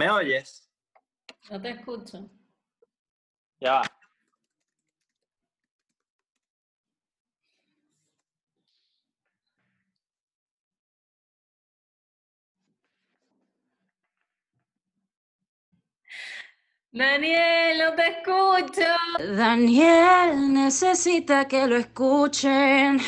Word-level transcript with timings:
¿Me 0.00 0.08
oyes? 0.10 0.66
No 1.50 1.60
te 1.60 1.72
escucho. 1.72 2.26
Ya 3.60 3.72
va. 3.74 3.82
Daniel, 16.92 17.78
no 17.78 17.94
te 17.94 18.06
escucho. 18.06 18.88
Daniel 19.36 20.50
necesita 20.50 21.46
que 21.46 21.66
lo 21.66 21.76
escuchen. 21.76 23.02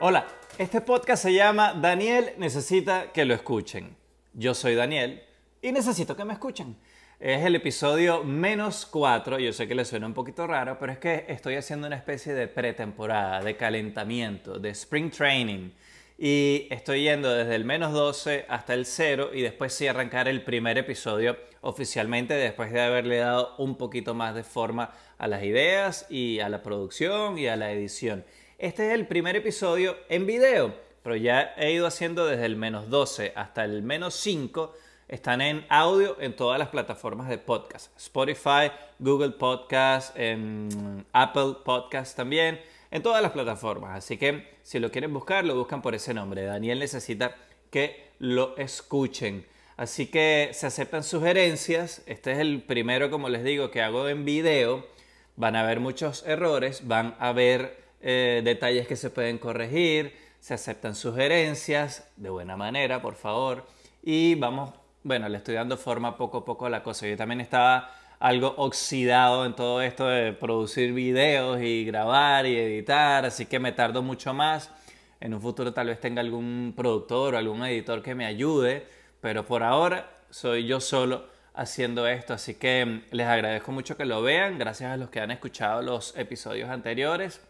Hola, 0.00 0.28
este 0.58 0.80
podcast 0.80 1.24
se 1.24 1.34
llama 1.34 1.74
Daniel 1.74 2.34
necesita 2.38 3.10
que 3.10 3.24
lo 3.24 3.34
escuchen. 3.34 4.03
Yo 4.36 4.52
soy 4.52 4.74
Daniel 4.74 5.22
y 5.62 5.70
necesito 5.70 6.16
que 6.16 6.24
me 6.24 6.32
escuchen. 6.32 6.76
Es 7.20 7.44
el 7.44 7.54
episodio 7.54 8.24
menos 8.24 8.84
4, 8.84 9.38
yo 9.38 9.52
sé 9.52 9.68
que 9.68 9.76
le 9.76 9.84
suena 9.84 10.08
un 10.08 10.12
poquito 10.12 10.44
raro, 10.48 10.76
pero 10.76 10.90
es 10.90 10.98
que 10.98 11.24
estoy 11.28 11.54
haciendo 11.54 11.86
una 11.86 11.94
especie 11.94 12.34
de 12.34 12.48
pretemporada, 12.48 13.40
de 13.40 13.56
calentamiento, 13.56 14.58
de 14.58 14.70
spring 14.70 15.12
training. 15.12 15.70
Y 16.18 16.66
estoy 16.70 17.04
yendo 17.04 17.32
desde 17.32 17.54
el 17.54 17.64
menos 17.64 17.92
12 17.92 18.46
hasta 18.48 18.74
el 18.74 18.86
0 18.86 19.30
y 19.34 19.42
después 19.42 19.72
sí 19.72 19.86
arrancar 19.86 20.26
el 20.26 20.42
primer 20.42 20.78
episodio 20.78 21.36
oficialmente 21.60 22.34
después 22.34 22.72
de 22.72 22.80
haberle 22.80 23.18
dado 23.18 23.54
un 23.58 23.76
poquito 23.76 24.14
más 24.14 24.34
de 24.34 24.42
forma 24.42 24.90
a 25.16 25.28
las 25.28 25.44
ideas 25.44 26.06
y 26.10 26.40
a 26.40 26.48
la 26.48 26.60
producción 26.60 27.38
y 27.38 27.46
a 27.46 27.54
la 27.54 27.70
edición. 27.70 28.24
Este 28.58 28.88
es 28.88 28.94
el 28.94 29.06
primer 29.06 29.36
episodio 29.36 29.96
en 30.08 30.26
video, 30.26 30.74
pero 31.04 31.14
ya 31.14 31.54
he 31.56 31.70
ido 31.70 31.86
haciendo 31.86 32.26
desde 32.26 32.46
el 32.46 32.56
menos 32.56 32.90
12 32.90 33.34
hasta 33.36 33.64
el 33.64 33.82
menos 33.82 34.14
5. 34.14 34.74
Están 35.06 35.42
en 35.42 35.64
audio 35.68 36.16
en 36.18 36.34
todas 36.34 36.58
las 36.58 36.70
plataformas 36.70 37.28
de 37.28 37.38
podcast. 37.38 37.96
Spotify, 37.96 38.72
Google 38.98 39.32
Podcast, 39.32 40.18
en 40.18 41.04
Apple 41.12 41.56
Podcast 41.62 42.16
también 42.16 42.58
en 42.94 43.02
todas 43.02 43.20
las 43.20 43.32
plataformas. 43.32 43.98
Así 43.98 44.16
que 44.16 44.56
si 44.62 44.78
lo 44.78 44.90
quieren 44.90 45.12
buscar, 45.12 45.44
lo 45.44 45.56
buscan 45.56 45.82
por 45.82 45.94
ese 45.94 46.14
nombre. 46.14 46.44
Daniel 46.44 46.78
necesita 46.78 47.34
que 47.70 48.12
lo 48.20 48.56
escuchen. 48.56 49.44
Así 49.76 50.06
que 50.06 50.50
se 50.52 50.68
aceptan 50.68 51.02
sugerencias. 51.02 52.02
Este 52.06 52.32
es 52.32 52.38
el 52.38 52.62
primero, 52.62 53.10
como 53.10 53.28
les 53.28 53.42
digo, 53.42 53.72
que 53.72 53.82
hago 53.82 54.08
en 54.08 54.24
video. 54.24 54.86
Van 55.34 55.56
a 55.56 55.62
haber 55.62 55.80
muchos 55.80 56.24
errores, 56.24 56.86
van 56.86 57.16
a 57.18 57.28
haber 57.28 57.76
eh, 58.00 58.42
detalles 58.44 58.86
que 58.86 58.94
se 58.94 59.10
pueden 59.10 59.38
corregir. 59.38 60.23
Se 60.44 60.52
aceptan 60.52 60.94
sugerencias 60.94 62.06
de 62.16 62.28
buena 62.28 62.54
manera, 62.54 63.00
por 63.00 63.14
favor. 63.14 63.64
Y 64.02 64.34
vamos, 64.34 64.74
bueno, 65.02 65.26
le 65.30 65.38
estoy 65.38 65.54
dando 65.54 65.78
forma 65.78 66.18
poco 66.18 66.36
a 66.36 66.44
poco 66.44 66.66
a 66.66 66.68
la 66.68 66.82
cosa. 66.82 67.06
Yo 67.06 67.16
también 67.16 67.40
estaba 67.40 67.90
algo 68.18 68.52
oxidado 68.58 69.46
en 69.46 69.56
todo 69.56 69.80
esto 69.80 70.06
de 70.06 70.34
producir 70.34 70.92
videos 70.92 71.62
y 71.62 71.86
grabar 71.86 72.44
y 72.44 72.58
editar, 72.58 73.24
así 73.24 73.46
que 73.46 73.58
me 73.58 73.72
tardo 73.72 74.02
mucho 74.02 74.34
más. 74.34 74.70
En 75.18 75.32
un 75.32 75.40
futuro 75.40 75.72
tal 75.72 75.86
vez 75.86 75.98
tenga 75.98 76.20
algún 76.20 76.74
productor 76.76 77.36
o 77.36 77.38
algún 77.38 77.64
editor 77.64 78.02
que 78.02 78.14
me 78.14 78.26
ayude, 78.26 78.86
pero 79.22 79.46
por 79.46 79.62
ahora 79.62 80.10
soy 80.28 80.66
yo 80.66 80.78
solo 80.78 81.24
haciendo 81.54 82.06
esto, 82.06 82.34
así 82.34 82.56
que 82.56 82.84
mm, 82.84 83.02
les 83.12 83.26
agradezco 83.26 83.72
mucho 83.72 83.96
que 83.96 84.04
lo 84.04 84.20
vean, 84.20 84.58
gracias 84.58 84.92
a 84.92 84.98
los 84.98 85.08
que 85.08 85.20
han 85.20 85.30
escuchado 85.30 85.80
los 85.80 86.14
episodios 86.18 86.68
anteriores 86.68 87.40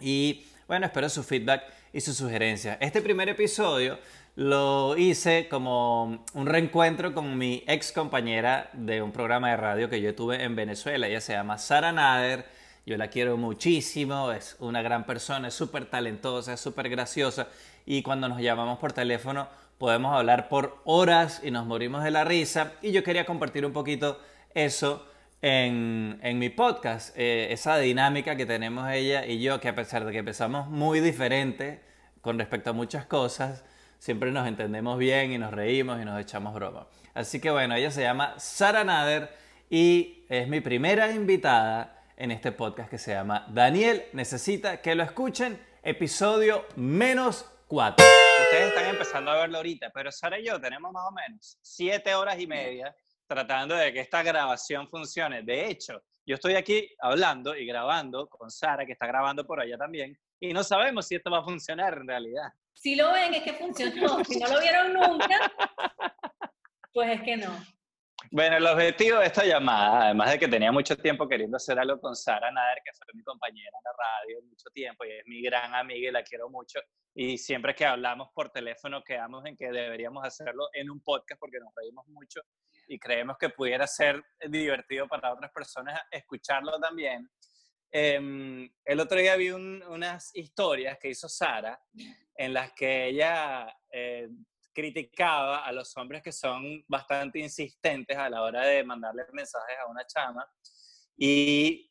y 0.00 0.46
bueno, 0.66 0.86
espero 0.86 1.08
su 1.08 1.22
feedback 1.22 1.62
y 1.92 2.00
sus 2.00 2.16
sugerencias. 2.16 2.78
Este 2.80 3.02
primer 3.02 3.28
episodio 3.28 3.98
lo 4.36 4.96
hice 4.96 5.46
como 5.48 6.24
un 6.32 6.46
reencuentro 6.46 7.14
con 7.14 7.36
mi 7.36 7.62
ex 7.66 7.92
compañera 7.92 8.70
de 8.72 9.02
un 9.02 9.12
programa 9.12 9.50
de 9.50 9.56
radio 9.56 9.90
que 9.90 10.00
yo 10.00 10.14
tuve 10.14 10.42
en 10.42 10.56
Venezuela. 10.56 11.06
Ella 11.06 11.20
se 11.20 11.34
llama 11.34 11.58
Sara 11.58 11.92
Nader. 11.92 12.46
Yo 12.86 12.96
la 12.96 13.08
quiero 13.08 13.36
muchísimo, 13.36 14.32
es 14.32 14.56
una 14.58 14.82
gran 14.82 15.06
persona, 15.06 15.48
es 15.48 15.54
súper 15.54 15.86
talentosa, 15.86 16.52
es 16.54 16.60
súper 16.60 16.88
graciosa 16.90 17.48
y 17.86 18.02
cuando 18.02 18.28
nos 18.28 18.40
llamamos 18.40 18.78
por 18.78 18.92
teléfono 18.92 19.48
podemos 19.78 20.14
hablar 20.14 20.48
por 20.48 20.80
horas 20.84 21.40
y 21.42 21.50
nos 21.50 21.66
morimos 21.66 22.04
de 22.04 22.10
la 22.10 22.24
risa 22.24 22.72
y 22.82 22.92
yo 22.92 23.02
quería 23.02 23.24
compartir 23.24 23.64
un 23.64 23.72
poquito 23.72 24.20
eso 24.54 25.06
en, 25.46 26.18
en 26.22 26.38
mi 26.38 26.48
podcast, 26.48 27.14
eh, 27.18 27.48
esa 27.50 27.76
dinámica 27.76 28.34
que 28.34 28.46
tenemos 28.46 28.90
ella 28.90 29.26
y 29.26 29.42
yo, 29.42 29.60
que 29.60 29.68
a 29.68 29.74
pesar 29.74 30.06
de 30.06 30.10
que 30.10 30.18
empezamos 30.20 30.68
muy 30.68 31.00
diferente 31.00 31.82
con 32.22 32.38
respecto 32.38 32.70
a 32.70 32.72
muchas 32.72 33.04
cosas, 33.04 33.62
siempre 33.98 34.30
nos 34.30 34.48
entendemos 34.48 34.98
bien 34.98 35.32
y 35.32 35.36
nos 35.36 35.52
reímos 35.52 36.00
y 36.00 36.06
nos 36.06 36.18
echamos 36.18 36.54
broma. 36.54 36.86
Así 37.12 37.42
que 37.42 37.50
bueno, 37.50 37.74
ella 37.74 37.90
se 37.90 38.00
llama 38.00 38.32
Sara 38.38 38.84
Nader 38.84 39.36
y 39.68 40.24
es 40.30 40.48
mi 40.48 40.62
primera 40.62 41.12
invitada 41.12 42.02
en 42.16 42.30
este 42.30 42.50
podcast 42.50 42.88
que 42.88 42.96
se 42.96 43.12
llama 43.12 43.44
Daniel 43.50 44.02
necesita 44.14 44.80
que 44.80 44.94
lo 44.94 45.02
escuchen, 45.02 45.60
episodio 45.82 46.64
menos 46.76 47.44
4. 47.68 48.02
Ustedes 48.44 48.68
están 48.68 48.86
empezando 48.86 49.30
a 49.30 49.40
verlo 49.40 49.58
ahorita, 49.58 49.90
pero 49.92 50.10
Sara 50.10 50.38
y 50.38 50.46
yo 50.46 50.58
tenemos 50.58 50.90
más 50.90 51.04
o 51.06 51.12
menos 51.12 51.58
siete 51.60 52.14
horas 52.14 52.40
y 52.40 52.46
media 52.46 52.96
tratando 53.26 53.74
de 53.74 53.92
que 53.92 54.00
esta 54.00 54.22
grabación 54.22 54.88
funcione. 54.88 55.42
De 55.42 55.66
hecho, 55.66 56.02
yo 56.26 56.34
estoy 56.34 56.54
aquí 56.54 56.88
hablando 57.00 57.56
y 57.56 57.66
grabando 57.66 58.28
con 58.28 58.50
Sara, 58.50 58.86
que 58.86 58.92
está 58.92 59.06
grabando 59.06 59.46
por 59.46 59.60
allá 59.60 59.76
también, 59.76 60.18
y 60.40 60.52
no 60.52 60.62
sabemos 60.64 61.06
si 61.06 61.14
esto 61.14 61.30
va 61.30 61.38
a 61.38 61.44
funcionar 61.44 61.94
en 61.98 62.08
realidad. 62.08 62.52
Si 62.72 62.96
lo 62.96 63.12
ven 63.12 63.34
es 63.34 63.42
que 63.42 63.54
funcionó, 63.54 64.24
si 64.24 64.38
no 64.38 64.48
lo 64.48 64.60
vieron 64.60 64.92
nunca, 64.92 65.26
pues 66.92 67.10
es 67.10 67.22
que 67.22 67.36
no. 67.36 67.73
Bueno, 68.30 68.56
el 68.56 68.66
objetivo 68.66 69.18
de 69.18 69.26
esta 69.26 69.44
llamada, 69.44 70.06
además 70.06 70.32
de 70.32 70.38
que 70.38 70.48
tenía 70.48 70.72
mucho 70.72 70.96
tiempo 70.96 71.28
queriendo 71.28 71.56
hacer 71.56 71.78
algo 71.78 72.00
con 72.00 72.16
Sara 72.16 72.50
Nader, 72.50 72.78
que 72.84 72.92
fue 72.92 73.06
mi 73.14 73.22
compañera 73.22 73.68
en 73.68 73.84
la 73.84 73.92
radio 73.92 74.42
mucho 74.42 74.70
tiempo 74.72 75.04
y 75.04 75.12
es 75.12 75.26
mi 75.26 75.42
gran 75.42 75.74
amiga 75.74 76.08
y 76.08 76.12
la 76.12 76.22
quiero 76.22 76.48
mucho, 76.48 76.80
y 77.14 77.38
siempre 77.38 77.74
que 77.74 77.84
hablamos 77.84 78.28
por 78.34 78.50
teléfono 78.50 79.02
quedamos 79.04 79.44
en 79.46 79.56
que 79.56 79.70
deberíamos 79.70 80.24
hacerlo 80.24 80.68
en 80.72 80.90
un 80.90 81.00
podcast 81.00 81.38
porque 81.38 81.58
nos 81.60 81.72
reímos 81.76 82.06
mucho 82.08 82.40
y 82.88 82.98
creemos 82.98 83.36
que 83.38 83.50
pudiera 83.50 83.86
ser 83.86 84.22
divertido 84.48 85.06
para 85.06 85.32
otras 85.32 85.50
personas 85.52 86.00
escucharlo 86.10 86.78
también. 86.80 87.28
Em, 87.90 88.68
el 88.84 89.00
otro 89.00 89.18
día 89.18 89.36
vi 89.36 89.50
unas 89.50 90.34
historias 90.34 90.98
que 90.98 91.10
hizo 91.10 91.28
Sara 91.28 91.80
en 92.36 92.52
las 92.52 92.72
que 92.72 93.06
ella 93.06 93.72
eh, 93.92 94.28
criticaba 94.74 95.64
a 95.64 95.72
los 95.72 95.96
hombres 95.96 96.22
que 96.22 96.32
son 96.32 96.84
bastante 96.88 97.38
insistentes 97.38 98.16
a 98.16 98.28
la 98.28 98.42
hora 98.42 98.62
de 98.66 98.84
mandarle 98.84 99.22
mensajes 99.32 99.76
a 99.78 99.90
una 99.90 100.04
chama 100.06 100.46
y 101.16 101.90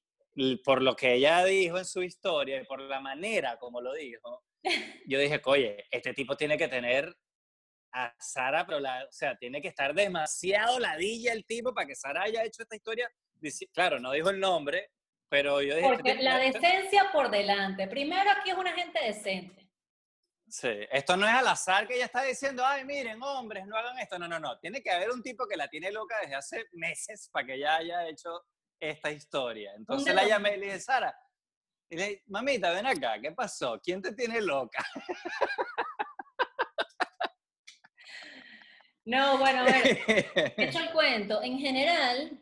por 0.64 0.82
lo 0.82 0.96
que 0.96 1.14
ella 1.14 1.44
dijo 1.46 1.78
en 1.78 1.86
su 1.86 2.02
historia 2.04 2.62
y 2.62 2.66
por 2.66 2.82
la 2.82 3.00
manera 3.00 3.58
como 3.58 3.82
lo 3.82 3.94
dijo, 3.94 4.44
yo 5.08 5.20
dije, 5.20 5.42
oye, 5.46 5.86
este 5.92 6.14
tipo 6.14 6.36
tiene 6.36 6.58
que 6.58 6.68
tener 6.68 7.16
a 7.94 8.14
Sara, 8.20 8.66
pero 8.66 8.80
la, 8.80 9.06
o 9.08 9.12
sea, 9.12 9.38
tiene 9.38 9.62
que 9.62 9.68
estar 9.68 9.94
demasiado 9.94 10.80
ladilla 10.80 11.32
el 11.32 11.46
tipo 11.46 11.74
para 11.74 11.88
que 11.88 11.96
Sara 11.96 12.24
haya 12.24 12.44
hecho 12.44 12.64
esta 12.64 12.76
historia. 12.76 13.10
Claro, 13.72 14.00
no 14.00 14.12
dijo 14.12 14.30
el 14.30 14.40
nombre, 14.40 14.90
pero 15.30 15.62
yo 15.62 15.76
dije... 15.76 15.88
Porque 15.88 16.16
la 16.16 16.40
decencia 16.40 17.12
por 17.12 17.30
delante. 17.30 17.88
Primero 17.88 18.32
aquí 18.32 18.50
es 18.50 18.58
una 18.58 18.74
gente 18.74 19.00
decente. 19.06 19.63
Sí, 20.54 20.70
esto 20.92 21.18
no 21.18 21.26
es 21.26 21.34
al 21.34 21.48
azar 21.48 21.88
que 21.88 21.96
ella 21.96 22.06
está 22.06 22.22
diciendo, 22.22 22.64
ay, 22.64 22.86
miren, 22.86 23.20
hombres, 23.24 23.66
no 23.66 23.76
hagan 23.76 23.98
esto. 23.98 24.20
No, 24.20 24.28
no, 24.28 24.40
no. 24.40 24.60
Tiene 24.60 24.84
que 24.84 24.92
haber 24.92 25.10
un 25.10 25.24
tipo 25.24 25.48
que 25.48 25.58
la 25.58 25.68
tiene 25.68 25.92
loca 25.92 26.16
desde 26.22 26.36
hace 26.36 26.66
meses 26.74 27.28
para 27.34 27.48
que 27.48 27.56
ella 27.56 27.78
haya 27.78 28.08
hecho 28.08 28.46
esta 28.80 29.10
historia. 29.10 29.74
Entonces 29.76 30.14
la 30.14 30.28
llamé 30.28 30.54
y 30.56 30.60
le 30.60 30.66
dije, 30.68 30.80
Sara, 30.80 31.18
y 31.90 31.98
le 31.98 32.08
dije, 32.08 32.24
mamita, 32.28 32.70
ven 32.70 32.86
acá, 32.86 33.20
¿qué 33.20 33.32
pasó? 33.32 33.82
¿Quién 33.84 34.00
te 34.00 34.14
tiene 34.14 34.42
loca? 34.42 34.86
No, 39.06 39.38
bueno, 39.38 39.62
a 39.62 39.64
ver, 39.64 39.86
hecho 40.58 40.80
el 40.80 40.92
cuento. 40.92 41.42
En 41.42 41.60
general, 41.60 42.40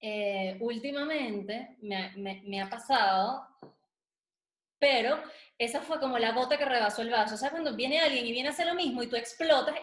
eh, 0.00 0.56
últimamente 0.58 1.76
me, 1.80 2.60
ha 2.60 2.68
pasado, 2.68 3.46
pero 4.84 5.18
esa 5.56 5.80
fue 5.80 5.98
como 5.98 6.18
la 6.18 6.32
gota 6.32 6.58
que 6.58 6.64
rebasó 6.66 7.00
el 7.00 7.08
vaso. 7.08 7.36
O 7.36 7.38
sea, 7.38 7.50
cuando 7.50 7.74
viene 7.74 8.00
alguien 8.00 8.26
y 8.26 8.32
viene 8.32 8.50
a 8.50 8.52
hacer 8.52 8.66
lo 8.66 8.74
mismo 8.74 9.02
y 9.02 9.08
tú 9.08 9.16
explotas 9.16 9.76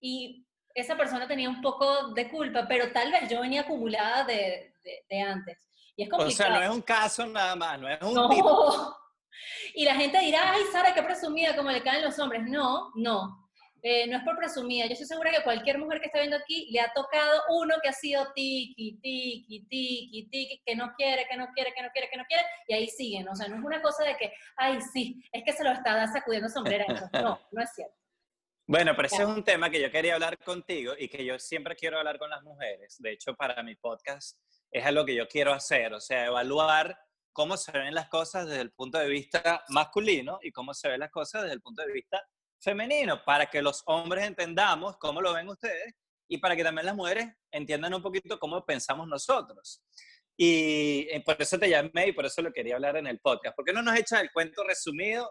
y, 0.00 0.46
esa 0.74 0.96
persona 0.96 1.28
tenía 1.28 1.50
un 1.50 1.60
poco 1.60 2.14
de 2.14 2.30
culpa, 2.30 2.66
pero 2.66 2.90
tal 2.92 3.12
vez 3.12 3.28
yo 3.28 3.42
venía 3.42 3.60
acumulada 3.60 4.24
de, 4.24 4.72
antes. 5.22 5.68
Y 5.94 6.04
es 6.04 6.08
complicado. 6.08 6.48
O 6.48 6.52
sea, 6.54 6.60
no 6.60 6.62
es 6.62 6.70
un 6.70 6.80
caso 6.80 7.26
nada 7.26 7.54
más, 7.54 7.78
no 7.78 7.90
es 7.90 8.00
un 8.00 8.14
no. 8.14 8.30
Y 9.74 9.84
la 9.84 9.94
gente 9.96 10.18
dirá, 10.20 10.52
ay, 10.52 10.62
Sara, 10.72 10.94
qué 10.94 11.02
presumida, 11.02 11.54
como 11.54 11.70
le 11.70 11.82
caen 11.82 12.02
los 12.02 12.18
hombres. 12.18 12.44
No, 12.46 12.90
no. 12.94 13.41
Eh, 13.84 14.06
no 14.06 14.18
es 14.18 14.22
por 14.22 14.36
presumida, 14.36 14.86
yo 14.86 14.92
estoy 14.92 15.08
segura 15.08 15.32
que 15.32 15.42
cualquier 15.42 15.76
mujer 15.76 15.98
que 15.98 16.06
está 16.06 16.20
viendo 16.20 16.36
aquí 16.36 16.70
le 16.70 16.78
ha 16.78 16.92
tocado 16.92 17.42
uno 17.48 17.74
que 17.82 17.88
ha 17.88 17.92
sido 17.92 18.32
tiki, 18.32 19.00
tiki, 19.02 19.66
tiki, 19.68 20.28
tiki, 20.30 20.62
que 20.64 20.76
no 20.76 20.94
quiere, 20.96 21.26
que 21.28 21.36
no 21.36 21.48
quiere, 21.52 21.72
que 21.74 21.82
no 21.82 21.90
quiere, 21.90 22.08
que 22.08 22.16
no 22.16 22.24
quiere, 22.26 22.44
y 22.68 22.74
ahí 22.74 22.86
siguen. 22.86 23.28
O 23.28 23.34
sea, 23.34 23.48
no 23.48 23.56
es 23.56 23.64
una 23.64 23.82
cosa 23.82 24.04
de 24.04 24.16
que, 24.16 24.32
ay, 24.56 24.78
sí, 24.92 25.20
es 25.32 25.42
que 25.44 25.52
se 25.52 25.64
lo 25.64 25.72
está 25.72 26.06
sacudiendo 26.12 26.48
sombrero. 26.48 26.84
No, 27.12 27.40
no 27.50 27.62
es 27.62 27.70
cierto. 27.74 27.94
Bueno, 28.66 28.92
pero 28.94 29.06
ese 29.06 29.22
es 29.22 29.28
un 29.28 29.42
tema 29.42 29.68
que 29.68 29.80
yo 29.80 29.90
quería 29.90 30.14
hablar 30.14 30.38
contigo 30.38 30.94
y 30.96 31.08
que 31.08 31.24
yo 31.24 31.38
siempre 31.38 31.74
quiero 31.74 31.98
hablar 31.98 32.18
con 32.18 32.30
las 32.30 32.42
mujeres. 32.42 32.96
De 33.00 33.12
hecho, 33.12 33.34
para 33.34 33.62
mi 33.62 33.74
podcast 33.74 34.38
es 34.70 34.86
algo 34.86 35.04
que 35.04 35.14
yo 35.14 35.26
quiero 35.28 35.52
hacer, 35.52 35.92
o 35.92 36.00
sea, 36.00 36.26
evaluar 36.26 36.96
cómo 37.32 37.56
se 37.56 37.72
ven 37.72 37.94
las 37.94 38.08
cosas 38.08 38.46
desde 38.46 38.62
el 38.62 38.72
punto 38.72 38.98
de 38.98 39.08
vista 39.08 39.64
masculino 39.68 40.38
y 40.42 40.52
cómo 40.52 40.72
se 40.72 40.88
ven 40.88 41.00
las 41.00 41.10
cosas 41.10 41.42
desde 41.42 41.54
el 41.54 41.60
punto 41.60 41.82
de 41.82 41.92
vista 41.92 42.22
femenino, 42.62 43.22
para 43.24 43.46
que 43.46 43.60
los 43.60 43.82
hombres 43.86 44.24
entendamos 44.24 44.96
cómo 44.98 45.20
lo 45.20 45.32
ven 45.32 45.48
ustedes 45.48 45.94
y 46.28 46.38
para 46.38 46.56
que 46.56 46.64
también 46.64 46.86
las 46.86 46.94
mujeres 46.94 47.28
entiendan 47.50 47.92
un 47.94 48.02
poquito 48.02 48.38
cómo 48.38 48.64
pensamos 48.64 49.06
nosotros. 49.08 49.82
Y 50.36 51.06
eh, 51.10 51.22
por 51.24 51.36
eso 51.40 51.58
te 51.58 51.68
llamé 51.68 52.08
y 52.08 52.12
por 52.12 52.24
eso 52.24 52.40
lo 52.40 52.52
quería 52.52 52.76
hablar 52.76 52.96
en 52.96 53.06
el 53.06 53.20
podcast. 53.20 53.54
¿Por 53.54 53.64
qué 53.64 53.72
no 53.72 53.82
nos 53.82 53.98
echas 53.98 54.22
el 54.22 54.32
cuento 54.32 54.64
resumido, 54.64 55.30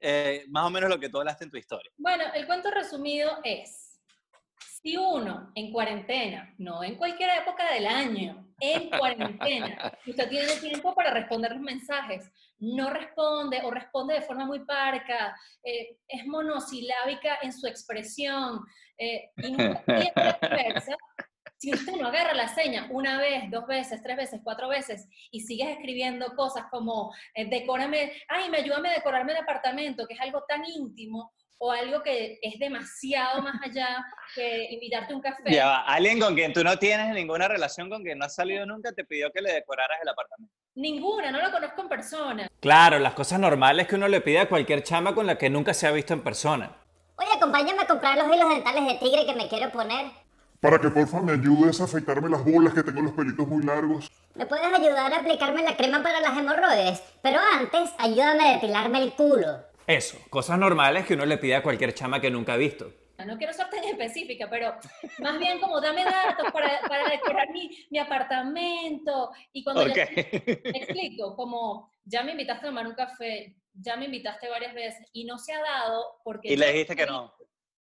eh, 0.00 0.44
más 0.48 0.66
o 0.66 0.70
menos 0.70 0.90
lo 0.90 0.98
que 0.98 1.08
tú 1.08 1.18
hablaste 1.18 1.44
en 1.44 1.50
tu 1.50 1.56
historia? 1.56 1.90
Bueno, 1.96 2.24
el 2.34 2.46
cuento 2.46 2.70
resumido 2.70 3.38
es, 3.44 3.93
si 4.84 4.98
uno 4.98 5.50
en 5.54 5.72
cuarentena, 5.72 6.54
no 6.58 6.84
en 6.84 6.96
cualquier 6.96 7.30
época 7.40 7.72
del 7.72 7.86
año, 7.86 8.46
en 8.60 8.90
cuarentena, 8.98 9.98
usted 10.06 10.28
tiene 10.28 10.52
tiempo 10.56 10.94
para 10.94 11.10
responder 11.10 11.52
los 11.52 11.62
mensajes, 11.62 12.30
no 12.58 12.90
responde 12.90 13.62
o 13.64 13.70
responde 13.70 14.12
de 14.12 14.20
forma 14.20 14.44
muy 14.44 14.62
parca, 14.66 15.34
eh, 15.62 15.96
es 16.06 16.26
monosilábica 16.26 17.38
en 17.40 17.54
su 17.54 17.66
expresión 17.66 18.60
y 18.98 19.52
no 19.52 19.82
si 21.56 21.72
usted 21.72 21.92
no 21.94 22.08
agarra 22.08 22.34
la 22.34 22.48
seña 22.48 22.86
una 22.90 23.18
vez, 23.18 23.50
dos 23.50 23.66
veces, 23.66 24.02
tres 24.02 24.18
veces, 24.18 24.40
cuatro 24.44 24.68
veces 24.68 25.08
y 25.30 25.40
sigues 25.40 25.68
escribiendo 25.68 26.36
cosas 26.36 26.66
como 26.70 27.10
eh, 27.34 27.48
decórame, 27.48 28.12
ay, 28.28 28.50
me 28.50 28.58
ayúdame 28.58 28.90
a 28.90 28.94
decorarme 28.96 29.32
el 29.32 29.38
apartamento, 29.38 30.06
que 30.06 30.12
es 30.12 30.20
algo 30.20 30.44
tan 30.46 30.62
íntimo, 30.66 31.32
o 31.58 31.70
algo 31.72 32.02
que 32.02 32.38
es 32.42 32.58
demasiado 32.58 33.42
más 33.42 33.54
allá 33.62 34.04
que 34.34 34.68
invitarte 34.70 35.12
a 35.12 35.16
un 35.16 35.22
café. 35.22 35.42
Ya 35.46 35.78
alguien 35.80 36.20
con 36.20 36.34
quien 36.34 36.52
tú 36.52 36.62
no 36.62 36.78
tienes 36.78 37.14
ninguna 37.14 37.48
relación, 37.48 37.88
con 37.88 38.02
quien 38.02 38.18
no 38.18 38.26
has 38.26 38.34
salido 38.34 38.66
nunca, 38.66 38.92
te 38.92 39.04
pidió 39.04 39.30
que 39.32 39.40
le 39.40 39.52
decoraras 39.52 39.98
el 40.02 40.08
apartamento. 40.08 40.52
Ninguna, 40.74 41.30
no 41.30 41.40
lo 41.40 41.50
conozco 41.52 41.82
en 41.82 41.88
persona. 41.88 42.48
Claro, 42.60 42.98
las 42.98 43.14
cosas 43.14 43.38
normales 43.38 43.86
que 43.86 43.94
uno 43.94 44.08
le 44.08 44.20
pide 44.20 44.40
a 44.40 44.48
cualquier 44.48 44.82
chama 44.82 45.14
con 45.14 45.26
la 45.26 45.38
que 45.38 45.48
nunca 45.48 45.72
se 45.72 45.86
ha 45.86 45.92
visto 45.92 46.12
en 46.12 46.22
persona. 46.22 46.76
Oye, 47.16 47.30
acompáñame 47.36 47.82
a 47.82 47.86
comprar 47.86 48.18
los 48.18 48.34
hilos 48.34 48.48
dentales 48.48 48.86
de 48.86 48.94
tigre 48.98 49.24
que 49.24 49.34
me 49.34 49.48
quiero 49.48 49.70
poner 49.70 50.24
para 50.64 50.78
que 50.78 50.88
porfa 50.88 51.20
me 51.20 51.32
ayudes 51.32 51.78
a 51.82 51.84
afeitarme 51.84 52.30
las 52.30 52.42
bolas 52.42 52.72
que 52.72 52.82
tengo 52.82 53.02
los 53.02 53.12
pelitos 53.12 53.46
muy 53.46 53.62
largos. 53.62 54.10
¿Me 54.34 54.46
puedes 54.46 54.64
ayudar 54.64 55.12
a 55.12 55.18
aplicarme 55.18 55.62
la 55.62 55.76
crema 55.76 56.02
para 56.02 56.22
las 56.22 56.38
hemorroides? 56.38 57.02
Pero 57.20 57.38
antes, 57.38 57.90
ayúdame 57.98 58.48
a 58.48 58.52
depilarme 58.54 59.02
el 59.02 59.12
culo. 59.12 59.58
Eso, 59.86 60.18
cosas 60.30 60.58
normales 60.58 61.06
que 61.06 61.14
uno 61.14 61.26
le 61.26 61.38
pide 61.38 61.56
a 61.56 61.62
cualquier 61.62 61.94
chama 61.94 62.20
que 62.20 62.30
nunca 62.30 62.54
ha 62.54 62.56
visto. 62.56 62.92
No 63.24 63.38
quiero 63.38 63.52
ser 63.52 63.70
tan 63.70 63.84
específica, 63.84 64.48
pero 64.50 64.74
más 65.20 65.38
bien 65.38 65.60
como 65.60 65.80
dame 65.80 66.04
datos 66.04 66.50
para, 66.52 66.80
para 66.88 67.08
decorar 67.08 67.48
mi, 67.50 67.70
mi, 67.90 67.98
apartamento. 67.98 69.30
Y 69.52 69.62
cuando 69.62 69.82
okay. 69.82 70.06
me 70.64 70.78
explico, 70.78 71.36
como 71.36 71.92
ya 72.04 72.22
me 72.22 72.32
invitaste 72.32 72.66
a 72.66 72.68
tomar 72.70 72.86
un 72.86 72.94
café, 72.94 73.56
ya 73.72 73.96
me 73.96 74.06
invitaste 74.06 74.48
varias 74.48 74.74
veces 74.74 75.08
y 75.12 75.24
no 75.24 75.38
se 75.38 75.52
ha 75.52 75.60
dado 75.60 76.20
porque... 76.24 76.52
Y 76.52 76.56
le 76.56 76.72
dijiste 76.72 76.96
que 76.96 77.06
no. 77.06 77.32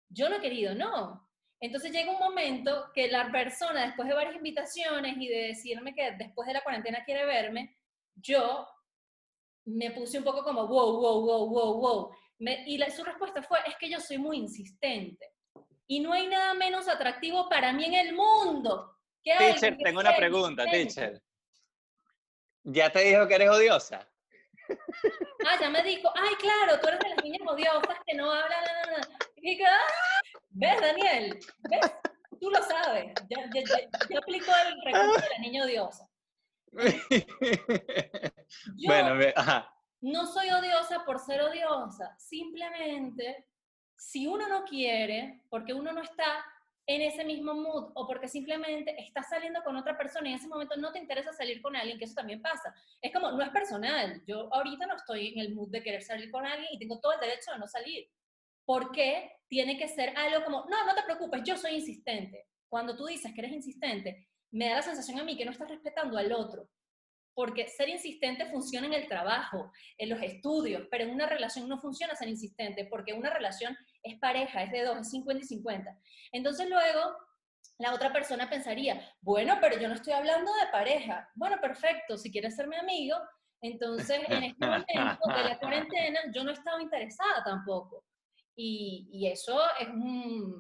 Yo 0.10 0.30
no 0.30 0.38
he 0.38 0.42
querido, 0.42 0.74
no. 0.74 1.30
Entonces 1.60 1.92
llega 1.92 2.12
un 2.12 2.20
momento 2.20 2.90
que 2.94 3.10
la 3.10 3.30
persona, 3.32 3.86
después 3.86 4.08
de 4.08 4.16
varias 4.16 4.36
invitaciones 4.36 5.18
y 5.18 5.28
de 5.28 5.48
decirme 5.48 5.94
que 5.94 6.12
después 6.12 6.48
de 6.48 6.54
la 6.54 6.62
cuarentena 6.62 7.04
quiere 7.04 7.26
verme, 7.26 7.76
yo 8.16 8.68
me 9.66 9.92
puse 9.92 10.18
un 10.18 10.24
poco 10.24 10.44
como, 10.44 10.68
wow, 10.68 11.00
wow, 11.00 11.22
wow, 11.22 11.50
wow, 11.50 11.80
wow. 11.80 12.12
y 12.40 12.80
su 12.92 13.04
respuesta 13.04 13.42
fue, 13.42 13.60
es 13.68 13.76
que 13.78 13.90
yo 13.90 14.00
soy 14.00 14.18
muy 14.18 14.38
insistente. 14.38 15.34
Y 15.88 16.00
no 16.00 16.14
hay 16.14 16.28
nada 16.28 16.54
menos 16.54 16.88
atractivo 16.88 17.50
para 17.50 17.74
mí 17.74 17.86
en 17.86 17.94
el 17.96 18.14
mundo. 18.14 18.96
Que 19.24 19.36
teacher, 19.38 19.78
tengo 19.78 20.00
una 20.00 20.16
pregunta, 20.16 20.66
teacher. 20.66 21.22
¿Ya 22.64 22.92
te 22.92 23.00
dijo 23.00 23.28
que 23.28 23.36
eres 23.36 23.50
odiosa? 23.50 24.08
Ah, 25.48 25.58
ya 25.60 25.70
me 25.70 25.82
dijo, 25.82 26.12
ay, 26.16 26.36
claro, 26.36 26.80
tú 26.82 26.90
eres 26.90 27.00
de 27.00 27.10
las 27.10 27.24
niñas 27.24 27.42
odiosas 27.48 27.98
que 28.06 28.14
no 28.14 28.30
hablan, 28.30 29.02
Y 29.38 29.58
que, 29.58 29.66
¡ah! 29.66 30.22
¿Ves, 30.50 30.82
Daniel? 30.82 31.40
¿Ves? 31.70 31.92
Tú 32.40 32.50
lo 32.50 32.62
sabes. 32.64 33.14
Yo, 33.30 34.18
aplico 34.18 34.52
el 34.68 34.82
recurso 34.84 35.22
de 35.22 35.30
la 35.30 35.38
niña 35.40 35.64
odiosa. 35.64 36.09
bueno, 38.86 39.20
ajá. 39.36 39.74
no 40.02 40.26
soy 40.26 40.50
odiosa 40.50 41.04
por 41.06 41.20
ser 41.20 41.42
odiosa. 41.42 42.16
Simplemente, 42.18 43.48
si 43.98 44.28
uno 44.28 44.48
no 44.48 44.64
quiere, 44.64 45.44
porque 45.50 45.74
uno 45.74 45.92
no 45.92 46.02
está 46.02 46.46
en 46.90 47.04
ese 47.04 47.24
mismo 47.24 47.54
mood 47.54 47.92
o 47.94 48.08
porque 48.08 48.28
simplemente 48.28 49.00
estás 49.00 49.30
saliendo 49.30 49.62
con 49.64 49.78
otra 49.78 49.96
persona 49.96 50.28
y 50.28 50.32
en 50.32 50.40
ese 50.40 50.48
momento 50.48 50.76
no 50.76 50.92
te 50.92 50.98
interesa 50.98 51.32
salir 51.32 51.62
con 51.62 51.76
alguien, 51.76 52.00
que 52.00 52.06
eso 52.06 52.16
también 52.16 52.42
pasa. 52.42 52.74
Es 53.00 53.14
como, 53.14 53.32
no 53.32 53.44
es 53.44 53.50
personal. 53.50 54.24
Yo 54.26 54.52
ahorita 54.52 54.88
no 54.88 54.96
estoy 54.96 55.34
en 55.34 55.40
el 55.40 55.54
mood 55.54 55.70
de 55.70 55.84
querer 55.84 56.02
salir 56.02 56.32
con 56.32 56.48
alguien 56.48 56.68
y 56.72 56.80
tengo 56.80 57.00
todo 57.00 57.14
el 57.14 57.20
derecho 57.20 57.52
de 57.52 57.60
no 57.60 57.68
salir. 57.68 58.10
¿Por 58.66 58.92
qué 58.92 59.34
tiene 59.48 59.78
que 59.78 59.88
ser 59.88 60.18
algo 60.18 60.44
como, 60.44 60.66
no, 60.68 60.84
no 60.84 60.96
te 60.96 61.04
preocupes, 61.04 61.44
yo 61.44 61.58
soy 61.58 61.76
insistente? 61.76 62.48
Cuando 62.68 62.96
tú 62.96 63.06
dices 63.06 63.32
que 63.36 63.42
eres 63.42 63.52
insistente, 63.52 64.28
me 64.52 64.70
da 64.70 64.78
la 64.78 64.82
sensación 64.82 65.20
a 65.20 65.24
mí 65.24 65.38
que 65.38 65.46
no 65.46 65.52
estás 65.52 65.70
respetando 65.70 66.18
al 66.18 66.32
otro. 66.32 66.70
Porque 67.34 67.68
ser 67.68 67.88
insistente 67.88 68.46
funciona 68.48 68.88
en 68.88 68.94
el 68.94 69.08
trabajo, 69.08 69.72
en 69.98 70.10
los 70.10 70.22
estudios, 70.22 70.88
pero 70.92 71.06
en 71.06 71.12
una 71.12 71.26
relación 71.26 71.70
no 71.70 71.80
funciona 71.80 72.16
ser 72.16 72.28
insistente, 72.28 72.86
porque 72.86 73.14
una 73.14 73.30
relación 73.30 73.78
es 74.04 74.20
pareja, 74.20 74.64
es 74.64 74.72
de 74.72 74.84
dos, 74.84 74.98
es 75.00 75.10
50 75.12 75.44
y 75.44 75.48
50. 75.48 75.98
Entonces 76.34 76.70
luego 76.70 77.16
la 77.78 77.94
otra 77.94 78.12
persona 78.12 78.50
pensaría, 78.50 79.02
bueno, 79.22 79.58
pero 79.62 79.80
yo 79.80 79.88
no 79.88 79.94
estoy 79.94 80.14
hablando 80.14 80.52
de 80.54 80.72
pareja. 80.72 81.30
Bueno, 81.36 81.58
perfecto, 81.62 82.18
si 82.18 82.30
quieres 82.30 82.56
ser 82.56 82.68
mi 82.68 82.76
amigo, 82.76 83.16
entonces 83.62 84.20
en 84.28 84.44
este 84.44 84.66
momento 84.66 85.28
de 85.28 85.44
la 85.44 85.60
cuarentena 85.60 86.20
yo 86.34 86.44
no 86.44 86.52
estaba 86.52 86.82
interesada 86.82 87.44
tampoco. 87.46 88.04
Y, 88.54 89.08
y 89.14 89.28
eso 89.28 89.62
es, 89.80 89.88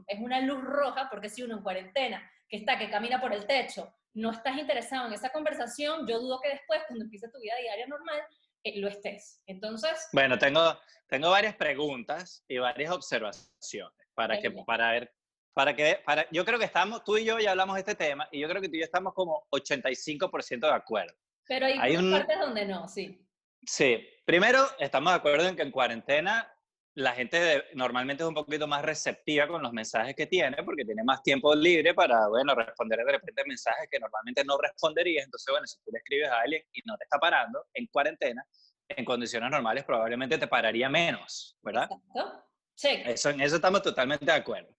es 0.07 0.19
una 0.21 0.39
luz 0.39 0.61
roja, 0.61 1.09
porque 1.09 1.27
si 1.27 1.43
uno 1.43 1.57
en 1.57 1.63
cuarentena, 1.63 2.31
que 2.49 2.57
está, 2.57 2.77
que 2.77 2.89
camina 2.89 3.21
por 3.21 3.33
el 3.33 3.45
techo, 3.45 3.93
no 4.13 4.31
estás 4.31 4.57
interesado 4.57 5.07
en 5.07 5.13
esa 5.13 5.29
conversación, 5.29 6.07
yo 6.07 6.19
dudo 6.19 6.39
que 6.41 6.49
después, 6.49 6.81
cuando 6.87 7.05
empiece 7.05 7.29
tu 7.29 7.39
vida 7.39 7.53
diaria 7.61 7.87
normal, 7.87 8.19
eh, 8.63 8.79
lo 8.79 8.87
estés. 8.87 9.41
Entonces... 9.45 10.09
Bueno, 10.11 10.37
tengo, 10.37 10.77
tengo 11.07 11.29
varias 11.29 11.55
preguntas 11.55 12.43
y 12.47 12.57
varias 12.57 12.91
observaciones 12.91 14.07
para, 14.15 14.39
que, 14.39 14.51
para 14.51 14.91
ver, 14.91 15.13
para 15.53 15.75
que, 15.75 16.01
para, 16.05 16.27
yo 16.31 16.43
creo 16.43 16.59
que 16.59 16.65
estamos, 16.65 17.03
tú 17.03 17.17
y 17.17 17.25
yo 17.25 17.39
ya 17.39 17.51
hablamos 17.51 17.75
de 17.75 17.81
este 17.81 17.95
tema 17.95 18.27
y 18.31 18.39
yo 18.39 18.49
creo 18.49 18.61
que 18.61 18.67
tú 18.67 18.75
y 18.75 18.79
yo 18.79 18.85
estamos 18.85 19.13
como 19.13 19.47
85% 19.51 20.59
de 20.59 20.73
acuerdo. 20.73 21.15
Pero 21.47 21.67
hay, 21.67 21.77
hay 21.79 21.97
un, 21.97 22.11
partes 22.11 22.39
donde 22.39 22.65
no, 22.65 22.87
sí. 22.87 23.25
Sí, 23.63 24.07
primero 24.25 24.65
estamos 24.79 25.13
de 25.13 25.17
acuerdo 25.17 25.47
en 25.47 25.55
que 25.55 25.63
en 25.63 25.71
cuarentena 25.71 26.51
la 26.99 27.13
gente 27.13 27.63
normalmente 27.75 28.23
es 28.23 28.27
un 28.27 28.35
poquito 28.35 28.67
más 28.67 28.83
receptiva 28.83 29.47
con 29.47 29.63
los 29.63 29.71
mensajes 29.71 30.13
que 30.15 30.27
tiene 30.27 30.61
porque 30.63 30.83
tiene 30.83 31.01
más 31.05 31.23
tiempo 31.23 31.55
libre 31.55 31.93
para, 31.93 32.27
bueno, 32.27 32.53
responder 32.53 32.99
de 33.05 33.13
repente 33.13 33.41
mensajes 33.47 33.87
que 33.89 33.99
normalmente 33.99 34.43
no 34.43 34.57
responderías. 34.57 35.23
Entonces, 35.23 35.49
bueno, 35.49 35.65
si 35.65 35.77
tú 35.81 35.91
le 35.93 35.99
escribes 35.99 36.29
a 36.29 36.41
alguien 36.41 36.61
y 36.73 36.81
no 36.85 36.97
te 36.97 37.05
está 37.05 37.17
parando 37.17 37.67
en 37.73 37.87
cuarentena, 37.87 38.45
en 38.89 39.05
condiciones 39.05 39.49
normales 39.49 39.85
probablemente 39.85 40.37
te 40.37 40.47
pararía 40.47 40.89
menos, 40.89 41.57
¿verdad? 41.61 41.83
Exacto. 41.83 42.45
Sí. 42.75 42.89
Eso, 43.05 43.29
en 43.29 43.41
eso 43.41 43.55
estamos 43.55 43.81
totalmente 43.81 44.25
de 44.25 44.33
acuerdo. 44.33 44.75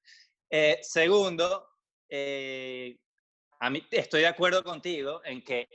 Eh, 0.50 0.79
segundo, 0.83 1.69
eh, 2.07 2.99
a 3.61 3.71
mí 3.71 3.87
estoy 3.91 4.23
de 4.23 4.27
acuerdo 4.27 4.62
contigo 4.62 5.23
en 5.25 5.43
que 5.43 5.69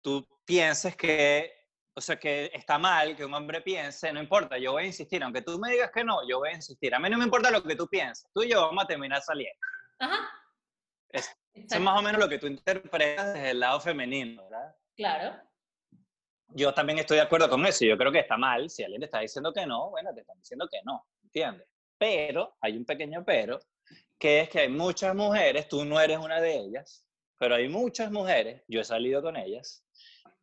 tú 0.00 0.26
pienses 0.46 0.96
que 0.96 1.55
o 1.98 2.00
sea, 2.00 2.16
que 2.16 2.50
está 2.52 2.78
mal 2.78 3.16
que 3.16 3.24
un 3.24 3.32
hombre 3.32 3.62
piense, 3.62 4.12
no 4.12 4.20
importa, 4.20 4.58
yo 4.58 4.72
voy 4.72 4.82
a 4.82 4.86
insistir, 4.86 5.22
aunque 5.22 5.40
tú 5.40 5.58
me 5.58 5.72
digas 5.72 5.90
que 5.90 6.04
no, 6.04 6.28
yo 6.28 6.40
voy 6.40 6.50
a 6.50 6.54
insistir. 6.54 6.94
A 6.94 6.98
mí 6.98 7.08
no 7.08 7.16
me 7.16 7.24
importa 7.24 7.50
lo 7.50 7.62
que 7.62 7.74
tú 7.74 7.88
pienses, 7.88 8.30
tú 8.34 8.42
y 8.42 8.50
yo 8.50 8.60
vamos 8.60 8.84
a 8.84 8.86
terminar 8.86 9.22
saliendo. 9.22 9.58
Ajá. 9.98 10.28
Es, 11.08 11.34
eso 11.54 11.76
es 11.76 11.80
más 11.80 11.98
o 11.98 12.02
menos 12.02 12.20
lo 12.20 12.28
que 12.28 12.38
tú 12.38 12.48
interpretas 12.48 13.32
desde 13.32 13.50
el 13.50 13.60
lado 13.60 13.80
femenino, 13.80 14.44
¿verdad? 14.44 14.76
Claro. 14.94 15.40
Yo 16.48 16.74
también 16.74 16.98
estoy 16.98 17.16
de 17.16 17.22
acuerdo 17.22 17.48
con 17.48 17.64
eso. 17.64 17.86
Yo 17.86 17.96
creo 17.96 18.12
que 18.12 18.18
está 18.18 18.36
mal. 18.36 18.68
Si 18.68 18.84
alguien 18.84 19.00
te 19.00 19.06
está 19.06 19.20
diciendo 19.20 19.52
que 19.52 19.64
no, 19.66 19.88
bueno, 19.88 20.12
te 20.12 20.20
están 20.20 20.38
diciendo 20.38 20.68
que 20.70 20.80
no, 20.84 21.06
¿entiendes? 21.22 21.66
Pero, 21.96 22.56
hay 22.60 22.76
un 22.76 22.84
pequeño 22.84 23.24
pero, 23.24 23.58
que 24.18 24.40
es 24.40 24.50
que 24.50 24.60
hay 24.60 24.68
muchas 24.68 25.14
mujeres, 25.14 25.66
tú 25.66 25.84
no 25.86 25.98
eres 25.98 26.18
una 26.18 26.42
de 26.42 26.56
ellas, 26.56 27.06
pero 27.38 27.54
hay 27.54 27.70
muchas 27.70 28.10
mujeres, 28.12 28.62
yo 28.68 28.82
he 28.82 28.84
salido 28.84 29.22
con 29.22 29.36
ellas, 29.36 29.82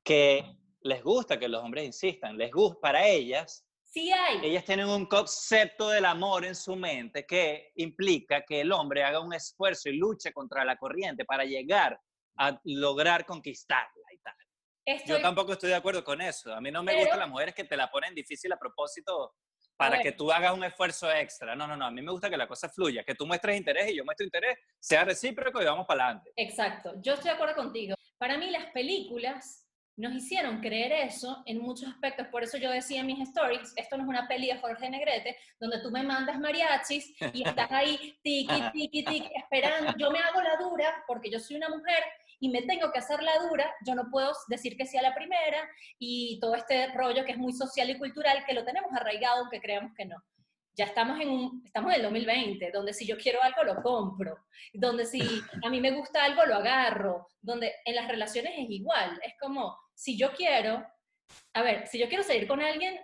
que 0.03 0.57
les 0.83 1.01
gusta 1.01 1.39
que 1.39 1.47
los 1.47 1.63
hombres 1.63 1.85
insistan, 1.85 2.37
les 2.37 2.51
gusta, 2.51 2.79
para 2.81 3.07
ellas, 3.07 3.65
sí 3.85 4.11
hay. 4.11 4.39
ellas 4.43 4.65
tienen 4.65 4.87
un 4.87 5.05
concepto 5.05 5.89
del 5.89 6.05
amor 6.05 6.45
en 6.45 6.55
su 6.55 6.75
mente 6.75 7.25
que 7.25 7.71
implica 7.75 8.43
que 8.43 8.61
el 8.61 8.71
hombre 8.71 9.03
haga 9.03 9.19
un 9.19 9.33
esfuerzo 9.33 9.89
y 9.89 9.97
luche 9.97 10.33
contra 10.33 10.65
la 10.65 10.77
corriente 10.77 11.25
para 11.25 11.45
llegar 11.45 11.99
a 12.37 12.59
lograr 12.65 13.25
conquistarla 13.25 14.07
y 14.11 14.17
tal. 14.19 15.05
Yo 15.05 15.21
tampoco 15.21 15.53
estoy 15.53 15.69
de 15.69 15.75
acuerdo 15.75 16.03
con 16.03 16.19
eso. 16.21 16.53
A 16.53 16.59
mí 16.59 16.69
no 16.69 16.83
me 16.83 16.97
gustan 16.99 17.19
las 17.19 17.29
mujeres 17.29 17.55
que 17.55 17.63
te 17.63 17.77
la 17.77 17.89
ponen 17.89 18.13
difícil 18.13 18.51
a 18.51 18.57
propósito 18.57 19.35
para 19.77 19.97
ver. 19.97 20.01
que 20.03 20.11
tú 20.11 20.31
hagas 20.31 20.53
un 20.53 20.63
esfuerzo 20.63 21.11
extra. 21.11 21.55
No, 21.55 21.67
no, 21.67 21.77
no, 21.77 21.85
a 21.85 21.91
mí 21.91 22.01
me 22.01 22.11
gusta 22.11 22.29
que 22.29 22.37
la 22.37 22.47
cosa 22.47 22.67
fluya, 22.67 23.03
que 23.03 23.15
tú 23.15 23.25
muestres 23.25 23.57
interés 23.57 23.91
y 23.91 23.95
yo 23.95 24.03
muestro 24.03 24.25
interés, 24.25 24.57
sea 24.79 25.05
recíproco 25.05 25.61
y 25.61 25.65
vamos 25.65 25.85
para 25.87 26.05
adelante. 26.05 26.31
Exacto, 26.35 26.93
yo 27.01 27.13
estoy 27.13 27.29
de 27.29 27.35
acuerdo 27.35 27.55
contigo. 27.55 27.95
Para 28.17 28.37
mí 28.37 28.49
las 28.51 28.71
películas 28.71 29.62
nos 29.95 30.13
hicieron 30.13 30.59
creer 30.59 30.91
eso 30.91 31.43
en 31.45 31.59
muchos 31.59 31.89
aspectos, 31.89 32.27
por 32.27 32.43
eso 32.43 32.57
yo 32.57 32.71
decía 32.71 33.01
en 33.01 33.07
mis 33.07 33.19
stories, 33.29 33.73
esto 33.75 33.97
no 33.97 34.03
es 34.03 34.09
una 34.09 34.27
peli 34.27 34.47
de 34.47 34.57
Jorge 34.57 34.89
Negrete, 34.89 35.37
donde 35.59 35.81
tú 35.81 35.91
me 35.91 36.03
mandas 36.03 36.39
mariachis 36.39 37.13
y 37.33 37.47
estás 37.47 37.71
ahí, 37.71 38.17
tiki, 38.23 38.61
tiki, 38.73 39.03
tiki, 39.03 39.29
esperando, 39.35 39.93
yo 39.97 40.09
me 40.09 40.19
hago 40.19 40.41
la 40.41 40.57
dura 40.57 41.03
porque 41.07 41.29
yo 41.29 41.39
soy 41.39 41.57
una 41.57 41.69
mujer 41.69 42.03
y 42.39 42.49
me 42.49 42.63
tengo 42.63 42.91
que 42.91 42.99
hacer 42.99 43.21
la 43.23 43.37
dura, 43.47 43.73
yo 43.85 43.95
no 43.95 44.09
puedo 44.11 44.33
decir 44.47 44.75
que 44.75 44.85
sí 44.85 44.97
a 44.97 45.01
la 45.01 45.15
primera 45.15 45.69
y 45.99 46.39
todo 46.41 46.55
este 46.55 46.87
rollo 46.87 47.23
que 47.23 47.31
es 47.31 47.37
muy 47.37 47.53
social 47.53 47.89
y 47.89 47.97
cultural, 47.97 48.43
que 48.45 48.53
lo 48.53 48.65
tenemos 48.65 48.91
arraigado 48.91 49.41
aunque 49.41 49.61
creamos 49.61 49.93
que 49.95 50.05
no. 50.05 50.17
Ya 50.75 50.85
estamos 50.85 51.21
en 51.21 51.29
un, 51.29 51.61
estamos 51.63 51.91
en 51.93 51.97
el 51.97 52.03
2020, 52.03 52.71
donde 52.71 52.93
si 52.93 53.05
yo 53.05 53.15
quiero 53.15 53.41
algo 53.43 53.63
lo 53.63 53.81
compro, 53.83 54.39
donde 54.73 55.05
si 55.05 55.21
a 55.63 55.69
mí 55.69 55.79
me 55.79 55.91
gusta 55.91 56.23
algo 56.23 56.45
lo 56.45 56.55
agarro, 56.55 57.29
donde 57.41 57.75
en 57.85 57.95
las 57.95 58.07
relaciones 58.07 58.53
es 58.57 58.69
igual, 58.69 59.19
es 59.23 59.35
como, 59.39 59.77
si 59.93 60.17
yo 60.17 60.31
quiero, 60.33 60.85
a 61.53 61.61
ver, 61.61 61.87
si 61.87 61.99
yo 61.99 62.07
quiero 62.07 62.23
salir 62.23 62.47
con 62.47 62.61
alguien 62.61 62.99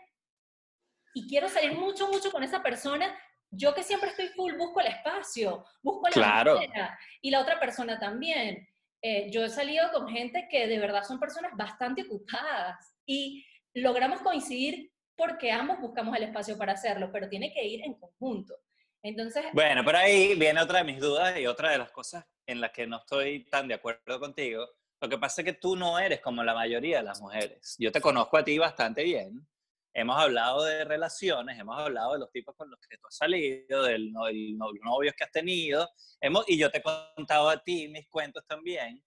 y 1.13 1.27
quiero 1.27 1.49
salir 1.49 1.73
mucho, 1.73 2.07
mucho 2.07 2.31
con 2.31 2.43
esa 2.43 2.61
persona, 2.61 3.17
yo 3.51 3.73
que 3.73 3.83
siempre 3.83 4.09
estoy 4.09 4.27
full, 4.29 4.53
busco 4.55 4.79
el 4.81 4.87
espacio, 4.87 5.65
busco 5.81 6.07
la 6.07 6.13
Claro. 6.13 6.55
manera, 6.55 6.99
y 7.21 7.31
la 7.31 7.41
otra 7.41 7.59
persona 7.59 7.99
también. 7.99 8.67
Eh, 9.01 9.31
yo 9.31 9.43
he 9.45 9.49
salido 9.49 9.91
con 9.91 10.09
gente 10.09 10.47
que 10.51 10.67
de 10.67 10.77
verdad 10.77 11.03
son 11.03 11.19
personas 11.19 11.53
bastante 11.55 12.03
ocupadas 12.03 12.95
y 13.05 13.45
logramos 13.73 14.21
coincidir 14.21 14.91
porque 15.15 15.51
ambos 15.51 15.79
buscamos 15.79 16.15
el 16.17 16.23
espacio 16.23 16.57
para 16.57 16.73
hacerlo, 16.73 17.09
pero 17.11 17.27
tiene 17.29 17.51
que 17.53 17.63
ir 17.65 17.83
en 17.83 17.93
conjunto. 17.93 18.55
Entonces, 19.01 19.45
Bueno, 19.53 19.83
pero 19.85 19.97
ahí 19.97 20.35
viene 20.35 20.61
otra 20.61 20.79
de 20.79 20.83
mis 20.85 20.99
dudas 20.99 21.37
y 21.39 21.47
otra 21.47 21.71
de 21.71 21.77
las 21.77 21.91
cosas 21.91 22.25
en 22.45 22.59
las 22.61 22.71
que 22.71 22.85
no 22.85 22.97
estoy 22.97 23.45
tan 23.49 23.67
de 23.67 23.75
acuerdo 23.75 24.19
contigo. 24.19 24.67
Lo 25.01 25.07
que 25.07 25.17
pasa 25.17 25.41
es 25.41 25.45
que 25.45 25.53
tú 25.53 25.75
no 25.77 25.97
eres 25.97 26.19
como 26.19 26.43
la 26.43 26.53
mayoría 26.53 26.97
de 26.97 27.03
las 27.03 27.21
mujeres. 27.21 27.75
Yo 27.79 27.91
te 27.91 28.01
conozco 28.01 28.37
a 28.37 28.43
ti 28.43 28.57
bastante 28.57 29.03
bien. 29.03 29.47
Hemos 29.93 30.17
hablado 30.17 30.63
de 30.65 30.83
relaciones, 30.83 31.57
hemos 31.57 31.79
hablado 31.79 32.13
de 32.13 32.19
los 32.19 32.31
tipos 32.31 32.55
con 32.55 32.69
los 32.69 32.79
que 32.81 32.97
tú 32.97 33.07
has 33.07 33.15
salido, 33.15 33.83
de 33.83 33.97
los 33.97 34.73
novios 34.83 35.15
que 35.17 35.23
has 35.23 35.31
tenido, 35.31 35.89
hemos, 36.21 36.47
y 36.47 36.57
yo 36.57 36.69
te 36.69 36.77
he 36.77 36.83
contado 36.83 37.49
a 37.49 37.57
ti 37.57 37.87
mis 37.87 38.07
cuentos 38.07 38.45
también. 38.45 39.03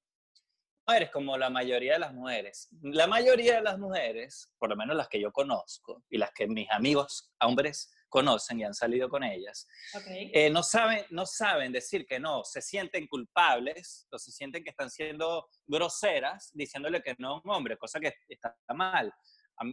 No 0.88 0.94
eres 0.94 1.10
como 1.10 1.38
la 1.38 1.50
mayoría 1.50 1.92
de 1.94 1.98
las 2.00 2.12
mujeres. 2.12 2.68
La 2.82 3.06
mayoría 3.06 3.56
de 3.56 3.62
las 3.62 3.78
mujeres, 3.78 4.50
por 4.58 4.70
lo 4.70 4.76
menos 4.76 4.96
las 4.96 5.08
que 5.08 5.20
yo 5.20 5.30
conozco 5.30 6.02
y 6.10 6.18
las 6.18 6.32
que 6.32 6.48
mis 6.48 6.68
amigos 6.70 7.32
hombres 7.40 7.92
conocen 8.12 8.60
y 8.60 8.64
han 8.64 8.74
salido 8.74 9.08
con 9.08 9.24
ellas, 9.24 9.66
ok, 9.94 10.04
eh, 10.06 10.50
no, 10.50 10.62
saben, 10.62 11.04
no 11.10 11.24
saben 11.24 11.72
decir 11.72 12.06
que 12.06 12.20
no, 12.20 12.44
se 12.44 12.60
sienten 12.60 13.06
culpables 13.06 14.06
o 14.12 14.18
se 14.18 14.30
sienten 14.30 14.62
que 14.62 14.70
están 14.70 14.90
siendo 14.90 15.48
groseras 15.66 16.50
diciéndole 16.52 17.02
que 17.02 17.16
no 17.18 17.28
a 17.28 17.40
un 17.40 17.50
hombre, 17.50 17.78
cosa 17.78 17.98
que 17.98 18.14
está 18.28 18.54
mal. 18.74 19.12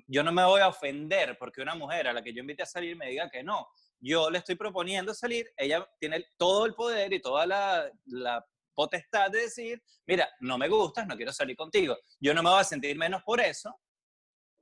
Yo 0.08 0.24
no 0.24 0.31
me 0.31 0.46
voy 0.46 0.62
a 0.62 0.67
ofender 0.67 1.38
porque 1.38 1.62
una 1.62 1.75
mujer 1.75 2.08
a 2.08 2.13
la 2.13 2.24
que 2.24 2.34
yo 2.34 2.41
invite 2.41 2.63
a 2.63 2.65
salir 2.65 2.96
me 2.96 3.10
diga 3.10 3.29
que 3.29 3.43
no. 3.43 3.67
Yo 4.00 4.29
le 4.29 4.38
estoy 4.38 4.55
proponiendo 4.55 5.13
salir, 5.13 5.51
ella 5.58 5.88
tiene 6.00 6.25
todo 6.38 6.65
el 6.65 6.75
poder 6.75 7.12
y 7.12 7.22
toda 7.22 7.46
la, 7.46 7.91
la 8.05 8.46
potestad 8.74 9.29
de 9.31 9.41
decir, 9.41 9.81
mira, 10.08 10.29
no 10.39 10.58
me 10.58 10.69
gustas, 10.69 11.05
no 11.05 11.17
quiero 11.17 11.34
salir 11.34 11.58
contigo. 11.58 11.98
Yo 12.19 12.34
no 12.34 12.41
me 12.41 12.50
voy 12.50 12.62
a 12.62 12.63
sentir 12.63 12.98
menos 12.98 13.22
por 13.24 13.41
eso, 13.41 13.75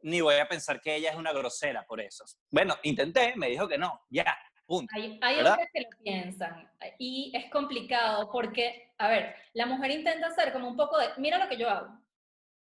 ni 0.07 0.21
voy 0.21 0.35
a 0.35 0.47
pensar 0.47 0.79
que 0.79 0.95
ella 0.95 1.11
es 1.11 1.17
una 1.17 1.33
grosera 1.33 1.85
por 1.85 1.99
eso. 1.99 2.23
Bueno, 2.49 2.75
intenté, 2.83 3.33
me 3.35 3.49
dijo 3.49 3.67
que 3.67 3.77
no, 3.77 4.05
ya, 4.09 4.37
punto. 4.65 4.89
Hay, 4.95 5.19
hay 5.21 5.39
hombres 5.39 5.67
que 5.73 5.81
lo 5.81 5.89
piensan 6.01 6.71
y 6.97 7.31
es 7.35 7.51
complicado 7.51 8.29
porque, 8.31 8.93
a 8.97 9.09
ver, 9.09 9.35
la 9.53 9.65
mujer 9.65 9.91
intenta 9.91 10.27
hacer 10.27 10.53
como 10.53 10.69
un 10.69 10.77
poco 10.77 10.97
de, 10.97 11.09
mira 11.17 11.37
lo 11.37 11.49
que 11.49 11.57
yo 11.57 11.69
hago. 11.69 11.99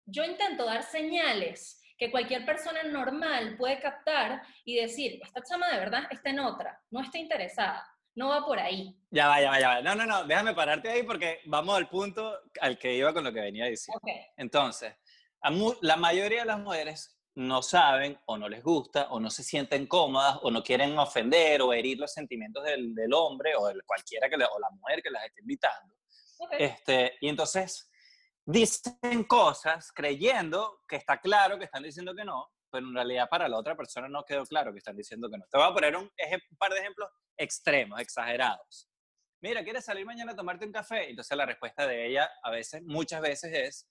Yo 0.06 0.24
intento 0.24 0.66
dar 0.66 0.84
señales 0.84 1.82
que 1.98 2.12
cualquier 2.12 2.46
persona 2.46 2.84
normal 2.84 3.56
puede 3.58 3.80
captar 3.82 4.42
y 4.64 4.76
decir, 4.76 5.20
esta 5.22 5.42
chama 5.44 5.70
de 5.70 5.80
verdad 5.80 6.04
está 6.12 6.30
en 6.30 6.40
otra, 6.40 6.82
no 6.92 7.02
está 7.02 7.18
interesada, 7.18 7.86
no 8.16 8.30
va 8.30 8.46
por 8.46 8.58
ahí. 8.58 8.98
Ya 9.12 9.28
va, 9.28 9.42
ya 9.42 9.50
va, 9.50 9.60
ya 9.60 9.68
va. 9.68 9.82
No, 9.82 9.96
no, 9.96 10.06
no, 10.06 10.24
déjame 10.24 10.54
pararte 10.54 10.90
ahí 10.90 11.04
porque 11.04 11.42
vamos 11.46 11.76
al 11.76 11.90
punto 11.90 12.40
al 12.62 12.78
que 12.78 12.96
iba 12.96 13.14
con 13.14 13.26
lo 13.26 13.34
que 13.34 13.42
venía 13.42 13.66
diciendo. 13.66 14.00
Ok, 14.02 14.10
Entonces, 14.38 14.96
la 15.82 15.98
mayoría 15.98 16.42
de 16.42 16.46
las 16.46 16.60
mujeres 16.60 17.13
no 17.36 17.62
saben 17.62 18.20
o 18.28 18.38
no 18.38 18.48
les 18.48 18.64
gusta 18.64 19.08
o 19.10 19.20
no 19.20 19.30
se 19.30 19.44
sienten 19.44 19.88
cómodas 19.88 20.38
o 20.44 20.52
no 20.52 20.62
quieren 20.64 20.98
ofender 21.00 21.62
o 21.62 21.74
herir 21.74 21.98
los 22.00 22.14
sentimientos 22.14 22.64
del, 22.64 22.94
del 22.94 23.14
hombre 23.14 23.56
o 23.56 23.68
de 23.68 23.82
cualquiera 23.86 24.30
que 24.30 24.38
le- 24.38 24.46
o 24.46 24.60
la 24.60 24.70
mujer 24.72 25.02
que 25.02 25.10
las 25.10 25.26
esté 25.26 25.42
invitando. 25.42 25.96
ok. 26.40 26.54
Este, 26.60 27.18
y 27.22 27.30
entonces 27.30 27.90
dicen 28.46 29.24
cosas 29.28 29.92
creyendo 29.92 30.82
que 30.88 30.98
está 30.98 31.20
claro 31.20 31.58
que 31.58 31.66
están 31.66 31.84
diciendo 31.84 32.14
que 32.14 32.26
no, 32.26 32.48
pero 32.70 32.86
en 32.88 32.94
realidad 32.94 33.28
para 33.30 33.48
la 33.48 33.58
otra 33.58 33.76
persona 33.76 34.08
no 34.10 34.24
quedó 34.26 34.46
claro 34.46 34.72
que 34.72 34.80
están 34.80 34.96
diciendo 34.98 35.30
que 35.30 35.38
no. 35.38 35.46
Te 35.50 35.58
voy 35.58 35.68
a 35.68 35.74
poner 35.74 35.96
un, 35.96 36.04
un 36.04 36.58
par 36.58 36.72
de 36.74 36.80
ejemplos 36.80 37.10
extremos, 37.38 38.00
exagerados. 38.00 38.90
Mira, 39.42 39.64
¿quieres 39.64 39.86
salir 39.86 40.06
mañana 40.06 40.32
a 40.34 40.36
tomarte 40.36 40.66
un 40.66 40.72
café? 40.72 41.10
Entonces 41.10 41.36
la 41.38 41.46
respuesta 41.46 41.86
de 41.88 42.08
ella 42.08 42.30
a 42.44 42.52
veces, 42.52 42.82
muchas 42.84 43.22
veces 43.22 43.52
es, 43.54 43.90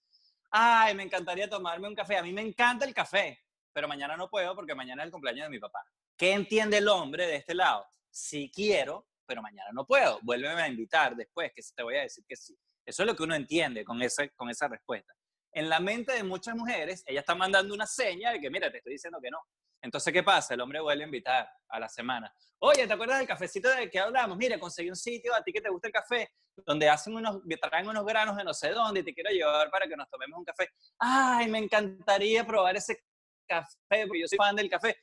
ay, 0.53 0.93
me 0.93 1.03
encantaría 1.03 1.49
tomarme 1.49 1.87
un 1.87 1.95
café. 1.95 2.17
A 2.17 2.23
mí 2.23 2.31
me 2.31 2.41
encanta 2.41 2.85
el 2.85 2.93
café, 2.93 3.43
pero 3.73 3.87
mañana 3.87 4.15
no 4.15 4.29
puedo 4.29 4.55
porque 4.55 4.75
mañana 4.75 5.01
es 5.01 5.07
el 5.07 5.11
cumpleaños 5.11 5.45
de 5.45 5.49
mi 5.49 5.59
papá. 5.59 5.83
¿Qué 6.15 6.31
entiende 6.31 6.77
el 6.77 6.87
hombre 6.87 7.25
de 7.25 7.37
este 7.37 7.55
lado? 7.55 7.85
Sí 8.09 8.51
quiero, 8.53 9.07
pero 9.25 9.41
mañana 9.41 9.71
no 9.73 9.85
puedo. 9.85 10.19
Vuélveme 10.21 10.61
a 10.61 10.67
invitar 10.67 11.15
después, 11.15 11.51
que 11.55 11.63
te 11.75 11.83
voy 11.83 11.97
a 11.97 12.01
decir 12.01 12.23
que 12.27 12.35
sí. 12.35 12.55
Eso 12.85 13.01
es 13.01 13.07
lo 13.07 13.15
que 13.15 13.23
uno 13.23 13.33
entiende 13.33 13.83
con, 13.83 14.01
ese, 14.01 14.29
con 14.31 14.49
esa 14.49 14.67
respuesta. 14.67 15.13
En 15.51 15.69
la 15.69 15.79
mente 15.79 16.13
de 16.13 16.23
muchas 16.23 16.55
mujeres, 16.55 17.03
ella 17.07 17.21
está 17.21 17.33
mandando 17.33 17.73
una 17.73 17.87
seña 17.87 18.31
de 18.31 18.39
que, 18.39 18.51
mira, 18.51 18.71
te 18.71 18.77
estoy 18.77 18.93
diciendo 18.93 19.19
que 19.21 19.31
no. 19.31 19.39
Entonces, 19.83 20.13
¿qué 20.13 20.23
pasa? 20.23 20.53
El 20.53 20.61
hombre 20.61 20.79
vuelve 20.79 21.03
a 21.03 21.05
invitar 21.05 21.49
a 21.67 21.77
la 21.77 21.89
semana. 21.89 22.33
Oye, 22.59 22.87
¿te 22.87 22.93
acuerdas 22.93 23.17
del 23.17 23.27
cafecito 23.27 23.69
del 23.69 23.89
que 23.89 23.99
hablamos? 23.99 24.37
Mira, 24.37 24.57
conseguí 24.57 24.89
un 24.89 24.95
sitio 24.95 25.35
a 25.35 25.43
ti 25.43 25.51
que 25.51 25.59
te 25.59 25.69
gusta 25.69 25.87
el 25.87 25.93
café, 25.93 26.31
donde 26.65 26.89
hacen 26.89 27.13
unos, 27.13 27.41
traen 27.61 27.89
unos 27.89 28.05
granos 28.05 28.37
de 28.37 28.45
no 28.45 28.53
sé 28.53 28.69
dónde 28.69 29.01
y 29.01 29.03
te 29.03 29.13
quiero 29.13 29.29
llevar 29.29 29.69
para 29.69 29.85
que 29.85 29.97
nos 29.97 30.09
tomemos 30.09 30.39
un 30.39 30.45
café. 30.45 30.69
Ay, 30.99 31.49
me 31.49 31.59
encantaría 31.59 32.47
probar 32.47 32.77
ese 32.77 32.97
café, 33.45 34.07
porque 34.07 34.21
yo 34.21 34.27
soy 34.27 34.37
fan 34.37 34.55
del 34.55 34.69
café. 34.69 34.95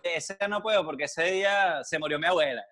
Ese 0.00 0.36
no 0.48 0.62
puedo 0.62 0.84
porque 0.84 1.04
ese 1.04 1.24
día 1.24 1.82
se 1.82 1.98
murió 1.98 2.16
mi 2.16 2.26
abuela. 2.26 2.64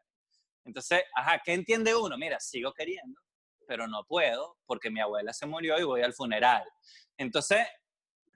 Entonces, 0.64 1.02
ajá, 1.12 1.42
¿qué 1.44 1.54
entiende 1.54 1.92
uno? 1.92 2.16
Mira, 2.16 2.38
sigo 2.38 2.72
queriendo, 2.72 3.20
pero 3.66 3.88
no 3.88 4.04
puedo 4.04 4.58
porque 4.64 4.90
mi 4.90 5.00
abuela 5.00 5.32
se 5.32 5.46
murió 5.46 5.76
y 5.80 5.82
voy 5.82 6.02
al 6.02 6.14
funeral. 6.14 6.62
Entonces, 7.16 7.66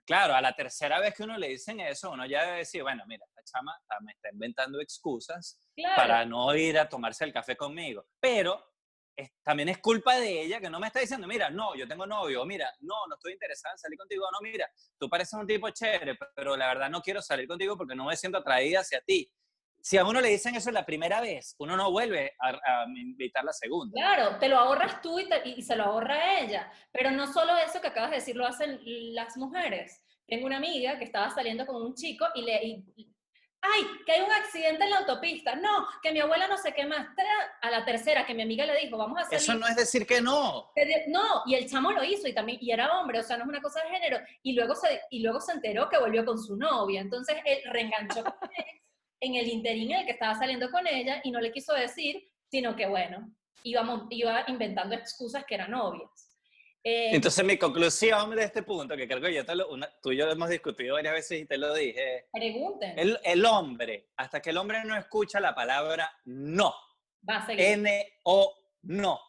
claro, 0.07 0.33
a 0.33 0.41
la 0.41 0.53
tercera 0.55 0.99
vez 0.99 1.13
que 1.13 1.23
uno 1.23 1.37
le 1.37 1.49
dicen 1.49 1.79
eso, 1.81 2.09
uno 2.11 2.25
ya 2.25 2.45
debe 2.45 2.57
decir, 2.59 2.81
bueno, 2.81 3.03
mira, 3.05 3.25
esta 3.27 3.43
chama 3.43 3.77
me 4.01 4.13
está 4.13 4.29
inventando 4.31 4.79
excusas 4.81 5.59
Claro. 5.75 5.95
para 5.95 6.25
no 6.25 6.55
ir 6.55 6.79
a 6.79 6.87
tomarse 6.89 7.25
el 7.25 7.33
café 7.33 7.55
conmigo. 7.55 8.07
Pero 8.19 8.63
es- 9.15 9.31
también 9.43 9.69
es 9.69 9.79
culpa 9.79 10.15
de 10.15 10.41
ella 10.43 10.59
que 10.59 10.69
no 10.69 10.79
me 10.79 10.87
está 10.87 10.99
diciendo, 11.01 11.27
mira, 11.27 11.49
no, 11.49 11.75
yo 11.75 11.87
tengo 11.87 12.05
novio, 12.07 12.45
mira, 12.45 12.71
no, 12.79 12.95
no 13.07 13.15
estoy 13.15 13.33
interesada 13.33 13.73
en 13.73 13.77
salir 13.79 13.97
contigo, 13.99 14.25
no, 14.31 14.39
mira, 14.41 14.67
tú 14.97 15.09
pareces 15.09 15.33
un 15.33 15.45
tipo 15.45 15.69
chévere, 15.69 16.17
pero 16.35 16.55
la 16.55 16.67
verdad 16.67 16.89
no 16.89 17.01
quiero 17.01 17.21
salir 17.21 17.47
contigo 17.47 17.75
porque 17.77 17.95
no 17.95 18.05
me 18.05 18.15
siento 18.15 18.37
atraída 18.37 18.79
hacia 18.79 19.01
ti. 19.01 19.29
Si 19.87 19.97
a 19.97 20.03
uno 20.03 20.19
le 20.19 20.27
dicen 20.27 20.53
eso 20.53 20.69
la 20.69 20.85
primera 20.85 21.21
vez, 21.21 21.55
uno 21.59 21.77
no 21.77 21.89
vuelve 21.91 22.35
a, 22.41 22.49
a 22.49 22.85
invitar 22.93 23.45
la 23.45 23.53
segunda. 23.53 23.93
Claro, 23.95 24.37
te 24.37 24.49
lo 24.49 24.57
ahorras 24.57 25.01
tú 25.01 25.17
y, 25.17 25.29
te- 25.29 25.47
y 25.47 25.61
se 25.61 25.77
lo 25.77 25.85
ahorra 25.85 26.41
ella. 26.41 26.69
Pero 26.91 27.09
no 27.11 27.31
solo 27.31 27.55
eso 27.57 27.79
que 27.79 27.87
acabas 27.87 28.09
de 28.09 28.17
decir 28.17 28.35
lo 28.35 28.45
hacen 28.45 28.81
las 29.15 29.37
mujeres. 29.37 30.03
Tengo 30.27 30.45
una 30.45 30.57
amiga 30.57 30.97
que 30.97 31.05
estaba 31.05 31.29
saliendo 31.29 31.65
con 31.65 31.81
un 31.81 31.95
chico 31.95 32.25
y 32.35 32.41
le... 32.41 32.61
y- 32.65 33.13
¡Ay! 33.61 33.83
Que 34.05 34.11
hay 34.11 34.21
un 34.23 34.31
accidente 34.31 34.83
en 34.83 34.89
la 34.89 34.97
autopista. 34.97 35.55
No, 35.55 35.87
que 36.03 36.11
mi 36.11 36.19
abuela 36.19 36.49
no 36.49 36.57
sé 36.57 36.73
qué 36.73 36.85
más. 36.85 37.07
A 37.61 37.69
la 37.69 37.85
tercera, 37.85 38.25
que 38.25 38.33
mi 38.33 38.41
amiga 38.41 38.65
le 38.65 38.77
dijo, 38.81 38.97
vamos 38.97 39.19
a 39.19 39.23
salir. 39.23 39.37
Eso 39.37 39.53
no 39.53 39.67
es 39.67 39.77
decir 39.77 40.05
que 40.05 40.19
no. 40.19 40.69
No, 41.07 41.43
y 41.45 41.55
el 41.55 41.69
chamo 41.69 41.91
lo 41.93 42.03
hizo 42.03 42.27
y 42.27 42.33
también 42.33 42.57
y 42.61 42.71
era 42.71 42.99
hombre, 42.99 43.19
o 43.19 43.23
sea, 43.23 43.37
no 43.37 43.43
es 43.43 43.49
una 43.49 43.61
cosa 43.61 43.81
de 43.85 43.89
género. 43.91 44.19
Y 44.43 44.51
luego 44.51 44.75
se, 44.75 44.99
y 45.11 45.21
luego 45.23 45.39
se 45.39 45.53
enteró 45.53 45.87
que 45.87 45.97
volvió 45.97 46.25
con 46.25 46.37
su 46.37 46.57
novia. 46.57 46.99
Entonces 46.99 47.37
él 47.45 47.59
reenganchó 47.71 48.25
con 48.25 48.33
él 48.57 48.65
en 49.19 49.35
el 49.35 49.47
interín 49.47 49.91
en 49.91 49.99
el 49.99 50.05
que 50.05 50.11
estaba 50.11 50.35
saliendo 50.35 50.69
con 50.71 50.85
ella 50.87 51.21
y 51.23 51.31
no 51.31 51.39
le 51.39 51.51
quiso 51.51 51.73
decir, 51.73 52.21
sino 52.49 52.75
que 52.75 52.85
bueno, 52.87 53.29
íbamos, 53.63 54.03
iba 54.09 54.43
inventando 54.47 54.95
excusas 54.95 55.43
que 55.45 55.55
eran 55.55 55.73
obvias. 55.73 56.09
Eh, 56.83 57.09
Entonces 57.15 57.43
mi 57.43 57.57
conclusión 57.57 58.33
de 58.35 58.43
este 58.43 58.63
punto, 58.63 58.95
que 58.95 59.07
creo 59.07 59.19
que 59.21 59.33
yo 59.33 59.45
te 59.45 59.55
lo, 59.55 59.69
una- 59.69 59.89
tú 60.01 60.11
y 60.11 60.17
yo 60.17 60.29
hemos 60.29 60.49
discutido 60.49 60.95
varias 60.95 61.13
veces 61.15 61.41
y 61.41 61.45
te 61.45 61.57
lo 61.57 61.73
dije, 61.73 62.27
pregunten, 62.31 62.97
el, 62.97 63.19
el 63.23 63.45
hombre, 63.45 64.09
hasta 64.15 64.41
que 64.41 64.51
el 64.51 64.57
hombre 64.57 64.83
no 64.85 64.95
escucha 64.95 65.39
la 65.39 65.53
palabra 65.53 66.09
no, 66.25 66.73
va 67.27 67.37
a 67.37 67.45
seguir. 67.45 67.65
N-O, 67.65 68.55
no, 68.83 69.19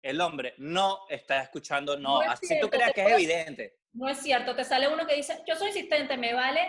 el 0.00 0.20
hombre 0.20 0.54
no 0.58 1.00
está 1.10 1.42
escuchando 1.42 1.98
no, 1.98 2.14
No 2.18 2.22
es 2.22 2.28
así 2.30 2.46
cierto, 2.46 2.66
tú 2.66 2.70
creas 2.70 2.92
que 2.92 3.02
es 3.04 3.12
evidente. 3.12 3.76
No 3.92 4.08
es 4.08 4.18
cierto, 4.18 4.56
te 4.56 4.64
sale 4.64 4.88
uno 4.88 5.06
que 5.06 5.16
dice, 5.16 5.42
yo 5.46 5.54
soy 5.56 5.68
insistente, 5.68 6.16
me 6.16 6.32
vale 6.32 6.60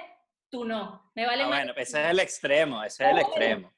tú 0.53 0.63
no. 0.65 1.12
Me 1.15 1.25
vale 1.25 1.41
Ah, 1.43 1.48
más. 1.48 1.57
bueno, 1.60 1.74
ese 1.75 2.03
es 2.03 2.10
el 2.12 2.19
extremo, 2.19 2.83
ese 2.83 3.03
es 3.03 3.10
el 3.10 3.15
Obvio. 3.15 3.25
extremo. 3.27 3.74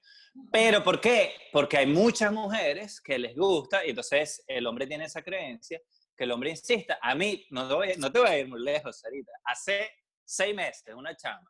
Pero 0.51 0.84
¿por 0.84 1.00
qué? 1.00 1.34
Porque 1.53 1.77
hay 1.77 1.86
muchas 1.86 2.34
mujeres 2.34 3.00
que 3.00 3.17
les 3.17 3.34
gusta 3.38 3.86
y 3.86 3.91
entonces 3.91 4.44
el 4.46 4.67
hombre 4.67 4.86
tiene 4.86 5.05
esa 5.05 5.22
creencia 5.22 5.79
que 6.17 6.25
el 6.25 6.32
hombre 6.34 6.50
insista. 6.50 7.00
A 7.01 7.15
mí, 7.15 7.46
no 7.50 7.65
te 7.70 7.74
voy, 7.74 7.94
no 7.98 8.12
te 8.12 8.20
voy 8.20 8.27
a 8.29 8.38
ir 8.39 8.48
muy 8.50 8.62
lejos, 8.62 9.00
Sarita. 9.00 9.32
Hace 9.46 9.89
seis 10.25 10.53
meses, 10.53 10.94
una 10.94 11.15
chama 11.15 11.50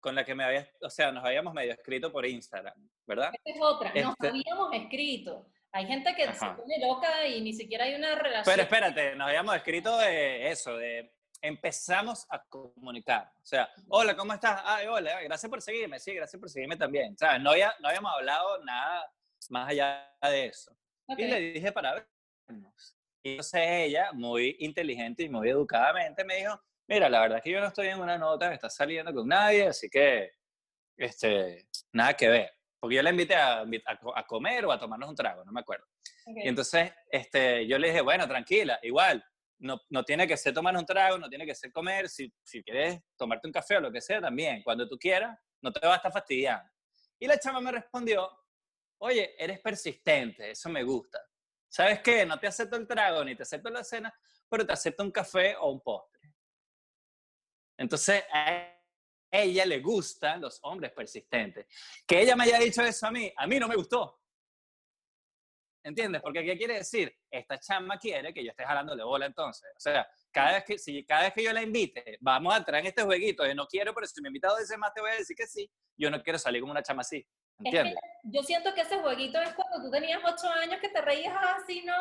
con 0.00 0.14
la 0.14 0.24
que 0.24 0.34
me 0.34 0.44
había, 0.44 0.66
o 0.80 0.88
sea, 0.88 1.12
nos 1.12 1.22
habíamos 1.24 1.52
medio 1.52 1.72
escrito 1.72 2.10
por 2.10 2.24
Instagram, 2.24 2.88
¿verdad? 3.06 3.30
Esta 3.34 3.50
es 3.50 3.56
otra. 3.60 3.92
Nos 3.92 4.12
Este- 4.14 4.28
habíamos 4.28 4.72
escrito. 4.72 5.50
Hay 5.72 5.86
gente 5.86 6.14
que 6.14 6.22
se 6.24 6.30
Ajá. 6.30 6.56
pone 6.56 6.78
loca 6.80 7.26
y 7.26 7.42
ni 7.42 7.52
siquiera 7.52 7.84
hay 7.84 7.94
una 7.94 8.14
relación. 8.14 8.44
Pero 8.46 8.62
espérate, 8.62 9.14
nos 9.16 9.28
habíamos 9.28 9.54
escrito 9.56 9.98
de 9.98 10.48
eso, 10.50 10.74
de 10.78 11.12
empezamos 11.46 12.26
a 12.30 12.42
comunicar. 12.44 13.30
O 13.42 13.46
sea, 13.46 13.68
hola, 13.88 14.16
¿cómo 14.16 14.32
estás? 14.32 14.60
Ay, 14.64 14.86
hola, 14.86 15.22
gracias 15.22 15.48
por 15.48 15.62
seguirme. 15.62 15.98
Sí, 15.98 16.14
gracias 16.14 16.38
por 16.40 16.50
seguirme 16.50 16.76
también. 16.76 17.16
¿Sabes? 17.16 17.40
No, 17.40 17.50
había, 17.50 17.74
no 17.80 17.88
habíamos 17.88 18.12
hablado 18.12 18.62
nada 18.64 19.10
más 19.50 19.68
allá 19.70 20.12
de 20.22 20.46
eso. 20.46 20.76
Ok. 21.06 21.18
Y 21.18 21.26
le 21.26 21.40
dije 21.52 21.72
para 21.72 22.04
vernos. 22.48 22.96
Y 23.22 23.30
entonces 23.30 23.60
ella, 23.64 24.12
muy 24.12 24.56
inteligente 24.60 25.24
y 25.24 25.28
muy 25.28 25.48
educadamente, 25.48 26.24
me 26.24 26.36
dijo, 26.36 26.60
mira, 26.88 27.08
la 27.08 27.20
verdad 27.20 27.38
es 27.38 27.44
que 27.44 27.50
yo 27.50 27.60
no 27.60 27.66
estoy 27.66 27.88
en 27.88 28.00
una 28.00 28.18
nota, 28.18 28.52
está 28.52 28.70
saliendo 28.70 29.12
con 29.12 29.26
nadie, 29.26 29.66
así 29.66 29.88
que, 29.88 30.32
este, 30.96 31.68
nada 31.92 32.14
que 32.14 32.28
ver. 32.28 32.52
Porque 32.78 32.96
yo 32.96 33.02
la 33.02 33.10
invité 33.10 33.34
a, 33.34 33.62
a 33.62 33.98
a 34.14 34.26
comer 34.26 34.64
o 34.64 34.72
a 34.72 34.78
tomarnos 34.78 35.08
un 35.08 35.16
trago, 35.16 35.44
no 35.44 35.52
me 35.52 35.60
acuerdo. 35.60 35.86
Ok. 36.26 36.36
Y 36.44 36.48
entonces 36.48 36.92
este, 37.10 37.66
yo 37.66 37.78
le 37.78 37.88
dije, 37.88 38.00
bueno, 38.00 38.28
tranquila, 38.28 38.78
igual, 38.82 39.24
no, 39.58 39.80
no 39.90 40.04
tiene 40.04 40.26
que 40.26 40.36
ser 40.36 40.52
tomar 40.52 40.76
un 40.76 40.86
trago, 40.86 41.18
no 41.18 41.28
tiene 41.28 41.46
que 41.46 41.54
ser 41.54 41.72
comer, 41.72 42.08
si, 42.08 42.32
si 42.42 42.62
quieres 42.62 43.00
tomarte 43.16 43.46
un 43.46 43.52
café 43.52 43.76
o 43.76 43.80
lo 43.80 43.92
que 43.92 44.00
sea, 44.00 44.20
también, 44.20 44.62
cuando 44.62 44.88
tú 44.88 44.98
quieras, 44.98 45.38
no 45.60 45.72
te 45.72 45.86
va 45.86 45.94
a 45.94 45.96
estar 45.96 46.12
fastidiando. 46.12 46.70
Y 47.18 47.26
la 47.26 47.38
chama 47.38 47.60
me 47.60 47.72
respondió, 47.72 48.30
oye, 48.98 49.34
eres 49.42 49.60
persistente, 49.60 50.50
eso 50.50 50.68
me 50.68 50.82
gusta. 50.82 51.20
¿Sabes 51.68 52.00
qué? 52.00 52.24
No 52.24 52.38
te 52.38 52.46
acepto 52.46 52.76
el 52.76 52.86
trago 52.86 53.24
ni 53.24 53.34
te 53.34 53.42
acepto 53.42 53.70
la 53.70 53.84
cena, 53.84 54.14
pero 54.48 54.66
te 54.66 54.72
acepto 54.72 55.02
un 55.02 55.10
café 55.10 55.56
o 55.56 55.70
un 55.70 55.80
postre. 55.80 56.34
Entonces, 57.78 58.24
a 58.32 58.72
ella 59.30 59.66
le 59.66 59.80
gustan 59.80 60.40
los 60.40 60.58
hombres 60.62 60.92
persistentes. 60.92 61.66
Que 62.06 62.20
ella 62.20 62.36
me 62.36 62.44
haya 62.44 62.58
dicho 62.58 62.82
eso 62.82 63.06
a 63.06 63.10
mí, 63.10 63.32
a 63.36 63.46
mí 63.46 63.58
no 63.58 63.68
me 63.68 63.76
gustó. 63.76 64.20
¿Entiendes? 65.86 66.20
Porque 66.20 66.44
¿qué 66.44 66.58
quiere 66.58 66.78
decir? 66.78 67.14
Esta 67.30 67.60
chama 67.60 67.96
quiere 67.96 68.34
que 68.34 68.42
yo 68.42 68.50
esté 68.50 68.64
jalándole 68.64 69.04
bola 69.04 69.26
entonces. 69.26 69.70
O 69.76 69.78
sea, 69.78 70.04
cada 70.32 70.54
vez 70.54 70.64
que, 70.64 70.78
si 70.78 71.04
cada 71.06 71.22
vez 71.22 71.32
que 71.32 71.44
yo 71.44 71.52
la 71.52 71.62
invite, 71.62 72.18
vamos 72.20 72.52
a 72.52 72.56
entrar 72.56 72.80
en 72.80 72.86
este 72.86 73.04
jueguito 73.04 73.44
de 73.44 73.54
no 73.54 73.68
quiero, 73.68 73.94
pero 73.94 74.04
si 74.04 74.20
me 74.20 74.28
invitado 74.28 74.56
veces 74.56 74.76
más 74.78 74.92
te 74.92 75.00
voy 75.00 75.12
a 75.12 75.14
decir 75.14 75.36
que 75.36 75.46
sí, 75.46 75.70
yo 75.96 76.10
no 76.10 76.20
quiero 76.24 76.40
salir 76.40 76.60
como 76.60 76.72
una 76.72 76.82
chama 76.82 77.02
así. 77.02 77.22
que 77.22 77.68
¿Entiendes? 77.68 77.94
Yo 78.24 78.42
siento 78.42 78.74
que 78.74 78.80
ese 78.80 78.98
jueguito 78.98 79.40
es 79.40 79.54
cuando 79.54 79.80
tú 79.80 79.90
tenías 79.92 80.20
ocho 80.24 80.48
años 80.50 80.80
que 80.80 80.88
te 80.88 81.00
reías 81.00 81.36
así, 81.56 81.84
no, 81.84 81.94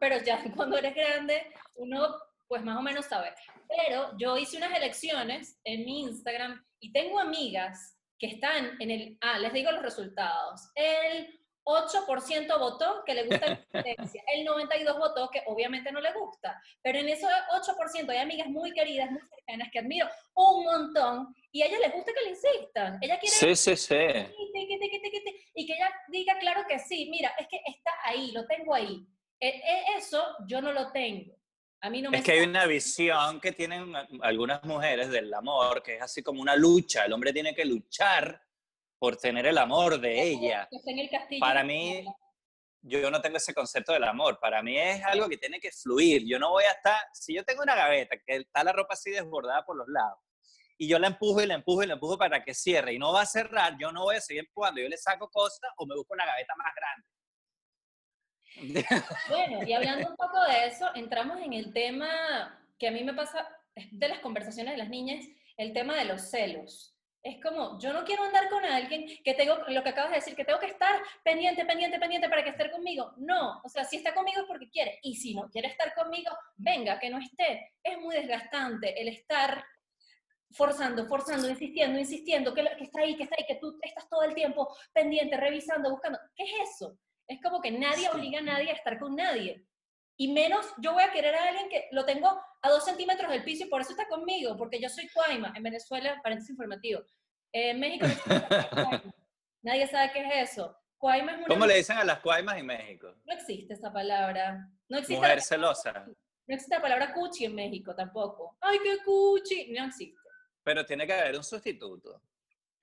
pero 0.00 0.16
ya 0.22 0.42
cuando 0.56 0.78
eres 0.78 0.94
grande, 0.94 1.52
uno 1.74 2.16
pues 2.48 2.62
más 2.62 2.78
o 2.78 2.82
menos 2.82 3.04
sabe. 3.04 3.34
Pero 3.68 4.16
yo 4.16 4.38
hice 4.38 4.56
unas 4.56 4.74
elecciones 4.74 5.60
en 5.64 5.84
mi 5.84 6.04
Instagram 6.04 6.64
y 6.80 6.90
tengo 6.90 7.20
amigas 7.20 7.98
que 8.18 8.28
están 8.28 8.80
en 8.80 8.90
el, 8.90 9.18
ah, 9.20 9.38
les 9.38 9.52
digo 9.52 9.70
los 9.72 9.82
resultados. 9.82 10.70
El 10.74 11.38
8% 11.66 12.58
votó 12.60 13.02
que 13.04 13.12
le 13.14 13.24
gusta 13.24 13.46
la 13.48 13.56
competencia, 13.72 14.22
el 14.32 14.46
92% 14.46 14.98
votó 14.98 15.28
que 15.30 15.42
obviamente 15.46 15.90
no 15.90 16.00
le 16.00 16.12
gusta, 16.12 16.60
pero 16.80 16.98
en 17.00 17.08
ese 17.08 17.26
8% 17.26 18.08
hay 18.10 18.18
amigas 18.18 18.46
muy 18.48 18.72
queridas, 18.72 19.10
muy 19.10 19.20
cercanas 19.22 19.68
que 19.72 19.80
admiro 19.80 20.08
un 20.34 20.64
montón 20.64 21.34
y 21.50 21.62
a 21.62 21.66
ellas 21.66 21.80
les 21.80 21.92
gusta 21.92 22.12
que 22.12 22.22
le 22.24 22.30
insistan. 22.30 22.98
Ella 23.00 23.18
quiere 23.18 23.34
Sí, 23.34 23.56
sí, 23.56 23.76
sí. 23.76 23.94
y 25.54 25.66
que 25.66 25.72
ella 25.74 25.90
diga 26.08 26.38
claro 26.38 26.62
que 26.68 26.78
sí, 26.78 27.08
mira, 27.10 27.32
es 27.38 27.48
que 27.48 27.60
está 27.66 27.92
ahí, 28.04 28.30
lo 28.32 28.46
tengo 28.46 28.74
ahí. 28.74 29.04
E- 29.40 29.48
e- 29.48 29.96
Eso 29.98 30.24
yo 30.46 30.60
no 30.60 30.72
lo 30.72 30.92
tengo. 30.92 31.34
A 31.82 31.90
mí 31.90 32.00
no 32.00 32.10
me 32.10 32.18
Es 32.18 32.24
que 32.24 32.32
hay 32.32 32.40
una 32.40 32.66
visión 32.66 33.40
que 33.40 33.52
tienen 33.52 33.92
algunas 34.22 34.62
mujeres 34.64 35.10
del 35.10 35.32
amor, 35.34 35.82
que 35.82 35.96
es 35.96 36.02
así 36.02 36.22
como 36.22 36.40
una 36.40 36.56
lucha. 36.56 37.04
El 37.04 37.12
hombre 37.12 37.32
tiene 37.32 37.54
que 37.54 37.64
luchar 37.64 38.40
por 38.98 39.16
tener 39.16 39.46
el 39.46 39.58
amor 39.58 40.00
de 40.00 40.22
ella. 40.22 40.68
En 40.70 40.98
el 40.98 41.10
castillo. 41.10 41.40
Para 41.40 41.62
mí, 41.64 42.04
yo 42.82 43.10
no 43.10 43.20
tengo 43.20 43.36
ese 43.36 43.54
concepto 43.54 43.92
del 43.92 44.04
amor. 44.04 44.38
Para 44.40 44.62
mí 44.62 44.78
es 44.78 45.04
algo 45.04 45.28
que 45.28 45.36
tiene 45.36 45.60
que 45.60 45.70
fluir. 45.72 46.22
Yo 46.26 46.38
no 46.38 46.50
voy 46.50 46.64
a 46.64 46.72
estar, 46.72 46.98
si 47.12 47.34
yo 47.34 47.44
tengo 47.44 47.62
una 47.62 47.74
gaveta 47.74 48.16
que 48.24 48.36
está 48.36 48.64
la 48.64 48.72
ropa 48.72 48.94
así 48.94 49.10
desbordada 49.10 49.64
por 49.64 49.76
los 49.76 49.88
lados, 49.88 50.18
y 50.78 50.88
yo 50.88 50.98
la 50.98 51.06
empujo 51.08 51.42
y 51.42 51.46
la 51.46 51.54
empujo 51.54 51.82
y 51.82 51.86
la 51.86 51.94
empujo 51.94 52.18
para 52.18 52.44
que 52.44 52.52
cierre 52.52 52.92
y 52.92 52.98
no 52.98 53.12
va 53.12 53.22
a 53.22 53.26
cerrar, 53.26 53.76
yo 53.78 53.90
no 53.92 54.02
voy 54.04 54.16
a 54.16 54.20
seguir 54.20 54.44
empujando. 54.46 54.80
Yo 54.80 54.88
le 54.88 54.96
saco 54.98 55.30
cosas 55.30 55.70
o 55.76 55.86
me 55.86 55.94
busco 55.94 56.14
una 56.14 56.26
gaveta 56.26 56.54
más 56.56 56.74
grande. 56.74 57.06
Bueno, 59.28 59.62
y 59.66 59.72
hablando 59.74 60.08
un 60.08 60.16
poco 60.16 60.40
de 60.44 60.66
eso, 60.66 60.88
entramos 60.94 61.40
en 61.40 61.52
el 61.52 61.74
tema 61.74 62.58
que 62.78 62.88
a 62.88 62.90
mí 62.90 63.04
me 63.04 63.12
pasa 63.12 63.46
de 63.74 64.08
las 64.08 64.20
conversaciones 64.20 64.72
de 64.72 64.78
las 64.78 64.88
niñas, 64.88 65.26
el 65.56 65.72
tema 65.72 65.94
de 65.96 66.06
los 66.06 66.30
celos. 66.30 66.95
Es 67.26 67.42
como, 67.42 67.76
yo 67.80 67.92
no 67.92 68.04
quiero 68.04 68.22
andar 68.22 68.48
con 68.48 68.64
alguien 68.64 69.04
que 69.24 69.34
tengo, 69.34 69.56
lo 69.66 69.82
que 69.82 69.88
acabas 69.88 70.10
de 70.10 70.16
decir, 70.18 70.36
que 70.36 70.44
tengo 70.44 70.60
que 70.60 70.66
estar 70.66 71.02
pendiente, 71.24 71.64
pendiente, 71.64 71.98
pendiente 71.98 72.28
para 72.28 72.44
que 72.44 72.50
esté 72.50 72.70
conmigo. 72.70 73.14
No, 73.16 73.60
o 73.64 73.68
sea, 73.68 73.82
si 73.82 73.96
está 73.96 74.14
conmigo 74.14 74.42
es 74.42 74.46
porque 74.46 74.70
quiere. 74.70 75.00
Y 75.02 75.16
si 75.16 75.34
no 75.34 75.50
quiere 75.50 75.66
estar 75.66 75.92
conmigo, 75.92 76.30
venga, 76.54 77.00
que 77.00 77.10
no 77.10 77.18
esté. 77.18 77.72
Es 77.82 77.98
muy 77.98 78.14
desgastante 78.14 79.02
el 79.02 79.08
estar 79.08 79.64
forzando, 80.52 81.04
forzando, 81.06 81.50
insistiendo, 81.50 81.98
insistiendo, 81.98 82.54
que, 82.54 82.62
que 82.62 82.84
está 82.84 83.00
ahí, 83.00 83.16
que 83.16 83.24
está 83.24 83.34
ahí, 83.36 83.44
que 83.44 83.56
tú 83.56 83.76
estás 83.82 84.08
todo 84.08 84.22
el 84.22 84.32
tiempo 84.32 84.72
pendiente, 84.92 85.36
revisando, 85.36 85.90
buscando. 85.90 86.20
¿Qué 86.36 86.44
es 86.44 86.70
eso? 86.74 86.96
Es 87.26 87.42
como 87.42 87.60
que 87.60 87.72
nadie 87.72 88.08
obliga 88.08 88.38
a 88.38 88.42
nadie 88.42 88.70
a 88.70 88.74
estar 88.74 89.00
con 89.00 89.16
nadie. 89.16 89.66
Y 90.16 90.32
menos 90.32 90.66
yo 90.78 90.94
voy 90.94 91.02
a 91.02 91.12
querer 91.12 91.34
a 91.34 91.48
alguien 91.48 91.68
que 91.68 91.88
lo 91.92 92.04
tengo 92.04 92.40
a 92.62 92.70
dos 92.70 92.84
centímetros 92.84 93.30
del 93.30 93.44
piso 93.44 93.64
y 93.64 93.68
por 93.68 93.80
eso 93.80 93.90
está 93.90 94.08
conmigo, 94.08 94.56
porque 94.56 94.80
yo 94.80 94.88
soy 94.88 95.08
Cuaima, 95.08 95.52
en 95.54 95.62
Venezuela, 95.62 96.18
paréntesis 96.22 96.50
informativo. 96.50 97.02
Eh, 97.52 97.70
en 97.70 97.80
México 97.80 98.06
no. 98.74 99.02
Nadie 99.62 99.86
sabe 99.86 100.12
qué 100.12 100.20
es 100.20 100.50
eso. 100.50 100.76
Cuaima 100.96 101.32
es 101.32 101.38
una... 101.38 101.46
¿Cómo 101.48 101.66
le 101.66 101.76
dicen 101.76 101.98
a 101.98 102.04
las 102.04 102.20
cuaimas 102.20 102.56
en 102.56 102.66
México? 102.66 103.14
No 103.24 103.34
existe 103.34 103.74
esa 103.74 103.92
palabra. 103.92 104.70
No 104.88 104.98
existe, 104.98 105.16
Mujer 105.16 105.36
la... 105.36 105.42
celosa. 105.42 105.92
no 106.46 106.54
existe 106.54 106.74
la 106.74 106.82
palabra 106.82 107.12
cuchi 107.12 107.44
en 107.44 107.54
México 107.54 107.94
tampoco. 107.94 108.56
¡Ay, 108.60 108.78
qué 108.82 108.98
cuchi! 109.04 109.72
No 109.72 109.86
existe. 109.86 110.18
Pero 110.62 110.84
tiene 110.86 111.06
que 111.06 111.12
haber 111.12 111.36
un 111.36 111.44
sustituto. 111.44 112.22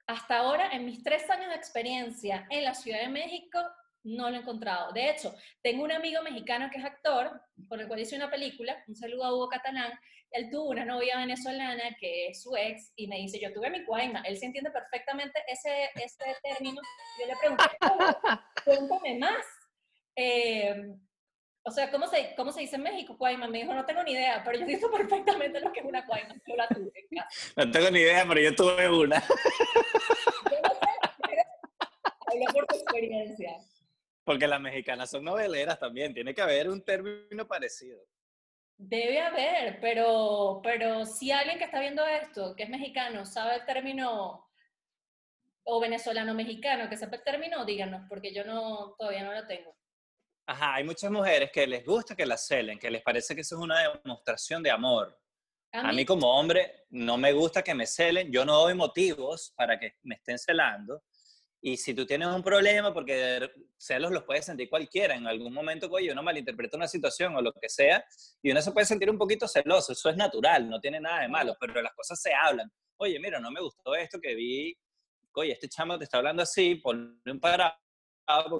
Hasta 0.08 0.38
ahora, 0.38 0.70
en 0.72 0.86
mis 0.86 1.02
tres 1.02 1.30
años 1.30 1.50
de 1.50 1.56
experiencia 1.56 2.46
en 2.50 2.64
la 2.66 2.74
Ciudad 2.74 3.00
de 3.00 3.10
México, 3.10 3.60
no 4.04 4.30
lo 4.30 4.36
he 4.36 4.40
encontrado. 4.40 4.92
De 4.92 5.10
hecho, 5.10 5.34
tengo 5.62 5.84
un 5.84 5.92
amigo 5.92 6.22
mexicano 6.22 6.70
que 6.72 6.78
es 6.80 6.86
actor, 6.86 7.32
con 7.68 7.80
el 7.80 7.88
cual 7.88 8.00
hice 8.00 8.16
una 8.16 8.30
película, 8.30 8.84
un 8.88 8.96
saludo 8.96 9.24
a 9.24 9.34
Hugo 9.34 9.50
Catalán, 9.50 9.92
él 10.32 10.50
tuvo 10.50 10.70
una 10.70 10.84
novia 10.84 11.18
venezolana 11.18 11.96
que 12.00 12.28
es 12.28 12.42
su 12.42 12.56
ex, 12.56 12.92
y 12.96 13.08
me 13.08 13.18
dice, 13.18 13.40
yo 13.40 13.54
tuve 13.54 13.70
mi 13.70 13.84
cuaima, 13.86 14.22
él 14.22 14.38
se 14.38 14.48
entiende 14.48 14.72
perfectamente 14.72 15.40
ese, 15.48 15.90
ese 15.96 16.36
término, 16.42 16.82
yo 17.20 17.28
le 17.28 17.36
pregunté, 17.38 17.64
"Hugo, 17.82 18.40
cuéntame 18.66 19.20
más. 19.20 19.46
Eh, 20.16 20.88
o 21.66 21.72
sea, 21.72 21.90
¿cómo 21.92 22.08
se, 22.08 22.34
¿cómo 22.36 22.52
se 22.52 22.60
dice 22.62 22.76
en 22.76 22.84
México 22.84 23.18
cuaima? 23.18 23.48
Me 23.48 23.60
dijo, 23.60 23.74
no 23.74 23.86
tengo 23.86 24.04
ni 24.04 24.12
idea, 24.12 24.42
pero 24.44 24.58
yo 24.58 24.64
entiendo 24.64 24.92
perfectamente 24.92 25.62
lo 25.62 25.72
que 25.72 25.80
es 25.80 25.86
una 25.86 26.06
cuaima, 26.06 26.36
yo 26.46 26.56
la 26.56 26.68
tuve. 26.68 26.92
No 27.56 27.72
tengo 27.72 27.90
ni 27.92 28.00
idea, 28.00 28.26
pero 28.28 28.42
yo 28.42 28.56
tuve 28.56 28.90
una. 28.90 29.20
Yo 29.22 30.58
no 30.62 30.70
sé, 30.74 30.90
pero 31.22 31.42
hablo 32.28 32.46
por 32.54 32.68
tu 32.68 32.76
experiencia. 32.76 33.56
Porque 34.24 34.48
las 34.48 34.62
mexicanas 34.62 35.10
son 35.10 35.24
noveleras 35.24 35.80
también. 35.80 36.14
Tiene 36.14 36.34
que 36.34 36.42
haber 36.42 36.70
un 36.70 36.84
término 36.84 37.48
parecido. 37.48 38.00
Debe 38.78 39.22
haber, 39.22 39.80
pero, 39.80 40.60
pero 40.64 41.06
si 41.06 41.32
alguien 41.32 41.58
que 41.58 41.66
está 41.66 41.80
viendo 41.80 42.06
esto, 42.06 42.56
que 42.56 42.64
es 42.64 42.70
mexicano, 42.70 43.26
sabe 43.26 43.56
el 43.56 43.66
término, 43.66 44.50
o 45.66 45.80
venezolano-mexicano, 45.80 46.90
que 46.90 46.98
sepa 46.98 47.18
el 47.18 47.24
término, 47.24 47.66
díganos, 47.66 48.04
porque 48.10 48.34
yo 48.34 48.44
no, 48.44 48.96
todavía 48.98 49.24
no 49.24 49.34
lo 49.34 49.46
tengo. 49.48 49.76
Ajá, 50.46 50.76
hay 50.76 50.84
muchas 50.84 51.10
mujeres 51.10 51.52
que 51.52 51.66
les 51.66 51.86
gusta 51.86 52.16
que 52.16 52.26
las 52.26 52.46
celen, 52.46 52.78
que 52.78 52.92
les 52.92 53.02
parece 53.02 53.34
que 53.34 53.42
eso 53.42 53.56
es 53.56 53.62
una 53.62 53.94
demostración 54.04 54.62
de 54.62 54.72
amor. 54.72 55.18
A 55.72 55.92
mí 55.92 56.06
como 56.06 56.28
hombre 56.38 56.86
no 56.90 57.18
me 57.18 57.34
gusta 57.34 57.64
que 57.64 57.74
me 57.74 57.88
celen, 57.88 58.32
yo 58.32 58.46
no 58.46 58.60
doy 58.60 58.76
motivos 58.76 59.54
para 59.56 59.80
que 59.80 59.96
me 60.04 60.16
estén 60.16 60.38
celando. 60.38 61.04
Y 61.66 61.78
si 61.78 61.94
tú 61.94 62.06
tienes 62.06 62.28
un 62.28 62.44
problema, 62.44 62.94
porque 62.94 63.50
celos 63.78 64.12
los 64.12 64.24
puede 64.24 64.42
sentir 64.42 64.70
cualquiera, 64.70 65.16
en 65.16 65.26
algún 65.26 65.54
momento, 65.54 65.88
oye, 65.90 66.12
uno 66.12 66.22
malinterpreta 66.22 66.76
una 66.76 66.90
situación 66.90 67.34
o 67.38 67.42
lo 67.42 67.54
que 67.54 67.70
sea, 67.70 68.04
y 68.42 68.52
uno 68.52 68.62
se 68.62 68.74
puede 68.74 68.86
sentir 68.86 69.10
un 69.10 69.18
poquito 69.18 69.48
celoso, 69.48 69.94
eso 69.94 70.10
es 70.10 70.18
natural, 70.18 70.70
no 70.70 70.82
tiene 70.82 71.00
nada 71.00 71.22
de 71.22 71.30
malo, 71.30 71.56
pero 71.58 71.82
las 71.82 71.94
cosas 71.94 72.22
se 72.22 72.34
hablan. 72.34 72.70
Oye, 72.98 73.18
mira, 73.18 73.40
no 73.40 73.50
me 73.50 73.62
gustó 73.62 73.96
esto 73.96 74.20
que 74.20 74.36
vi, 74.36 74.76
oye, 75.36 75.54
este 75.54 75.70
chamo 75.70 75.98
te 75.98 76.04
está 76.04 76.18
hablando 76.18 76.44
así, 76.44 76.76
ponle 76.76 77.32
un 77.32 77.40
parámetro 77.40 77.80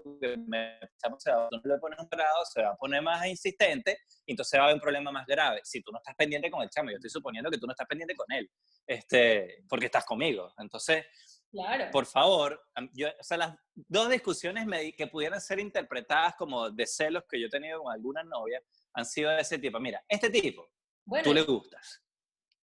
porque 0.02 0.38
me, 0.38 0.80
chamo, 0.98 1.20
se 1.20 1.30
va, 1.30 1.50
tú 1.50 1.60
no 1.62 1.74
le 1.76 1.80
pones 1.82 2.00
un 2.00 2.08
parado, 2.08 2.46
se 2.46 2.62
va 2.62 2.70
a 2.70 2.76
poner 2.76 3.02
más 3.02 3.26
insistente 3.28 4.00
y 4.26 4.32
entonces 4.32 4.58
va 4.58 4.64
a 4.64 4.66
haber 4.68 4.76
un 4.76 4.82
problema 4.82 5.12
más 5.12 5.26
grave. 5.26 5.60
Si 5.66 5.82
tú 5.82 5.92
no 5.92 5.98
estás 5.98 6.16
pendiente 6.16 6.50
con 6.50 6.62
el 6.62 6.70
chamo, 6.70 6.90
yo 6.90 6.96
estoy 6.96 7.10
suponiendo 7.10 7.52
que 7.52 7.58
tú 7.58 7.68
no 7.68 7.74
estás 7.74 7.88
pendiente 7.88 8.16
con 8.16 8.32
él, 8.32 8.50
este, 8.88 9.64
porque 9.68 9.88
estás 9.88 10.06
conmigo. 10.06 10.54
Entonces, 10.58 11.06
Claro. 11.54 11.92
por 11.92 12.08
favor, 12.08 12.60
yo, 12.94 13.08
o 13.20 13.24
sea, 13.24 13.38
las 13.38 13.56
dos 13.76 14.10
discusiones 14.10 14.66
me- 14.66 14.92
que 14.94 15.06
pudieran 15.06 15.40
ser 15.40 15.60
interpretadas 15.60 16.36
como 16.36 16.72
de 16.72 16.88
celos 16.88 17.24
que 17.30 17.40
yo 17.40 17.46
he 17.46 17.50
tenido 17.50 17.84
con 17.84 17.94
alguna 17.94 18.24
novia 18.24 18.60
han 18.94 19.06
sido 19.06 19.30
de 19.30 19.42
ese 19.42 19.60
tipo. 19.60 19.80
Mira, 19.80 20.04
este 20.10 20.32
tipo, 20.32 20.68
bueno, 21.06 21.24
tú 21.24 21.32
le 21.34 21.44
gustas 21.44 22.04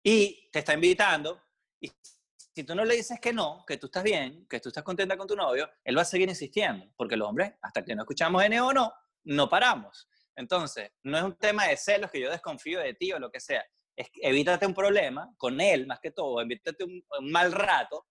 y 0.02 0.50
te 0.52 0.60
está 0.60 0.74
invitando 0.74 1.42
y 1.82 1.92
si 2.56 2.64
tú 2.64 2.74
no 2.76 2.86
le 2.86 2.96
dices 2.96 3.20
que 3.20 3.34
no, 3.34 3.66
que 3.68 3.76
tú 3.78 3.88
estás 3.88 4.04
bien, 4.04 4.48
que 4.48 4.60
tú 4.62 4.70
estás 4.70 4.84
contenta 4.86 5.18
con 5.18 5.28
tu 5.28 5.36
novio, 5.36 5.70
él 5.84 5.98
va 5.98 6.04
a 6.04 6.06
seguir 6.06 6.30
insistiendo, 6.30 6.86
porque 6.96 7.18
los 7.18 7.28
hombres, 7.28 7.54
hasta 7.62 7.84
que 7.84 7.94
no 7.94 8.04
escuchamos 8.04 8.42
N 8.44 8.60
o 8.62 8.72
no, 8.74 8.94
no 9.26 9.50
paramos. 9.50 10.08
Entonces, 10.36 10.92
no 11.04 11.18
es 11.18 11.24
un 11.24 11.36
tema 11.36 11.68
de 11.68 11.76
celos 11.76 12.10
que 12.10 12.22
yo 12.22 12.32
desconfío 12.32 12.80
de 12.80 12.94
ti 12.94 13.12
o 13.12 13.20
lo 13.20 13.30
que 13.30 13.40
sea, 13.42 13.66
es 13.96 14.10
que 14.12 14.22
evítate 14.24 14.66
un 14.66 14.74
problema 14.74 15.30
con 15.38 15.60
él 15.60 15.86
más 15.88 16.00
que 16.00 16.12
todo, 16.12 16.40
evítate 16.42 16.84
un, 16.86 17.04
un 17.20 17.32
mal 17.32 17.52
rato, 17.52 18.06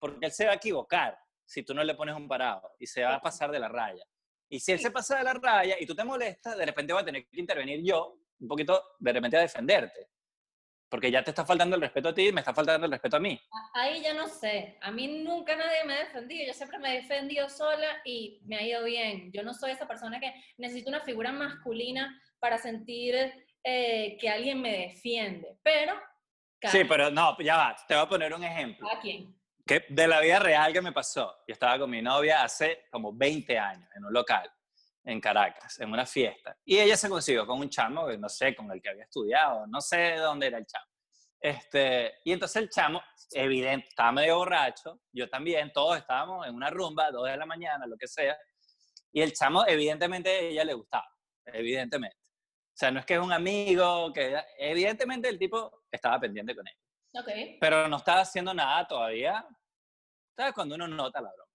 porque 0.00 0.26
él 0.26 0.32
se 0.32 0.46
va 0.46 0.52
a 0.52 0.56
equivocar 0.56 1.16
si 1.44 1.62
tú 1.62 1.74
no 1.74 1.84
le 1.84 1.94
pones 1.94 2.14
un 2.16 2.26
parado 2.26 2.72
y 2.78 2.86
se 2.86 3.02
va 3.04 3.14
a 3.16 3.20
pasar 3.20 3.50
de 3.50 3.58
la 3.60 3.68
raya. 3.68 4.04
Y 4.48 4.58
si 4.58 4.72
él 4.72 4.80
se 4.80 4.90
pasa 4.90 5.18
de 5.18 5.24
la 5.24 5.34
raya 5.34 5.76
y 5.78 5.86
tú 5.86 5.94
te 5.94 6.02
molestas, 6.02 6.56
de 6.56 6.66
repente 6.66 6.92
va 6.92 7.00
a 7.00 7.04
tener 7.04 7.26
que 7.28 7.38
intervenir 7.40 7.80
yo 7.84 8.16
un 8.40 8.48
poquito, 8.48 8.82
de 8.98 9.12
repente 9.12 9.36
a 9.36 9.40
defenderte. 9.42 10.08
Porque 10.88 11.08
ya 11.10 11.22
te 11.22 11.30
está 11.30 11.44
faltando 11.46 11.76
el 11.76 11.82
respeto 11.82 12.08
a 12.08 12.14
ti 12.14 12.28
y 12.28 12.32
me 12.32 12.40
está 12.40 12.52
faltando 12.52 12.84
el 12.86 12.90
respeto 12.90 13.16
a 13.16 13.20
mí. 13.20 13.40
a- 13.52 13.80
ahí 13.82 14.02
ya 14.02 14.12
no 14.12 14.26
sé. 14.26 14.76
A 14.80 14.90
mí 14.90 15.22
nunca 15.22 15.54
nadie 15.54 15.84
me 15.84 15.94
ha 15.94 15.98
defendido. 16.00 16.44
Yo 16.48 16.52
siempre 16.52 16.78
me 16.80 16.92
he 16.92 17.02
defendido 17.02 17.48
sola 17.48 18.00
y 18.04 18.40
me 18.44 18.56
ha 18.56 18.62
ido 18.62 18.82
bien. 18.82 19.30
Yo 19.32 19.44
no 19.44 19.54
soy 19.54 19.70
esa 19.70 19.86
persona 19.86 20.18
que 20.18 20.34
necesita 20.58 20.88
una 20.90 21.00
figura 21.00 21.30
masculina 21.30 22.20
para 22.40 22.58
sentir 22.58 23.14
eh, 23.62 24.16
que 24.20 24.28
alguien 24.28 24.60
me 24.60 24.88
defiende. 24.88 25.58
Pero, 25.62 25.94
cada, 26.58 26.72
Sí, 26.72 26.84
pero 26.88 27.10
no, 27.10 27.36
ya 27.38 27.56
va, 27.56 27.76
te 27.86 27.94
voy 27.94 28.02
a 28.04 28.08
poner 28.08 28.34
un 28.34 28.42
ejemplo. 28.42 28.88
cada 28.88 29.00
quien. 29.00 29.39
Que 29.70 29.86
de 29.88 30.08
la 30.08 30.18
vida 30.18 30.40
real 30.40 30.72
que 30.72 30.82
me 30.82 30.90
pasó. 30.90 31.32
Yo 31.46 31.52
estaba 31.52 31.78
con 31.78 31.88
mi 31.88 32.02
novia 32.02 32.42
hace 32.42 32.88
como 32.90 33.12
20 33.12 33.56
años 33.56 33.88
en 33.94 34.04
un 34.04 34.12
local 34.12 34.52
en 35.04 35.20
Caracas, 35.20 35.78
en 35.78 35.92
una 35.92 36.04
fiesta. 36.04 36.56
Y 36.64 36.80
ella 36.80 36.96
se 36.96 37.08
consiguió 37.08 37.46
con 37.46 37.60
un 37.60 37.70
chamo, 37.70 38.08
que 38.08 38.18
no 38.18 38.28
sé, 38.28 38.56
con 38.56 38.68
el 38.72 38.82
que 38.82 38.88
había 38.88 39.04
estudiado, 39.04 39.68
no 39.68 39.80
sé 39.80 39.96
de 39.96 40.16
dónde 40.16 40.48
era 40.48 40.58
el 40.58 40.66
chamo. 40.66 40.86
Este, 41.38 42.14
y 42.24 42.32
entonces 42.32 42.60
el 42.64 42.68
chamo, 42.68 43.00
evidente, 43.30 43.86
estaba 43.90 44.10
medio 44.10 44.38
borracho, 44.38 45.02
yo 45.12 45.28
también, 45.28 45.70
todos 45.72 45.98
estábamos 45.98 46.48
en 46.48 46.54
una 46.56 46.68
rumba, 46.68 47.12
dos 47.12 47.28
de 47.28 47.36
la 47.36 47.46
mañana, 47.46 47.86
lo 47.86 47.96
que 47.96 48.08
sea. 48.08 48.36
Y 49.12 49.22
el 49.22 49.32
chamo, 49.34 49.64
evidentemente, 49.68 50.30
a 50.30 50.38
ella 50.40 50.64
le 50.64 50.74
gustaba, 50.74 51.08
evidentemente. 51.46 52.16
O 52.18 52.74
sea, 52.74 52.90
no 52.90 52.98
es 52.98 53.06
que 53.06 53.14
es 53.14 53.20
un 53.20 53.32
amigo, 53.32 54.12
que 54.12 54.36
evidentemente 54.58 55.28
el 55.28 55.38
tipo 55.38 55.84
estaba 55.92 56.18
pendiente 56.18 56.56
con 56.56 56.64
Ok. 57.12 57.58
pero 57.60 57.88
no 57.88 57.96
estaba 57.96 58.20
haciendo 58.20 58.54
nada 58.54 58.86
todavía. 58.86 59.44
Cuando 60.54 60.74
uno 60.74 60.88
nota 60.88 61.20
la 61.20 61.30
broma. 61.32 61.50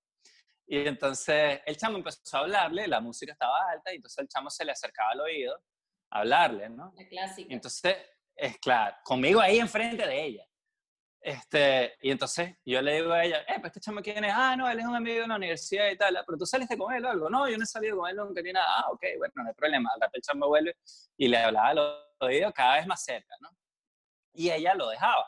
Y 0.68 0.88
entonces 0.88 1.62
el 1.66 1.78
chamo 1.78 1.98
empezó 1.98 2.38
a 2.38 2.40
hablarle, 2.42 2.88
la 2.88 3.00
música 3.00 3.34
estaba 3.34 3.70
alta, 3.70 3.92
y 3.92 3.98
entonces 3.98 4.18
el 4.20 4.28
chamo 4.28 4.50
se 4.50 4.66
le 4.66 4.72
acercaba 4.72 5.12
al 5.12 5.22
oído 5.22 5.62
a 6.12 6.20
hablarle, 6.20 6.70
¿no? 6.70 6.94
La 6.96 7.08
clásica. 7.08 7.54
Entonces, 7.54 7.96
es 8.36 8.58
claro, 8.60 8.96
conmigo 9.04 9.40
ahí 9.40 9.60
enfrente 9.60 10.06
de 10.08 10.24
ella. 10.26 10.46
Este, 11.22 11.96
y 12.02 12.12
entonces 12.12 12.56
yo 12.64 12.82
le 12.84 12.96
digo 13.02 13.12
a 13.12 13.24
ella, 13.24 13.42
eh, 13.48 13.56
pues 13.60 13.68
este 13.68 13.80
chamo 13.80 14.02
quién 14.02 14.24
es, 14.24 14.32
ah, 14.36 14.56
no, 14.56 14.70
él 14.70 14.80
es 14.80 14.86
un 14.86 14.96
amigo 14.96 15.22
de 15.22 15.28
la 15.28 15.36
universidad 15.38 15.90
y 15.90 15.98
tal, 15.98 16.16
"Ah, 16.18 16.24
pero 16.26 16.38
tú 16.38 16.46
saliste 16.46 16.78
con 16.78 16.94
él 16.94 17.04
o 17.04 17.10
algo, 17.10 17.30
no, 17.32 17.50
yo 17.50 17.58
no 17.58 17.64
he 17.64 17.68
salido 17.68 17.98
con 17.98 18.08
él 18.10 18.16
nunca 18.16 18.42
ni 18.44 18.52
nada, 18.54 18.68
ah, 18.70 18.92
ok, 18.92 19.02
bueno, 19.18 19.34
no 19.38 19.48
hay 19.48 19.54
problema, 19.56 19.90
al 19.96 20.02
rato 20.02 20.12
el 20.16 20.22
chamo 20.22 20.48
vuelve 20.48 20.78
y 21.18 21.28
le 21.28 21.38
hablaba 21.40 21.70
al 21.70 21.80
oído 22.20 22.54
cada 22.54 22.76
vez 22.76 22.86
más 22.86 23.04
cerca, 23.04 23.36
¿no? 23.42 23.50
Y 24.34 24.52
ella 24.52 24.76
lo 24.76 24.90
dejaba. 24.90 25.26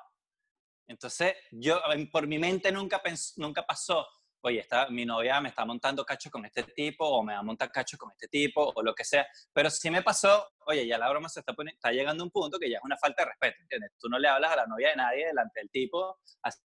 Entonces, 0.88 1.36
yo, 1.52 1.82
por 2.12 2.28
mi 2.28 2.40
mente 2.40 2.72
nunca, 2.72 3.02
pens- 3.04 3.34
nunca 3.38 3.66
pasó, 3.66 4.08
oye, 4.42 4.60
esta, 4.60 4.88
mi 4.90 5.06
novia 5.06 5.42
me 5.42 5.50
está 5.50 5.66
montando 5.66 6.06
cacho 6.06 6.30
con 6.32 6.46
este 6.46 6.64
tipo, 6.64 7.06
o 7.06 7.24
me 7.24 7.34
va 7.34 7.40
a 7.40 7.44
montar 7.44 7.72
cacho 7.72 7.98
con 7.98 8.12
este 8.12 8.28
tipo, 8.28 8.72
o 8.76 8.82
lo 8.82 8.94
que 8.96 9.04
sea. 9.04 9.28
Pero 9.54 9.70
sí 9.70 9.90
me 9.92 10.02
pasó, 10.02 10.48
oye, 10.66 10.88
ya 10.88 10.98
la 10.98 11.10
broma 11.10 11.28
se 11.30 11.42
está, 11.42 11.54
poni- 11.54 11.74
está 11.74 11.92
llegando 11.92 12.24
a 12.24 12.26
un 12.26 12.32
punto 12.32 12.58
que 12.60 12.70
ya 12.70 12.78
es 12.78 12.84
una 12.84 12.98
falta 12.98 13.24
de 13.24 13.30
respeto, 13.30 13.58
¿entiendes? 13.62 13.92
Tú 14.00 14.08
no 14.10 14.18
le 14.20 14.28
hablas 14.30 14.52
a 14.52 14.56
la 14.58 14.68
novia 14.68 14.90
de 14.90 14.96
nadie 14.96 15.26
delante 15.28 15.60
del 15.60 15.70
tipo, 15.70 16.20
así 16.44 16.60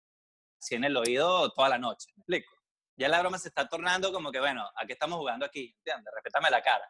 en 0.70 0.84
el 0.84 0.96
oído 0.96 1.50
toda 1.52 1.68
la 1.68 1.78
noche, 1.78 2.06
¿me 2.16 2.20
explico? 2.22 2.52
Ya 2.96 3.08
la 3.08 3.20
broma 3.20 3.38
se 3.38 3.48
está 3.48 3.66
tornando 3.68 4.12
como 4.12 4.30
que, 4.30 4.38
bueno, 4.38 4.64
¿a 4.76 4.86
qué 4.86 4.92
estamos 4.92 5.18
jugando 5.18 5.44
aquí? 5.46 5.74
¿Entiendes? 5.78 6.12
Respétame 6.14 6.50
la 6.50 6.62
cara. 6.62 6.84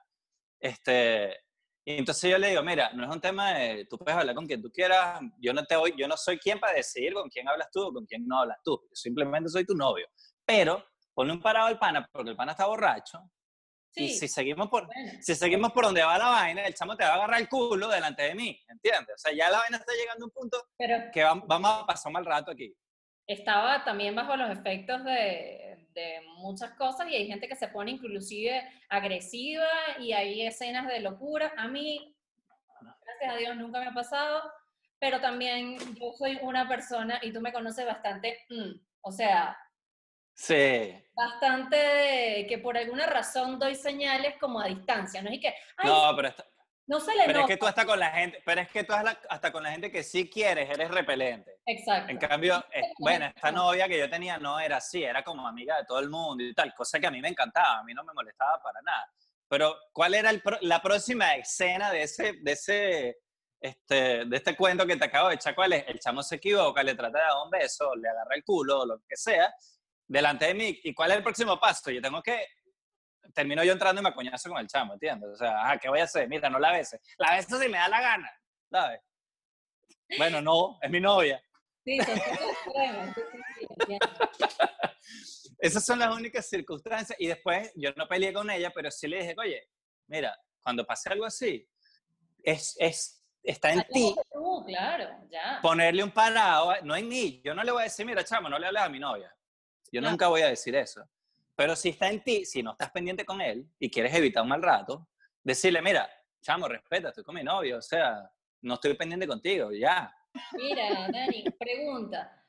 Este, 0.61 1.39
y 1.85 1.99
entonces 1.99 2.31
yo 2.31 2.39
le 2.39 2.51
digo, 2.51 2.63
mira, 2.63 2.93
no 2.93 3.05
es 3.05 3.11
un 3.11 3.21
tema 3.21 3.55
de, 3.55 3.87
tú 3.87 3.99
puedes 3.99 4.17
hablar 4.19 4.35
con 4.35 4.47
quien 4.47 4.63
tú 4.63 4.71
quieras, 4.71 5.21
yo 5.39 5.53
no, 5.53 5.65
te 5.65 5.77
voy, 5.77 5.95
yo 5.97 6.07
no 6.09 6.17
soy 6.17 6.39
quien 6.39 6.61
para 6.61 6.75
decidir 6.75 7.13
con 7.15 7.29
quién 7.29 7.49
hablas 7.49 7.69
tú 7.73 7.83
o 7.89 7.93
con 7.93 8.07
quién 8.07 8.27
no 8.27 8.41
hablas 8.41 8.59
tú, 8.65 8.81
yo 8.89 8.95
simplemente 8.95 9.49
soy 9.51 9.65
tu 9.65 9.75
novio. 9.75 10.07
Pero 10.45 10.85
ponle 11.15 11.33
un 11.33 11.41
parado 11.43 11.67
al 11.69 11.79
pana 11.79 12.09
porque 12.13 12.31
el 12.31 12.37
pana 12.37 12.53
está 12.53 12.67
borracho 12.67 13.19
y 13.95 14.09
Sí, 14.09 14.21
si 14.21 14.29
seguimos 14.29 14.69
por, 14.71 14.87
bueno. 14.87 15.13
si 15.21 15.35
seguimos 15.35 15.71
por 15.73 15.85
donde 15.85 16.03
va 16.03 16.17
la 16.17 16.29
vaina, 16.29 16.65
el 16.67 16.73
chamo 16.75 16.97
te 16.97 17.05
va 17.05 17.11
a 17.11 17.15
agarrar 17.15 17.41
el 17.41 17.49
culo 17.49 17.89
delante 17.89 18.23
de 18.23 18.35
mí, 18.35 18.59
¿entiendes? 18.69 19.15
O 19.17 19.19
sea, 19.19 19.35
ya 19.35 19.51
la 19.51 19.59
vaina 19.59 19.77
está 19.77 19.93
llegando 19.93 20.25
a 20.25 20.29
un 20.29 20.33
punto 20.33 20.65
Pero 20.79 21.11
que 21.13 21.23
vam- 21.23 21.45
vamos 21.47 21.71
a 21.83 21.87
pasar 21.87 22.09
un 22.09 22.15
mal 22.15 22.25
rato 22.25 22.51
aquí. 22.53 22.75
Estaba 23.27 23.85
también 23.85 24.15
bajo 24.15 24.37
los 24.37 24.51
efectos 24.51 25.05
de, 25.05 25.87
de 25.95 26.21
muchas 26.39 26.73
cosas 26.73 27.09
y 27.11 27.15
hay 27.15 27.27
gente 27.27 27.49
que 27.49 27.57
se 27.57 27.69
pone 27.69 27.93
inclusive 27.93 28.63
agresiva 28.89 29.67
y 30.01 30.13
hay 30.13 30.43
escenas 30.47 30.87
de 30.89 31.01
locura. 31.01 31.53
A 31.57 31.69
mí, 31.69 32.15
gracias 33.05 33.35
a 33.35 33.37
Dios, 33.37 33.57
nunca 33.57 33.81
me 33.81 33.87
ha 33.87 33.95
pasado, 33.95 34.43
pero 34.99 35.21
también 35.21 35.79
yo 35.97 36.13
soy 36.19 36.39
una 36.43 36.69
persona, 36.69 37.19
y 37.23 37.33
tú 37.33 37.41
me 37.41 37.53
conoces 37.53 37.85
bastante, 37.87 38.39
mm, 38.51 38.73
o 39.03 39.13
sea, 39.13 39.57
Sí. 40.35 40.95
bastante 41.15 41.77
de 41.77 42.47
que 42.49 42.59
por 42.59 42.77
alguna 42.79 43.07
razón 43.07 43.59
doy 43.59 43.75
señales 43.75 44.37
como 44.39 44.61
a 44.61 44.67
distancia, 44.69 45.21
¿no? 45.23 45.31
Y 45.33 45.41
que, 45.41 45.49
ay, 45.77 45.89
No, 45.91 46.13
pero, 46.17 46.29
está- 46.29 46.47
no 46.93 47.01
se 47.01 47.15
le 47.17 47.25
pero 47.25 47.41
es 47.41 47.47
que 47.47 47.57
tú 47.57 47.67
hasta 47.67 47.87
con 47.87 47.99
la 47.99 48.11
gente, 48.11 48.43
pero 48.45 48.61
es 48.61 48.69
que 48.69 48.85
tú 48.85 48.93
hasta- 48.93 49.51
con 49.51 49.63
la 49.63 49.71
gente 49.71 49.91
que 49.91 50.03
sí 50.03 50.29
quieres, 50.29 50.69
eres 50.69 50.91
repelente. 50.91 51.59
Exacto. 51.65 52.11
En 52.11 52.19
cambio, 52.19 52.63
bueno, 52.99 53.25
esta 53.27 53.51
novia 53.51 53.89
que 53.89 53.99
yo 53.99 54.11
tenía 54.11 54.37
no 54.37 54.61
era 54.61 54.77
así, 54.77 55.03
era 55.03 55.25
como 55.25 55.49
amiga 55.49 55.79
de 55.79 55.87
todo 55.87 56.01
el 56.01 56.11
mundo 56.11 56.45
y 56.45 56.55
tal, 56.55 56.75
cosa 56.75 57.01
que 57.01 57.07
a 57.07 57.11
mí 57.11 57.23
me 57.23 57.29
encantaba, 57.29 57.79
a 57.79 57.83
mí 57.85 57.95
no 57.95 58.05
me 58.05 58.13
molestaba 58.13 58.61
para 58.63 58.81
nada. 58.83 59.11
Pero, 59.49 59.75
¿cuál 59.93 60.15
era 60.15 60.29
el 60.29 60.43
la 60.61 60.83
próxima 60.83 61.35
escena 61.37 61.91
de 61.91 62.03
ese, 62.03 62.35
de 62.43 62.53
ese, 62.53 63.17
este, 63.59 64.25
de 64.27 64.37
este 64.37 64.55
cuento 64.55 64.87
que 64.87 64.97
te 64.97 65.05
acabo 65.07 65.29
de 65.31 65.37
echar? 65.37 65.55
¿Cuál 65.55 65.73
es? 65.73 65.85
El 65.89 65.99
chamo 65.99 66.23
se 66.23 66.37
equivoca, 66.37 66.83
le 66.83 66.95
trata 66.95 67.19
de 67.19 67.25
dar 67.25 67.43
un 67.43 67.51
beso, 67.51 67.95
le 67.97 68.09
agarra 68.09 68.35
el 68.35 68.45
culo, 68.45 68.81
o 68.81 68.87
lo 68.87 68.99
que 69.09 69.17
sea, 69.17 69.51
delante 70.07 70.45
de 70.47 70.55
mí. 70.55 70.79
¿Y 70.85 70.93
cuál 70.93 71.11
es 71.13 71.17
el 71.17 71.23
próximo 71.23 71.59
paso? 71.59 71.91
Yo 71.91 72.03
tengo 72.03 72.23
que, 72.23 72.47
termino 73.35 73.65
yo 73.65 73.73
entrando 73.73 74.01
y 74.01 74.05
me 74.05 74.13
coñazo 74.13 74.51
con 74.51 74.59
el 74.59 74.67
chamo, 74.67 74.95
¿entiendes? 74.95 75.31
O 75.31 75.37
sea, 75.37 75.63
ajá, 75.63 75.79
¿qué 75.79 75.89
voy 75.89 76.01
a 76.01 76.05
hacer? 76.05 76.29
Mira, 76.29 76.51
no 76.51 76.59
la 76.59 76.73
beses. 76.73 77.01
La 77.19 77.37
beso 77.37 77.59
si 77.59 77.69
me 77.69 77.79
da 77.79 77.89
la 77.89 78.01
gana, 78.01 78.31
¿sabes? 78.71 79.01
Bueno, 80.19 80.41
no, 80.41 80.79
es 80.81 80.91
mi 80.91 81.01
novia. 81.01 81.43
Sí. 81.85 81.99
Esas 85.59 85.85
son 85.85 85.99
las 86.01 86.15
únicas 86.15 86.49
circunstancias. 86.49 87.19
Y 87.21 87.29
después 87.29 87.73
yo 87.77 87.91
no 87.97 88.09
peleé 88.09 88.33
con 88.33 88.51
ella, 88.51 88.71
pero 88.75 88.91
sí 88.91 89.07
le 89.07 89.19
dije, 89.19 89.35
oye, 89.39 89.69
mira, 90.09 90.37
cuando 90.63 90.85
pase 90.85 91.11
algo 91.11 91.25
así, 91.25 91.69
es, 92.43 92.77
es, 92.79 93.25
está 93.43 93.73
en 93.73 93.83
ti 93.93 94.07
Aléjate 94.07 94.29
tú, 94.33 94.65
claro, 94.67 95.09
ya. 95.31 95.61
ponerle 95.63 96.03
un 96.03 96.11
parado, 96.11 96.75
no 96.83 96.97
en 96.97 97.09
mí. 97.09 97.41
Yo 97.45 97.55
no 97.55 97.63
le 97.63 97.71
voy 97.73 97.83
a 97.83 97.85
decir, 97.85 98.05
mira, 98.05 98.25
chamo, 98.25 98.49
no 98.49 98.59
le 98.59 98.67
hables 98.67 98.83
a 98.83 98.89
mi 98.89 98.99
novia. 98.99 99.33
Yo 99.93 100.01
nunca 100.01 100.27
voy 100.29 100.43
a 100.43 100.49
decir 100.49 100.75
eso. 100.75 101.09
Pero 101.55 101.77
si 101.77 101.91
está 101.91 102.09
en 102.09 102.23
ti, 102.23 102.45
si 102.45 102.63
no 102.63 102.73
estás 102.73 102.91
pendiente 102.91 103.25
con 103.25 103.41
él 103.41 103.67
y 103.79 103.91
quieres 103.91 104.15
evitar 104.15 104.43
un 104.43 104.49
mal 104.49 104.63
rato, 104.63 105.09
decirle, 105.43 105.83
mira, 105.83 106.09
chamo, 106.41 106.69
respeta, 106.69 107.09
estoy 107.09 107.25
con 107.25 107.35
mi 107.35 107.43
novio, 107.43 107.79
o 107.79 107.83
sea, 107.83 108.31
no 108.63 108.75
estoy 108.75 108.95
pendiente 108.95 109.27
contigo, 109.27 109.71
ya. 109.73 110.15
Mira, 110.55 111.09
Dani, 111.13 111.45
pregunta. 111.59 112.45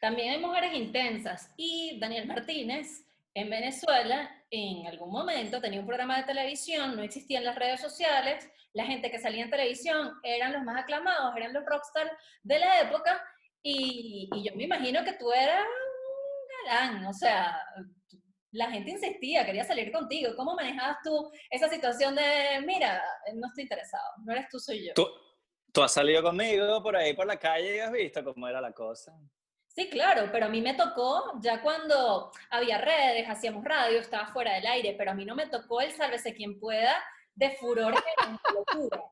También 0.00 0.32
hay 0.32 0.38
mujeres 0.40 0.74
intensas 0.74 1.52
y 1.56 1.98
Daniel 2.00 2.26
Martínez 2.26 3.06
en 3.34 3.48
Venezuela 3.48 4.44
en 4.50 4.86
algún 4.86 5.10
momento 5.10 5.60
tenía 5.60 5.80
un 5.80 5.86
programa 5.86 6.18
de 6.18 6.24
televisión, 6.24 6.96
no 6.96 7.02
existían 7.02 7.44
las 7.44 7.56
redes 7.56 7.80
sociales, 7.80 8.50
la 8.74 8.84
gente 8.84 9.10
que 9.10 9.18
salía 9.18 9.44
en 9.44 9.50
televisión 9.50 10.12
eran 10.22 10.52
los 10.52 10.62
más 10.62 10.82
aclamados, 10.82 11.34
eran 11.36 11.52
los 11.52 11.64
rockstars 11.64 12.10
de 12.42 12.58
la 12.58 12.80
época 12.80 13.22
y, 13.62 14.28
y 14.34 14.44
yo 14.44 14.54
me 14.56 14.64
imagino 14.64 15.04
que 15.04 15.14
tú 15.14 15.32
eras 15.32 15.64
un 15.64 16.66
galán, 16.66 17.06
o 17.06 17.12
sea, 17.14 17.58
la 18.52 18.70
gente 18.70 18.90
insistía, 18.90 19.44
quería 19.44 19.64
salir 19.64 19.90
contigo. 19.90 20.34
¿Cómo 20.36 20.54
manejabas 20.54 20.98
tú 21.02 21.30
esa 21.50 21.68
situación 21.68 22.14
de, 22.14 22.62
mira, 22.64 23.02
no 23.34 23.48
estoy 23.48 23.64
interesado, 23.64 24.04
no 24.24 24.32
eres 24.32 24.48
tú, 24.48 24.58
soy 24.58 24.86
yo? 24.86 24.94
Tú, 24.94 25.08
tú 25.72 25.82
has 25.82 25.92
salido 25.92 26.22
conmigo 26.22 26.82
por 26.82 26.94
ahí 26.94 27.14
por 27.14 27.26
la 27.26 27.38
calle 27.38 27.76
y 27.76 27.80
has 27.80 27.90
visto 27.90 28.22
cómo 28.22 28.46
era 28.46 28.60
la 28.60 28.72
cosa. 28.72 29.12
Sí, 29.68 29.88
claro, 29.88 30.28
pero 30.30 30.46
a 30.46 30.48
mí 30.50 30.60
me 30.60 30.74
tocó 30.74 31.40
ya 31.40 31.62
cuando 31.62 32.30
había 32.50 32.76
redes, 32.76 33.26
hacíamos 33.26 33.64
radio, 33.64 34.00
estaba 34.00 34.30
fuera 34.32 34.54
del 34.54 34.66
aire, 34.66 34.94
pero 34.98 35.12
a 35.12 35.14
mí 35.14 35.24
no 35.24 35.34
me 35.34 35.46
tocó 35.46 35.80
el 35.80 35.92
sálvese 35.92 36.34
quien 36.34 36.60
pueda 36.60 36.94
de 37.34 37.56
furor 37.56 37.94
una 38.26 38.40
locura. 38.54 39.02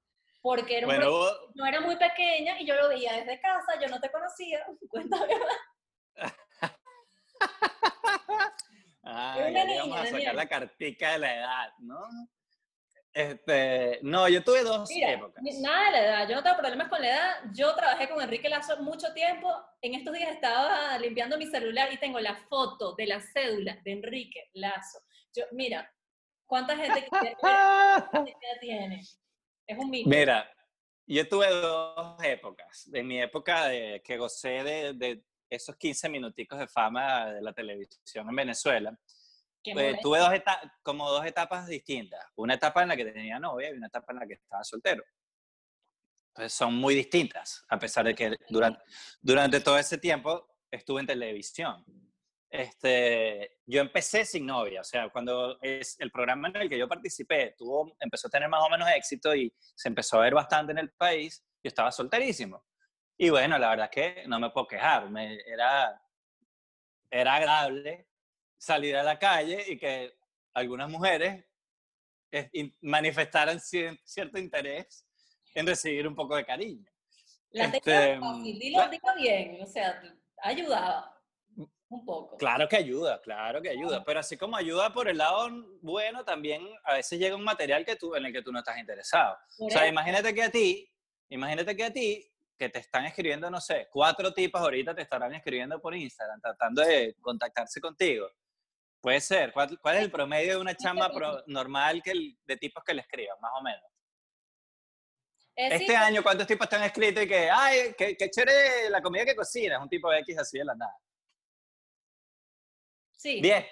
Porque 0.43 0.79
era 0.79 0.87
un 0.87 0.95
Bueno, 0.95 1.11
no 1.55 1.67
era 1.67 1.81
muy 1.81 1.97
pequeña 1.97 2.61
y 2.61 2.67
yo 2.67 2.75
lo 2.75 2.89
veía 2.89 3.13
desde 3.15 3.41
casa, 3.41 3.81
yo 3.81 3.89
no 3.89 4.01
te 4.01 4.11
conocía, 4.11 4.65
cuéntame. 4.91 5.35
Ah, 9.13 9.51
ya 9.51 10.01
a 10.01 10.07
sacar 10.07 10.35
la 10.35 10.47
cartica 10.49 11.13
de 11.13 11.19
la 11.19 11.37
edad, 11.37 11.73
¿no? 11.79 12.01
Este, 13.13 13.99
no, 14.03 14.29
yo 14.29 14.45
tuve 14.45 14.63
dos 14.63 14.89
Mira, 14.89 15.13
épocas. 15.13 15.43
nada 15.61 15.87
de 15.87 15.91
la 15.91 16.05
edad, 16.05 16.29
yo 16.29 16.37
no 16.37 16.43
tengo 16.45 16.57
problemas 16.59 16.89
con 16.89 17.01
la 17.03 17.09
edad. 17.09 17.37
Yo 17.53 17.75
trabajé 17.75 18.09
con 18.09 18.23
Enrique 18.23 18.49
Lazo 18.49 18.81
mucho 18.83 19.13
tiempo. 19.13 19.53
En 19.83 19.95
estos 19.95 20.15
días 20.15 20.31
estaba 20.31 20.97
limpiando 20.99 21.37
mi 21.37 21.47
celular 21.47 21.93
y 21.93 21.99
tengo 21.99 22.21
la 22.21 22.37
foto 22.49 22.95
de 22.95 23.07
la 23.07 23.21
cédula 23.21 23.77
de 23.85 23.93
Enrique 23.93 24.49
Lazo. 24.53 25.01
Yo, 25.35 25.45
mira, 25.51 25.93
¿cuánta 26.47 26.77
gente 26.77 27.09
tiene? 28.61 29.01
Es 29.67 29.79
un 29.79 29.91
mito. 29.91 30.09
Mira, 30.09 30.49
yo 31.07 31.29
tuve 31.29 31.49
dos 31.51 32.23
épocas. 32.23 32.89
En 32.93 33.09
mi 33.09 33.21
época 33.21 33.67
de, 33.67 34.01
que 34.05 34.19
gocé 34.19 34.63
de, 34.63 34.93
de 34.95 35.25
esos 35.51 35.77
15 35.77 36.09
minuticos 36.09 36.59
de 36.59 36.69
fama 36.69 37.27
de 37.33 37.43
la 37.43 37.53
televisión 37.53 38.29
en 38.29 38.37
Venezuela, 38.37 38.99
eh, 39.63 39.99
tuve 40.01 40.19
dos 40.19 40.31
como 40.83 41.11
dos 41.11 41.27
etapas 41.27 41.67
distintas. 41.67 42.25
Una 42.37 42.55
etapa 42.55 42.83
en 42.83 42.89
la 42.89 42.97
que 42.97 43.05
tenía 43.05 43.39
novia 43.39 43.71
y 43.71 43.77
una 43.77 43.89
etapa 43.89 44.13
en 44.13 44.21
la 44.21 44.27
que 44.27 44.35
estaba 44.35 44.65
soltero. 44.65 45.05
Entonces 46.29 46.53
son 46.53 46.75
muy 46.75 46.95
distintas, 46.95 47.65
a 47.69 47.79
pesar 47.79 48.07
de 48.07 48.15
que 48.15 48.37
durante, 48.49 48.81
durante 49.21 49.61
todo 49.61 49.77
ese 49.77 49.99
tiempo 49.99 50.49
estuve 50.71 51.01
en 51.01 51.07
televisión. 51.07 51.85
Este, 52.49 53.59
yo 53.67 53.81
empecé 53.81 54.25
sin 54.25 54.47
novia, 54.47 54.81
o 54.81 54.85
sea, 54.85 55.09
cuando 55.11 55.59
es 55.61 55.97
el 56.01 56.11
programa 56.11 56.49
en 56.49 56.57
el 56.57 56.69
que 56.69 56.79
yo 56.79 56.89
participé 56.89 57.55
tuvo, 57.57 57.95
empezó 58.01 58.27
a 58.27 58.31
tener 58.31 58.49
más 58.49 58.63
o 58.65 58.69
menos 58.69 58.89
éxito 58.91 59.35
y 59.35 59.53
se 59.57 59.89
empezó 59.89 60.19
a 60.19 60.23
ver 60.23 60.35
bastante 60.35 60.73
en 60.73 60.79
el 60.79 60.91
país, 60.91 61.45
yo 61.63 61.69
estaba 61.69 61.93
solterísimo. 61.93 62.65
Y 63.23 63.29
bueno, 63.29 63.59
la 63.59 63.69
verdad 63.69 63.91
es 63.93 64.15
que 64.15 64.27
no 64.29 64.41
me 64.41 64.49
puedo 64.49 64.67
quejar, 64.67 65.11
me, 65.11 65.35
era, 65.47 66.03
era 67.11 67.35
agradable 67.35 68.09
salir 68.57 68.97
a 68.97 69.03
la 69.03 69.19
calle 69.19 69.63
y 69.69 69.77
que 69.79 70.15
algunas 70.55 70.89
mujeres 70.89 71.45
eh, 72.33 72.49
in- 72.55 72.75
manifestaran 72.81 73.59
cier- 73.59 74.01
cierto 74.05 74.39
interés 74.39 75.07
en 75.55 75.67
recibir 75.67 76.09
un 76.09 76.15
poco 76.15 76.35
de 76.35 76.47
cariño. 76.47 76.91
La 77.51 77.65
este, 77.67 78.19
fácil, 78.19 78.59
dilo, 78.59 78.79
cla- 78.79 78.89
dilo 78.91 79.15
bien, 79.17 79.63
o 79.63 79.67
sea, 79.67 80.01
ayudaba 80.39 81.15
un 81.91 82.05
poco. 82.07 82.39
Claro 82.39 82.67
que 82.71 82.77
ayuda, 82.77 83.21
claro 83.21 83.61
que 83.61 83.69
ayuda, 83.69 84.03
pero 84.03 84.21
así 84.21 84.39
como 84.39 84.57
ayuda 84.57 84.95
por 84.95 85.09
el 85.09 85.19
lado 85.19 85.47
bueno, 85.83 86.25
también 86.25 86.67
a 86.85 86.95
veces 86.95 87.19
llega 87.19 87.37
un 87.37 87.45
material 87.45 87.85
que 87.85 87.97
tú, 87.97 88.15
en 88.15 88.25
el 88.25 88.33
que 88.33 88.41
tú 88.41 88.51
no 88.51 88.61
estás 88.61 88.79
interesado. 88.79 89.37
O 89.59 89.69
sea, 89.69 89.87
imagínate 89.89 90.33
que 90.35 90.43
a 90.43 90.51
ti, 90.51 90.91
imagínate 91.29 91.77
que 91.77 91.85
a 91.85 91.93
ti, 91.93 92.30
que 92.61 92.69
te 92.69 92.79
están 92.81 93.07
escribiendo, 93.07 93.49
no 93.51 93.59
sé, 93.59 93.89
cuatro 93.91 94.35
tipas 94.35 94.61
ahorita 94.61 94.95
te 94.95 95.01
estarán 95.01 95.33
escribiendo 95.33 95.81
por 95.81 95.97
Instagram, 95.97 96.43
tratando 96.43 96.83
de 96.83 97.17
contactarse 97.23 97.81
contigo. 97.81 98.31
Puede 99.01 99.19
ser. 99.23 99.51
¿Cuál, 99.55 99.81
cuál 99.81 99.97
es 99.97 100.03
el 100.03 100.11
promedio 100.11 100.57
de 100.57 100.61
una 100.61 100.77
chamba 100.77 101.11
pro- 101.11 101.43
normal 101.47 102.03
que 102.03 102.11
el- 102.11 102.37
de 102.45 102.57
tipos 102.59 102.85
que 102.85 102.93
le 102.93 103.01
escriban, 103.01 103.41
más 103.41 103.53
o 103.59 103.63
menos? 103.63 103.83
Es 105.57 105.73
Este 105.73 105.87
sí, 105.87 105.95
año, 105.95 106.23
¿cuántos 106.23 106.47
tipos 106.47 106.69
te 106.69 106.77
han 106.77 106.83
escrito 106.83 107.23
y 107.23 107.27
que, 107.27 107.49
ay, 107.51 107.95
qué, 107.97 108.15
qué 108.15 108.29
chévere 108.31 108.91
la 108.91 109.01
comida 109.01 109.25
que 109.25 109.35
cocinas? 109.35 109.81
Un 109.81 109.89
tipo 109.89 110.13
X 110.13 110.39
así 110.39 110.59
de 110.59 110.65
la 110.67 110.75
nada. 110.75 110.99
Sí. 113.13 113.41
Diez. 113.41 113.65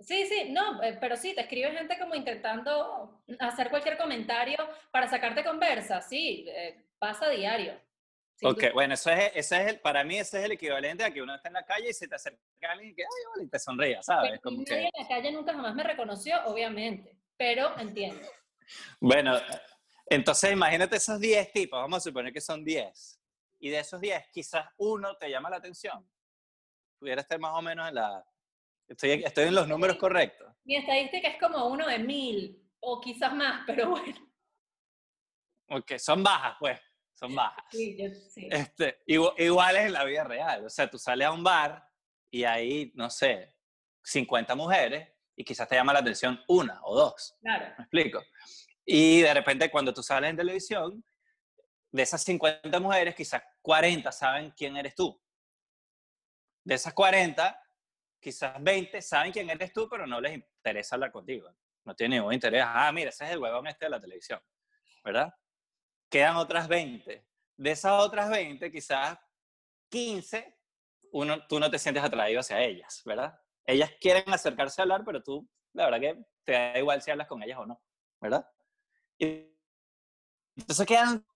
Sí, 0.00 0.26
sí, 0.26 0.50
no, 0.50 0.82
eh, 0.82 0.98
pero 1.00 1.16
sí, 1.16 1.34
te 1.34 1.40
escribe 1.40 1.72
gente 1.72 1.98
como 1.98 2.14
intentando 2.14 3.22
hacer 3.40 3.70
cualquier 3.70 3.96
comentario 3.96 4.58
para 4.90 5.08
sacarte 5.08 5.42
conversa, 5.42 6.02
sí, 6.02 6.44
eh, 6.46 6.84
pasa 6.98 7.30
diario. 7.30 7.85
Ok, 8.42 8.60
duda. 8.60 8.72
bueno, 8.74 8.94
eso 8.94 9.10
es, 9.10 9.32
ese 9.34 9.62
es 9.62 9.68
el, 9.68 9.80
para 9.80 10.04
mí 10.04 10.18
ese 10.18 10.38
es 10.38 10.44
el 10.44 10.52
equivalente 10.52 11.04
a 11.04 11.10
que 11.10 11.22
uno 11.22 11.34
está 11.34 11.48
en 11.48 11.54
la 11.54 11.64
calle 11.64 11.90
y 11.90 11.94
se 11.94 12.06
te 12.06 12.16
acerca 12.16 12.38
alguien 12.68 12.90
y 12.90 12.94
que, 12.94 13.02
ay, 13.02 13.08
hola", 13.34 13.44
y 13.44 13.48
te 13.48 13.58
sonría, 13.58 14.02
¿sabes? 14.02 14.32
Pero 14.32 14.42
Como 14.42 14.58
nadie 14.58 14.66
que, 14.66 14.90
en 14.94 15.02
la 15.02 15.08
calle 15.08 15.32
nunca 15.32 15.54
jamás 15.54 15.74
me 15.74 15.82
reconoció, 15.82 16.36
obviamente, 16.44 17.16
pero 17.36 17.78
entiendo. 17.78 18.26
bueno, 19.00 19.38
entonces 20.06 20.52
imagínate 20.52 20.96
esos 20.96 21.18
10 21.18 21.50
tipos, 21.52 21.80
vamos 21.80 21.98
a 21.98 22.00
suponer 22.00 22.32
que 22.32 22.40
son 22.40 22.62
10, 22.62 23.20
y 23.58 23.70
de 23.70 23.78
esos 23.78 24.00
10 24.00 24.28
quizás 24.30 24.66
uno 24.76 25.16
te 25.16 25.30
llama 25.30 25.48
la 25.48 25.56
atención. 25.56 26.06
Pudiera 26.98 27.22
estar 27.22 27.38
más 27.38 27.52
o 27.54 27.62
menos 27.62 27.88
en 27.88 27.94
la... 27.94 28.24
Estoy, 28.88 29.22
estoy 29.24 29.44
en 29.48 29.54
los 29.54 29.66
números 29.66 29.96
correctos. 29.96 30.50
Mi 30.64 30.76
estadística 30.76 31.28
es 31.28 31.40
como 31.40 31.66
uno 31.66 31.86
de 31.86 31.98
mil, 31.98 32.62
o 32.80 33.00
quizás 33.00 33.34
más, 33.34 33.64
pero 33.66 33.90
bueno. 33.90 34.30
Ok, 35.68 35.96
son 35.98 36.22
bajas, 36.22 36.56
pues, 36.60 36.80
son 37.18 37.34
bajas. 37.34 37.64
Sí, 37.70 37.96
yo, 37.98 38.08
sí. 38.30 38.48
Este, 38.50 39.02
igu- 39.06 39.34
igual 39.38 39.74
es 39.76 39.86
en 39.86 39.92
la 39.94 40.04
vida 40.04 40.22
real. 40.22 40.64
O 40.64 40.70
sea, 40.70 40.88
tú 40.88 40.98
sales 40.98 41.26
a 41.26 41.32
un 41.32 41.42
bar 41.42 41.82
y 42.30 42.44
hay, 42.44 42.92
no 42.94 43.08
sé, 43.10 43.56
50 44.02 44.54
mujeres 44.54 45.08
y 45.34 45.42
quizás 45.44 45.66
te 45.68 45.74
llama 45.74 45.92
la 45.92 45.98
atención 46.00 46.40
una 46.48 46.80
o 46.84 46.94
dos. 46.94 47.36
Claro, 47.40 47.64
¿Me 47.78 47.84
explico? 47.84 48.22
Y 48.84 49.20
de 49.22 49.34
repente 49.34 49.70
cuando 49.70 49.92
tú 49.92 50.02
sales 50.02 50.30
en 50.30 50.36
televisión, 50.36 51.04
de 51.90 52.02
esas 52.02 52.22
50 52.22 52.78
mujeres, 52.80 53.14
quizás 53.14 53.42
40 53.62 54.12
saben 54.12 54.50
quién 54.56 54.76
eres 54.76 54.94
tú. 54.94 55.18
De 56.64 56.74
esas 56.74 56.92
40, 56.92 57.58
quizás 58.20 58.62
20 58.62 59.00
saben 59.00 59.32
quién 59.32 59.48
eres 59.48 59.72
tú, 59.72 59.88
pero 59.88 60.06
no 60.06 60.20
les 60.20 60.34
interesa 60.34 60.96
hablar 60.96 61.10
contigo. 61.12 61.48
No 61.84 61.94
tienen 61.94 62.18
ningún 62.18 62.34
interés. 62.34 62.62
Ah, 62.66 62.90
mira, 62.92 63.08
ese 63.10 63.24
es 63.24 63.30
el 63.30 63.38
huevón 63.38 63.66
este 63.68 63.86
de 63.86 63.90
la 63.90 64.00
televisión. 64.00 64.40
¿Verdad? 65.04 65.32
Quedan 66.08 66.36
otras 66.36 66.68
20. 66.68 67.24
De 67.56 67.70
esas 67.70 67.92
otras 68.02 68.28
20, 68.30 68.70
quizás 68.70 69.18
15, 69.88 70.56
uno, 71.12 71.46
tú 71.46 71.58
no 71.58 71.70
te 71.70 71.78
sientes 71.78 72.04
atraído 72.04 72.40
hacia 72.40 72.62
ellas, 72.62 73.02
¿verdad? 73.04 73.38
Ellas 73.64 73.90
quieren 74.00 74.32
acercarse 74.32 74.80
a 74.80 74.84
hablar, 74.84 75.02
pero 75.04 75.22
tú, 75.22 75.48
la 75.72 75.84
verdad 75.86 76.00
que 76.00 76.24
te 76.44 76.52
da 76.52 76.78
igual 76.78 77.02
si 77.02 77.10
hablas 77.10 77.26
con 77.26 77.42
ellas 77.42 77.58
o 77.58 77.66
no, 77.66 77.82
¿verdad? 78.20 78.48
Y 79.18 79.52
entonces 80.56 80.86
quedan... 80.86 81.26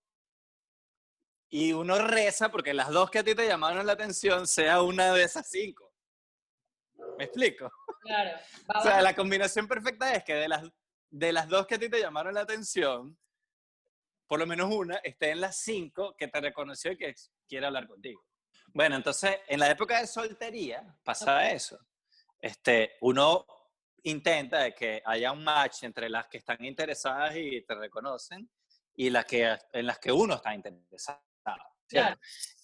Y 1.49 1.73
uno 1.73 1.97
reza 1.97 2.49
porque 2.49 2.73
las 2.73 2.89
dos 2.89 3.11
que 3.11 3.19
a 3.19 3.23
ti 3.25 3.35
te 3.35 3.45
llamaron 3.45 3.85
la 3.85 3.93
atención 3.93 4.47
sea 4.47 4.81
una 4.81 5.11
de 5.13 5.23
esas 5.23 5.49
cinco. 5.49 5.91
¿Me 7.17 7.25
explico? 7.25 7.69
claro. 8.01 8.39
O 8.79 8.81
sea, 8.81 9.01
la 9.01 9.13
combinación 9.13 9.67
perfecta 9.67 10.13
es 10.13 10.23
que 10.23 10.33
de 10.33 10.47
las, 10.47 10.63
de 11.09 11.33
las 11.33 11.49
dos 11.49 11.67
que 11.67 11.75
a 11.75 11.79
ti 11.79 11.89
te 11.89 11.99
llamaron 11.99 12.33
la 12.33 12.41
atención, 12.41 13.17
por 14.31 14.39
lo 14.39 14.47
menos 14.47 14.73
una 14.73 14.95
esté 15.03 15.31
en 15.31 15.41
las 15.41 15.57
cinco 15.57 16.15
que 16.17 16.29
te 16.29 16.39
reconoció 16.39 16.93
y 16.93 16.97
que 16.97 17.13
quiere 17.45 17.65
hablar 17.65 17.85
contigo. 17.85 18.23
Bueno, 18.67 18.95
entonces, 18.95 19.41
en 19.45 19.59
la 19.59 19.69
época 19.69 19.99
de 19.99 20.07
soltería 20.07 20.85
pasaba 21.03 21.49
eso. 21.49 21.77
Este, 22.39 22.93
uno 23.01 23.45
intenta 24.03 24.59
de 24.59 24.73
que 24.73 25.01
haya 25.03 25.33
un 25.33 25.43
match 25.43 25.83
entre 25.83 26.07
las 26.07 26.27
que 26.29 26.37
están 26.37 26.63
interesadas 26.63 27.35
y 27.35 27.61
te 27.65 27.75
reconocen 27.75 28.49
y 28.95 29.09
las 29.09 29.25
que, 29.25 29.53
en 29.73 29.85
las 29.85 29.99
que 29.99 30.13
uno 30.13 30.35
está 30.35 30.55
interesado. 30.55 31.19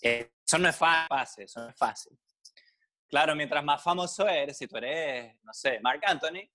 Eh, 0.01 0.32
Eso 0.45 0.58
no 0.60 0.69
es 0.69 0.75
fácil, 0.77 1.43
eso 1.43 1.60
no 1.60 1.69
es 1.69 1.75
fácil. 1.75 2.17
Claro, 3.10 3.36
mientras 3.36 3.62
más 3.62 3.84
famoso 3.84 4.25
eres, 4.25 4.58
si 4.58 4.67
tú 4.67 4.77
eres, 4.77 5.36
no 5.43 5.51
sé, 5.51 5.82
Mark 5.82 5.99
Anthony, 6.06 6.49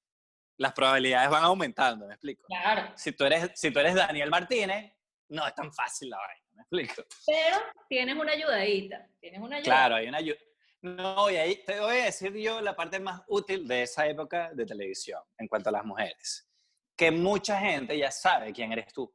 las 0.57 0.73
probabilidades 0.73 1.29
van 1.29 1.45
aumentando, 1.45 2.07
¿me 2.07 2.15
explico? 2.15 2.45
Claro, 2.47 2.95
Si 2.97 3.13
tú 3.13 3.25
eres, 3.25 3.51
si 3.55 3.71
tú 3.71 3.79
eres 3.79 3.95
Daniel 3.95 4.31
Martínez, 4.31 4.95
no 5.33 5.47
es 5.47 5.55
tan 5.55 5.73
fácil 5.73 6.11
la 6.11 6.19
vaina, 6.19 6.47
¿me 6.55 6.63
explico? 6.63 7.03
pero 7.27 7.57
tienes 7.89 8.17
una 8.17 8.33
ayudadita, 8.33 9.09
tienes 9.21 9.41
una 9.41 9.57
ayuda. 9.57 9.65
Claro, 9.65 9.95
hay 9.97 10.09
una 10.09 10.19
ayu- 10.21 10.39
No, 10.83 11.31
y 11.31 11.37
ahí 11.37 11.65
te 11.65 11.81
voy 11.81 11.99
a 11.99 12.05
decir 12.07 12.33
yo 12.35 12.61
la 12.61 12.75
parte 12.77 12.99
más 13.01 13.23
útil 13.29 13.67
de 13.67 13.83
esa 13.83 14.07
época 14.07 14.51
de 14.53 14.67
televisión 14.67 15.21
en 15.39 15.49
cuanto 15.49 15.69
a 15.69 15.73
las 15.73 15.85
mujeres. 15.85 16.49
Que 16.97 17.11
mucha 17.11 17.59
gente 17.59 17.97
ya 17.97 18.11
sabe 18.11 18.53
quién 18.53 18.73
eres 18.73 18.93
tú. 18.93 19.13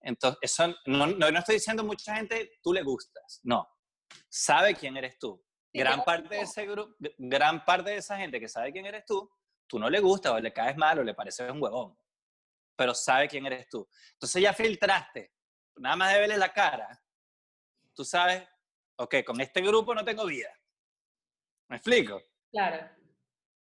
Entonces, 0.00 0.38
eso, 0.42 0.68
no, 0.86 1.06
no, 1.06 1.30
no 1.30 1.38
estoy 1.38 1.56
diciendo 1.56 1.82
mucha 1.84 2.14
gente 2.16 2.58
tú 2.62 2.72
le 2.72 2.82
gustas, 2.82 3.40
no. 3.44 3.68
Sabe 4.28 4.74
quién 4.74 4.96
eres 4.96 5.18
tú. 5.18 5.42
Gran 5.72 6.04
parte 6.04 6.28
de 6.36 6.40
ese 6.42 6.64
grupo, 6.66 6.94
gran 7.18 7.64
parte 7.64 7.90
de 7.90 7.96
esa 7.96 8.16
gente 8.16 8.40
que 8.40 8.48
sabe 8.48 8.72
quién 8.72 8.86
eres 8.86 9.04
tú, 9.04 9.28
tú 9.66 9.78
no 9.78 9.90
le 9.90 10.00
gustas 10.00 10.32
o 10.32 10.38
le 10.40 10.52
caes 10.52 10.76
mal 10.76 10.98
o 11.00 11.02
le 11.04 11.12
pareces 11.12 11.50
un 11.50 11.60
huevón, 11.62 11.98
pero 12.76 12.94
sabe 12.94 13.28
quién 13.28 13.46
eres 13.46 13.68
tú. 13.68 13.88
Entonces 14.12 14.42
ya 14.42 14.52
filtraste, 14.52 15.32
nada 15.76 15.96
más 15.96 16.12
de 16.12 16.20
verle 16.20 16.36
la 16.36 16.52
cara, 16.52 17.02
tú 17.94 18.04
sabes, 18.04 18.46
ok, 18.96 19.16
con 19.24 19.40
este 19.40 19.60
grupo 19.62 19.94
no 19.94 20.04
tengo 20.04 20.26
vida. 20.26 20.50
¿Me 21.68 21.76
explico? 21.76 22.22
Claro, 22.50 22.88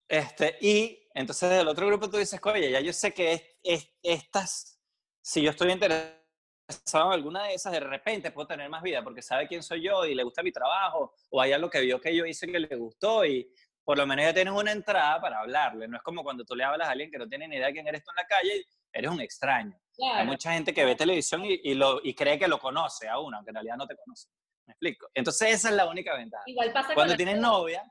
Este, 0.09 0.59
y 0.61 1.09
entonces 1.15 1.49
del 1.51 1.69
otro 1.69 1.87
grupo 1.87 2.11
tú 2.11 2.19
dices, 2.19 2.39
oye, 2.45 2.71
ya 2.71 2.81
yo 2.81 2.93
sé 2.93 3.15
que 3.15 3.33
es, 3.33 3.43
es- 3.63 3.91
estas, 4.03 4.79
si 5.23 5.43
yo 5.43 5.51
estoy 5.51 5.71
interesado 5.73 6.23
interesado 6.67 7.09
en 7.09 7.13
alguna 7.13 7.45
de 7.45 7.55
esas, 7.55 7.73
de 7.73 7.81
repente 7.81 8.31
puedo 8.31 8.49
tener 8.49 8.71
más 8.71 8.83
vida 8.83 9.05
porque 9.05 9.21
sabe 9.21 9.47
quién 9.47 9.63
soy 9.63 9.83
yo 9.83 10.07
y 10.07 10.15
le 10.15 10.23
gusta 10.23 10.43
mi 10.43 10.51
trabajo 10.51 11.15
o 11.31 11.41
hay 11.41 11.53
algo 11.53 11.69
que 11.69 11.81
vio 11.83 12.01
que 12.01 12.17
yo 12.17 12.25
hice 12.25 12.47
que 12.51 12.59
le 12.59 12.75
gustó 12.77 13.25
y 13.27 13.53
por 13.85 13.99
lo 13.99 14.07
menos 14.07 14.25
ya 14.25 14.35
tienes 14.35 14.55
una 14.55 14.73
entrada 14.73 15.21
para 15.21 15.41
hablarle. 15.41 15.87
No 15.87 15.97
es 15.97 16.03
como 16.03 16.23
cuando 16.23 16.45
tú 16.45 16.57
le 16.57 16.65
hablas 16.65 16.89
a 16.89 16.93
alguien 16.93 17.11
que 17.11 17.19
no 17.19 17.29
tiene 17.29 17.47
ni 17.47 17.57
idea 17.57 17.67
de 17.67 17.73
quién 17.73 17.87
eres 17.87 18.03
tú 18.03 18.11
en 18.11 18.17
la 18.17 18.27
calle 18.27 18.65
eres 18.95 19.11
un 19.11 19.21
extraño. 19.21 19.79
Hay 20.15 20.27
mucha 20.27 20.53
gente 20.53 20.73
que 20.73 20.85
ve 20.85 20.95
televisión 20.95 21.45
y, 21.45 21.61
y, 21.63 21.75
lo, 21.75 22.01
y 22.03 22.15
cree 22.15 22.39
que 22.39 22.49
lo 22.49 22.59
conoce 22.59 23.09
a 23.09 23.19
uno, 23.19 23.37
aunque 23.37 23.51
en 23.51 23.57
realidad 23.57 23.77
no 23.77 23.87
te 23.87 23.97
conoce. 23.97 24.29
¿Me 24.67 24.73
explico? 24.73 25.09
Entonces 25.13 25.51
esa 25.51 25.69
es 25.69 25.75
la 25.75 25.87
única 25.87 26.17
ventaja. 26.17 26.45
Igual 26.47 26.73
pasa 26.73 26.95
Cuando 26.95 27.17
tienes 27.17 27.39
novia, 27.39 27.83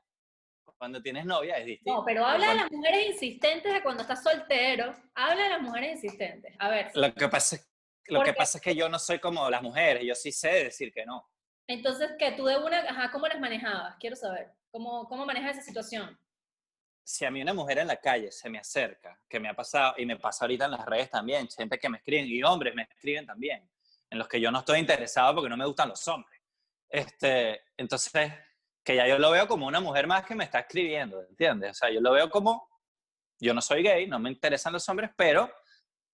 cuando 0.76 1.00
tienes 1.00 1.24
novia 1.24 1.56
es 1.58 1.66
distinto. 1.66 1.98
No, 1.98 2.04
pero 2.04 2.26
habla 2.26 2.50
de 2.50 2.54
las 2.56 2.70
mujeres 2.70 3.06
insistentes 3.08 3.72
de 3.72 3.82
cuando 3.82 4.02
estás 4.02 4.22
soltero. 4.22 4.94
Habla 5.14 5.44
de 5.44 5.48
las 5.50 5.62
mujeres 5.62 5.92
insistentes. 5.92 6.54
A 6.58 6.68
ver. 6.68 6.90
Lo 6.94 7.14
que 7.14 7.28
pasa 7.28 7.56
es, 7.56 7.70
lo 8.06 8.22
que 8.22 8.34
pasa 8.34 8.58
es 8.58 8.64
que 8.64 8.74
yo 8.74 8.88
no 8.88 8.98
soy 8.98 9.18
como 9.18 9.48
las 9.48 9.62
mujeres, 9.62 10.02
yo 10.04 10.14
sí 10.14 10.32
sé 10.32 10.64
decir 10.64 10.92
que 10.92 11.06
no. 11.06 11.26
Entonces, 11.66 12.12
que 12.18 12.32
tú 12.32 12.44
de 12.44 12.58
una, 12.58 12.78
ajá, 12.80 13.10
¿cómo 13.10 13.26
las 13.26 13.40
manejabas? 13.40 13.96
Quiero 13.98 14.16
saber. 14.16 14.52
¿Cómo, 14.70 15.08
cómo 15.08 15.24
manejas 15.24 15.56
esa 15.56 15.62
situación? 15.62 16.18
Si 17.02 17.24
a 17.24 17.30
mí 17.30 17.42
una 17.42 17.54
mujer 17.54 17.78
en 17.78 17.86
la 17.86 17.96
calle 17.96 18.32
se 18.32 18.48
me 18.50 18.58
acerca, 18.58 19.18
que 19.28 19.38
me 19.38 19.48
ha 19.48 19.54
pasado, 19.54 19.94
y 19.98 20.06
me 20.06 20.16
pasa 20.16 20.44
ahorita 20.44 20.64
en 20.64 20.72
las 20.72 20.84
redes 20.84 21.10
también, 21.10 21.48
gente 21.48 21.78
que 21.78 21.88
me 21.88 21.98
escriben, 21.98 22.26
y 22.26 22.42
hombres 22.42 22.74
me 22.74 22.82
escriben 22.82 23.26
también, 23.26 23.68
en 24.10 24.18
los 24.18 24.28
que 24.28 24.40
yo 24.40 24.50
no 24.50 24.60
estoy 24.60 24.78
interesado 24.78 25.34
porque 25.34 25.50
no 25.50 25.56
me 25.56 25.66
gustan 25.66 25.90
los 25.90 26.06
hombres. 26.08 26.40
Este, 26.88 27.62
entonces, 27.76 28.32
que 28.82 28.96
ya 28.96 29.06
yo 29.06 29.18
lo 29.18 29.30
veo 29.30 29.48
como 29.48 29.66
una 29.66 29.80
mujer 29.80 30.06
más 30.06 30.24
que 30.24 30.34
me 30.34 30.44
está 30.44 30.60
escribiendo, 30.60 31.22
¿entiendes? 31.22 31.70
O 31.72 31.74
sea, 31.74 31.90
yo 31.90 32.00
lo 32.00 32.12
veo 32.12 32.28
como, 32.30 32.68
yo 33.40 33.54
no 33.54 33.60
soy 33.60 33.82
gay, 33.82 34.06
no 34.06 34.18
me 34.18 34.30
interesan 34.30 34.72
los 34.72 34.88
hombres, 34.88 35.10
pero 35.16 35.50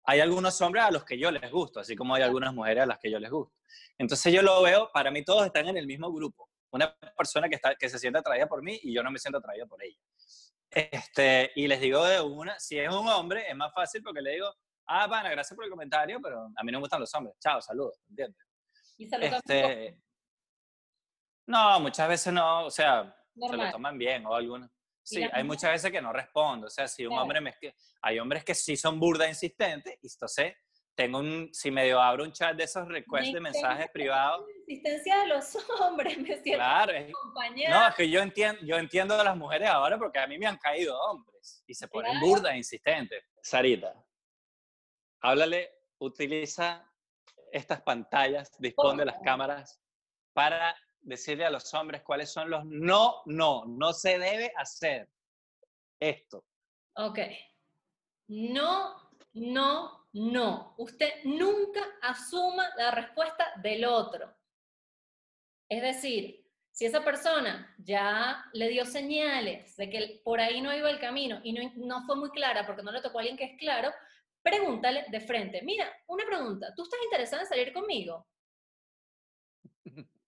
hay 0.04 0.20
algunos 0.20 0.60
hombres 0.60 0.84
a 0.84 0.90
los 0.90 1.04
que 1.04 1.18
yo 1.18 1.30
les 1.30 1.50
gusto, 1.50 1.80
así 1.80 1.94
como 1.94 2.14
hay 2.14 2.22
algunas 2.22 2.54
mujeres 2.54 2.84
a 2.84 2.86
las 2.86 2.98
que 2.98 3.10
yo 3.10 3.18
les 3.18 3.30
gusto. 3.30 3.54
Entonces 3.98 4.32
yo 4.32 4.42
lo 4.42 4.62
veo, 4.62 4.90
para 4.92 5.10
mí 5.10 5.24
todos 5.24 5.46
están 5.46 5.68
en 5.68 5.76
el 5.76 5.86
mismo 5.86 6.12
grupo. 6.12 6.48
Una 6.72 6.94
persona 7.16 7.48
que, 7.48 7.56
está, 7.56 7.74
que 7.74 7.88
se 7.88 7.98
siente 7.98 8.18
atraída 8.18 8.48
por 8.48 8.62
mí 8.62 8.78
y 8.82 8.94
yo 8.94 9.02
no 9.02 9.10
me 9.10 9.18
siento 9.18 9.38
atraída 9.38 9.66
por 9.66 9.82
ella. 9.82 9.98
Este, 10.70 11.50
y 11.56 11.66
les 11.66 11.80
digo 11.80 12.04
de 12.04 12.20
una, 12.20 12.58
si 12.60 12.78
es 12.78 12.88
un 12.88 13.08
hombre, 13.08 13.48
es 13.48 13.56
más 13.56 13.72
fácil 13.74 14.02
porque 14.02 14.22
le 14.22 14.32
digo, 14.32 14.54
ah, 14.86 15.08
pana, 15.08 15.30
gracias 15.30 15.56
por 15.56 15.64
el 15.64 15.70
comentario, 15.70 16.20
pero 16.22 16.48
a 16.54 16.64
mí 16.64 16.72
no 16.72 16.78
me 16.78 16.82
gustan 16.82 17.00
los 17.00 17.12
hombres. 17.14 17.36
Chao, 17.40 17.60
saludos, 17.60 18.00
¿entiendes? 18.08 18.40
Y 18.98 19.08
tomas 19.08 19.32
Este, 19.32 19.98
no, 21.46 21.80
muchas 21.80 22.08
veces 22.08 22.32
no, 22.32 22.66
o 22.66 22.70
sea, 22.70 23.16
se 23.34 23.40
lo 23.40 23.48
normal. 23.48 23.72
toman 23.72 23.98
bien 23.98 24.24
o 24.26 24.34
algunos. 24.34 24.70
¿Y 25.10 25.14
Sí, 25.16 25.28
hay 25.32 25.44
muchas 25.44 25.72
veces 25.72 25.90
que 25.90 26.00
no 26.00 26.12
respondo. 26.12 26.66
O 26.66 26.70
sea, 26.70 26.86
si 26.88 27.04
un 27.04 27.10
Claro. 27.10 27.22
hombre 27.22 27.40
me... 27.40 27.54
Hay 28.02 28.18
hombres 28.18 28.44
que 28.44 28.54
sí 28.54 28.76
son 28.76 28.98
burda 29.00 29.28
insistentes 29.28 29.98
y 30.02 30.06
entonces 30.06 30.54
tengo 30.94 31.18
un... 31.18 31.48
Si 31.52 31.70
medio 31.70 32.00
abro 32.00 32.24
un 32.24 32.32
chat 32.32 32.56
de 32.56 32.64
esos 32.64 32.86
requests 32.88 33.32
de 33.32 33.40
Me 33.40 33.50
mensajes 33.50 33.88
privados, 33.90 34.46
La 34.48 34.54
insistencia 34.74 35.18
de 35.20 35.26
los 35.28 35.56
hombres, 35.80 36.18
me 36.18 36.26
siento 36.42 36.52
claro. 36.58 36.92
es- 36.92 37.12
no, 37.68 37.88
es 37.88 37.94
que 37.94 38.08
yo 38.10 38.20
entiendo, 38.20 38.60
yo 38.62 38.76
entiendo 38.76 39.18
a 39.18 39.24
las 39.24 39.36
mujeres 39.36 39.68
ahora 39.68 39.98
porque 39.98 40.18
a 40.18 40.26
mí 40.26 40.38
me 40.38 40.46
han 40.46 40.58
caído 40.58 40.98
hombres 41.00 41.62
y 41.66 41.74
se 41.74 41.88
ponen 41.88 42.12
Claro. 42.12 42.26
burda 42.26 42.56
insistentes. 42.56 43.24
Sarita, 43.42 43.94
háblale, 45.20 45.70
utiliza 45.98 46.86
estas 47.52 47.82
pantallas, 47.82 48.50
dispone 48.58 49.00
de 49.00 49.06
las 49.06 49.18
cámaras 49.24 49.80
para 50.32 50.74
decirle 51.02 51.44
a 51.44 51.50
los 51.50 51.72
hombres 51.74 52.02
cuáles 52.02 52.30
son 52.30 52.50
los 52.50 52.64
no, 52.64 53.22
no, 53.26 53.64
no 53.66 53.92
se 53.92 54.18
debe 54.18 54.52
hacer 54.56 55.08
esto. 55.98 56.44
Ok. 56.94 57.18
No, 58.28 59.10
no, 59.34 60.08
no. 60.12 60.74
Usted 60.78 61.24
nunca 61.24 61.80
asuma 62.02 62.68
la 62.76 62.90
respuesta 62.90 63.52
del 63.62 63.84
otro. 63.84 64.34
Es 65.68 65.82
decir, 65.82 66.44
si 66.70 66.86
esa 66.86 67.04
persona 67.04 67.74
ya 67.78 68.44
le 68.52 68.68
dio 68.68 68.84
señales 68.84 69.76
de 69.76 69.90
que 69.90 70.20
por 70.24 70.40
ahí 70.40 70.60
no 70.60 70.74
iba 70.74 70.90
el 70.90 71.00
camino 71.00 71.40
y 71.42 71.52
no, 71.52 71.70
no 71.76 72.06
fue 72.06 72.16
muy 72.16 72.30
clara 72.30 72.66
porque 72.66 72.82
no 72.82 72.92
le 72.92 73.02
tocó 73.02 73.18
a 73.18 73.20
alguien 73.22 73.36
que 73.36 73.44
es 73.44 73.58
claro, 73.58 73.90
pregúntale 74.42 75.06
de 75.10 75.20
frente. 75.20 75.62
Mira, 75.62 75.90
una 76.06 76.24
pregunta. 76.24 76.72
¿Tú 76.74 76.82
estás 76.82 77.00
interesada 77.04 77.42
en 77.42 77.48
salir 77.48 77.72
conmigo? 77.72 78.26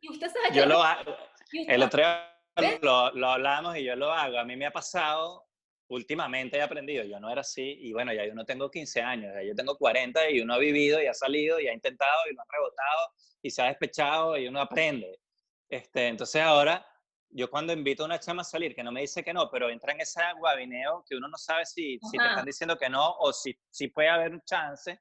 Y 0.00 0.10
usted 0.10 0.28
sabe 0.28 0.48
que 0.50 0.58
Yo 0.58 0.66
lo 0.66 0.82
hago, 0.82 1.16
el 1.52 1.82
otro 1.82 2.00
día 2.00 2.78
lo, 2.82 3.10
lo 3.12 3.28
hablamos 3.28 3.76
y 3.76 3.84
yo 3.84 3.96
lo 3.96 4.10
hago. 4.12 4.38
A 4.38 4.44
mí 4.44 4.56
me 4.56 4.66
ha 4.66 4.70
pasado, 4.70 5.46
últimamente 5.88 6.56
he 6.56 6.62
aprendido, 6.62 7.04
yo 7.04 7.18
no 7.20 7.30
era 7.30 7.40
así 7.40 7.76
y 7.80 7.92
bueno, 7.92 8.12
ya 8.12 8.24
yo 8.24 8.34
no 8.34 8.44
tengo 8.44 8.70
15 8.70 9.02
años, 9.02 9.32
ya 9.34 9.42
yo 9.42 9.54
tengo 9.54 9.76
40 9.76 10.30
y 10.30 10.40
uno 10.40 10.54
ha 10.54 10.58
vivido 10.58 11.02
y 11.02 11.06
ha 11.06 11.14
salido 11.14 11.60
y 11.60 11.68
ha 11.68 11.74
intentado 11.74 12.22
y 12.30 12.34
lo 12.34 12.42
ha 12.42 12.46
rebotado 12.50 13.12
y 13.42 13.50
se 13.50 13.62
ha 13.62 13.66
despechado 13.66 14.38
y 14.38 14.46
uno 14.46 14.60
aprende. 14.60 15.20
Este, 15.68 16.08
entonces 16.08 16.42
ahora, 16.42 16.86
yo 17.28 17.48
cuando 17.50 17.72
invito 17.72 18.02
a 18.02 18.06
una 18.06 18.18
chama 18.18 18.42
a 18.42 18.44
salir, 18.44 18.74
que 18.74 18.82
no 18.82 18.92
me 18.92 19.02
dice 19.02 19.22
que 19.22 19.32
no, 19.32 19.50
pero 19.50 19.68
entra 19.68 19.92
en 19.92 20.00
ese 20.00 20.20
guabineo 20.38 21.04
que 21.08 21.16
uno 21.16 21.28
no 21.28 21.36
sabe 21.36 21.64
si, 21.64 21.98
si 22.10 22.18
te 22.18 22.26
están 22.26 22.44
diciendo 22.44 22.76
que 22.76 22.88
no 22.88 23.16
o 23.18 23.32
si, 23.32 23.56
si 23.70 23.88
puede 23.88 24.08
haber 24.08 24.32
un 24.32 24.42
chance 24.42 25.00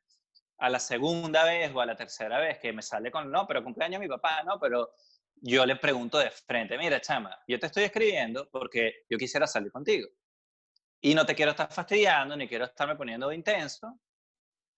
a 0.60 0.70
la 0.70 0.80
segunda 0.80 1.44
vez 1.46 1.72
o 1.74 1.82
a 1.82 1.86
la 1.86 1.96
tercera 1.96 2.40
vez 2.40 2.60
que 2.60 2.74
me 2.74 2.82
sale 2.82 3.12
con 3.12 3.32
no, 3.32 3.48
pero 3.48 3.64
cumpleaños 3.64 4.00
mi 4.02 4.08
papá, 4.08 4.44
no, 4.44 4.60
pero 4.60 4.92
yo 5.42 5.66
le 5.66 5.78
pregunto 5.78 6.18
de 6.18 6.30
frente, 6.32 6.78
mira, 6.78 7.00
chama, 7.00 7.38
yo 7.48 7.58
te 7.60 7.68
estoy 7.68 7.86
escribiendo 7.86 8.50
porque 8.52 9.06
yo 9.10 9.18
quisiera 9.18 9.48
salir 9.48 9.72
contigo. 9.72 10.08
Y 11.02 11.16
no 11.16 11.26
te 11.26 11.34
quiero 11.34 11.52
estar 11.52 11.72
fastidiando, 11.72 12.36
ni 12.36 12.48
quiero 12.48 12.66
estarme 12.66 12.96
poniendo 12.98 13.30
de 13.30 13.36
intenso. 13.36 14.00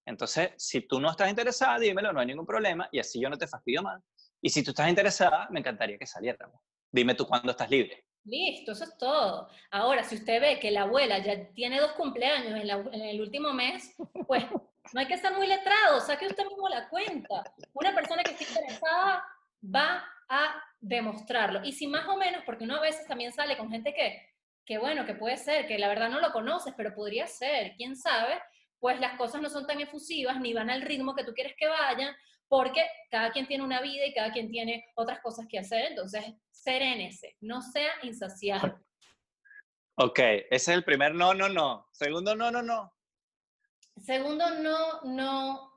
Entonces, 0.06 0.52
si 0.58 0.82
tú 0.88 1.00
no 1.00 1.10
estás 1.10 1.30
interesada, 1.30 1.80
dímelo, 1.80 2.14
no 2.14 2.20
hay 2.20 2.28
ningún 2.28 2.46
problema, 2.46 2.88
y 2.92 3.00
así 3.00 3.20
yo 3.22 3.30
no 3.30 3.38
te 3.38 3.48
fastidio 3.48 3.82
más. 3.82 4.02
Y 4.42 4.50
si 4.50 4.64
tú 4.64 4.72
estás 4.72 4.90
interesada, 4.90 5.48
me 5.52 5.60
encantaría 5.60 5.98
que 5.98 6.06
saliéramos. 6.08 6.60
Dime 6.92 7.16
tú 7.16 7.26
cuándo 7.28 7.52
estás 7.52 7.70
libre. 7.70 8.06
Listo, 8.24 8.74
eso 8.74 8.84
es 8.84 8.98
todo. 8.98 9.48
Ahora, 9.72 10.04
si 10.04 10.16
usted 10.16 10.40
ve 10.42 10.60
que 10.60 10.70
la 10.72 10.84
abuela 10.84 11.20
ya 11.20 11.52
tiene 11.54 11.80
dos 11.80 11.94
cumpleaños 11.94 12.60
en, 12.60 12.68
la- 12.68 12.86
en 12.92 13.02
el 13.02 13.22
último 13.22 13.52
mes, 13.54 13.96
pues 14.28 14.44
no 14.94 15.00
hay 15.00 15.08
que 15.08 15.18
ser 15.18 15.34
muy 15.34 15.48
letrado, 15.48 16.00
saque 16.02 16.28
usted 16.28 16.46
mismo 16.46 16.68
la 16.70 16.90
cuenta. 16.90 17.44
Una 17.74 17.94
persona 17.94 18.24
que 18.24 18.32
esté 18.32 18.46
interesada 18.46 19.24
va 19.64 20.06
a 20.28 20.64
demostrarlo. 20.80 21.64
Y 21.64 21.74
si 21.74 21.88
más 21.88 22.08
o 22.08 22.18
menos, 22.18 22.44
porque 22.46 22.64
uno 22.64 22.78
a 22.78 22.82
veces 22.82 23.08
también 23.08 23.32
sale 23.32 23.58
con 23.58 23.70
gente 23.70 23.94
que, 23.94 24.22
que 24.66 24.78
bueno, 24.78 25.06
que 25.06 25.16
puede 25.16 25.38
ser, 25.38 25.68
que 25.68 25.78
la 25.78 25.88
verdad 25.88 26.10
no 26.10 26.20
lo 26.20 26.32
conoces, 26.32 26.74
pero 26.76 26.94
podría 26.94 27.28
ser, 27.28 27.74
quién 27.78 27.96
sabe, 27.96 28.42
pues 28.80 29.00
las 29.00 29.18
cosas 29.18 29.42
no 29.42 29.50
son 29.50 29.68
tan 29.68 29.80
efusivas 29.80 30.40
ni 30.40 30.54
van 30.54 30.70
al 30.70 30.82
ritmo 30.82 31.16
que 31.16 31.24
tú 31.24 31.34
quieres 31.34 31.54
que 31.58 31.68
vayan, 31.68 32.16
porque 32.48 32.86
cada 33.10 33.32
quien 33.32 33.48
tiene 33.48 33.64
una 33.64 33.82
vida 33.82 34.06
y 34.06 34.14
cada 34.14 34.32
quien 34.32 34.50
tiene 34.50 34.86
otras 34.96 35.22
cosas 35.22 35.46
que 35.50 35.60
hacer, 35.60 35.86
entonces 35.86 36.26
serénese, 36.50 37.38
no 37.40 37.62
sea 37.62 37.92
insaciable. 38.02 38.74
Ok, 39.96 40.20
ese 40.20 40.48
es 40.50 40.68
el 40.70 40.84
primer 40.84 41.14
no, 41.14 41.34
no, 41.34 41.48
no. 41.48 41.88
Segundo 41.92 42.36
no, 42.36 42.50
no, 42.50 42.62
no. 42.62 42.92
Segundo, 43.98 44.50
no, 44.62 45.02
no. 45.04 45.72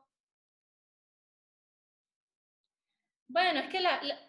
Bueno, 3.28 3.60
es 3.60 3.68
que 3.68 3.84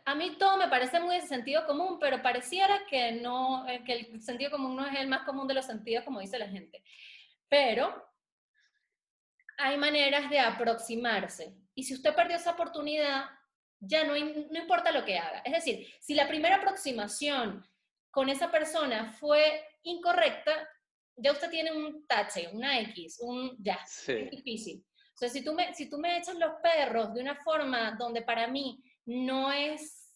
a 0.06 0.16
mí 0.16 0.36
todo 0.38 0.58
me 0.58 0.68
parece 0.68 1.00
muy 1.00 1.22
sentido 1.22 1.66
común, 1.66 2.00
pero 2.00 2.22
pareciera 2.22 2.86
que 2.90 3.12
no, 3.14 3.68
eh, 3.70 3.84
que 3.86 3.94
el 3.94 4.22
sentido 4.22 4.52
común 4.52 4.76
no 4.76 4.88
es 4.88 5.00
el 5.00 5.08
más 5.08 5.22
común 5.24 5.48
de 5.48 5.54
los 5.54 5.66
sentidos, 5.66 6.04
como 6.04 6.20
dice 6.20 6.40
la 6.40 6.48
gente. 6.48 6.84
Pero 7.48 8.04
hay 9.58 9.78
maneras 9.78 10.30
de 10.30 10.40
aproximarse. 10.40 11.56
Y 11.76 11.84
si 11.84 11.94
usted 11.94 12.16
perdió 12.16 12.38
esa 12.38 12.52
oportunidad, 12.52 13.26
ya 13.80 14.04
no 14.04 14.16
importa 14.16 14.92
lo 14.92 15.06
que 15.06 15.18
haga. 15.18 15.40
Es 15.40 15.54
decir, 15.54 15.88
si 16.00 16.16
la 16.16 16.28
primera 16.28 16.58
aproximación 16.58 17.66
con 18.10 18.30
esa 18.30 18.50
persona 18.50 19.12
fue 19.12 19.64
incorrecta, 19.84 20.68
ya 21.18 21.32
usted 21.32 21.50
tiene 21.50 21.72
un 21.72 22.06
tache, 22.08 22.50
una 22.54 22.80
X, 22.82 23.20
un 23.22 23.56
ya, 23.60 23.76
es 23.84 23.92
Sí. 23.92 24.30
difícil. 24.32 24.86
O 25.14 25.18
sea, 25.18 25.30
si 25.30 25.44
tú, 25.44 25.54
me, 25.54 25.74
si 25.74 25.90
tú 25.90 25.98
me 25.98 26.18
echas 26.18 26.36
los 26.36 26.54
perros 26.62 27.14
de 27.14 27.22
una 27.22 27.36
forma 27.44 27.96
donde 27.98 28.22
para 28.22 28.48
mí 28.48 28.84
no 29.06 29.52
es, 29.52 30.14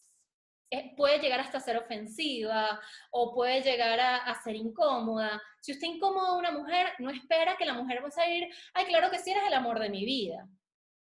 eh, 0.72 0.94
puede 0.98 1.20
llegar 1.20 1.40
hasta 1.40 1.60
ser 1.60 1.78
ofensiva 1.78 2.80
o 3.12 3.34
puede 3.34 3.62
llegar 3.62 4.00
a, 4.00 4.18
a 4.18 4.42
ser 4.44 4.56
incómoda. 4.56 5.42
Si 5.62 5.72
usted 5.72 5.88
incomoda 5.88 6.30
a 6.30 6.38
una 6.38 6.52
mujer, 6.52 6.88
no 7.00 7.10
espera 7.10 7.56
que 7.58 7.66
la 7.66 7.74
mujer 7.74 8.04
va 8.04 8.10
a 8.10 8.12
salir, 8.12 8.50
ay, 8.74 8.86
claro 8.86 9.10
que 9.10 9.20
sí 9.20 9.32
eres 9.32 9.44
el 9.48 9.54
amor 9.54 9.80
de 9.80 9.90
mi 9.90 10.06
vida. 10.06 10.46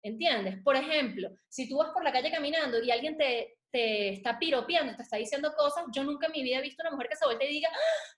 ¿Entiendes? 0.03 0.63
Por 0.65 0.77
ejemplo, 0.77 1.29
si 1.49 1.69
tú 1.69 1.77
vas 1.79 1.91
por 1.93 2.03
la 2.05 2.13
calle 2.13 2.31
caminando 2.31 2.83
y 2.83 2.91
alguien 2.91 3.19
te, 3.19 3.59
te 3.71 4.11
está 4.11 4.39
piropeando, 4.39 4.97
te 4.97 5.03
está 5.03 5.17
diciendo 5.19 5.53
cosas, 5.55 5.85
yo 5.93 6.05
nunca 6.05 6.27
en 6.27 6.33
mi 6.33 6.43
vida 6.43 6.59
he 6.59 6.63
visto 6.63 6.83
una 6.83 6.93
mujer 6.93 7.09
que 7.11 7.17
se 7.17 7.27
vuelve 7.27 7.45
y 7.51 7.55
diga, 7.55 7.69
"Ah, 7.71 8.17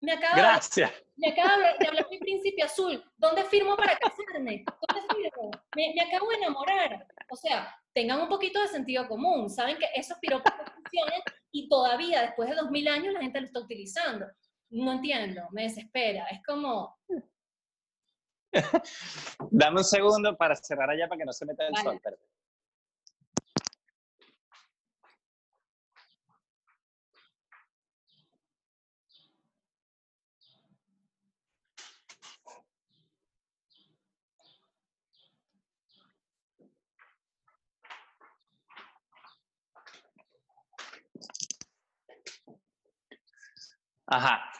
me 0.00 0.12
acaba 0.12 0.36
Gracias. 0.36 0.92
me 1.16 1.30
acaba 1.30 1.56
de 1.78 1.86
hablar, 1.86 2.06
mi 2.10 2.18
príncipe 2.18 2.62
azul. 2.62 3.02
¿Dónde 3.16 3.44
firmo 3.44 3.76
para 3.76 3.96
casarme? 3.96 4.64
¿Dónde 4.88 5.14
firmo? 5.14 5.50
Me, 5.76 5.92
me 5.94 6.02
acabo 6.02 6.28
de 6.30 6.36
enamorar. 6.36 7.06
O 7.30 7.36
sea, 7.36 7.74
tengan 7.92 8.20
un 8.20 8.28
poquito 8.28 8.60
de 8.60 8.68
sentido 8.68 9.08
común. 9.08 9.50
Saben 9.50 9.76
que 9.76 9.86
esos 9.94 10.18
piropos 10.18 10.52
funcionan 10.74 11.20
y 11.50 11.68
todavía, 11.68 12.22
después 12.22 12.48
de 12.48 12.56
dos 12.56 12.70
mil 12.70 12.86
años, 12.88 13.12
la 13.12 13.20
gente 13.20 13.40
lo 13.40 13.46
está 13.46 13.60
utilizando. 13.60 14.26
No 14.70 14.92
entiendo, 14.92 15.42
me 15.50 15.62
desespera. 15.62 16.26
Es 16.26 16.40
como, 16.46 16.98
Dame 19.50 19.78
un 19.78 19.84
segundo 19.84 20.36
para 20.36 20.56
cerrar 20.56 20.90
allá 20.90 21.08
para 21.08 21.18
que 21.18 21.24
no 21.24 21.32
se 21.32 21.44
meta 21.44 21.66
el 21.66 21.72
Vale. 21.72 22.00
sol. 22.02 22.18
Ajá. 44.08 44.50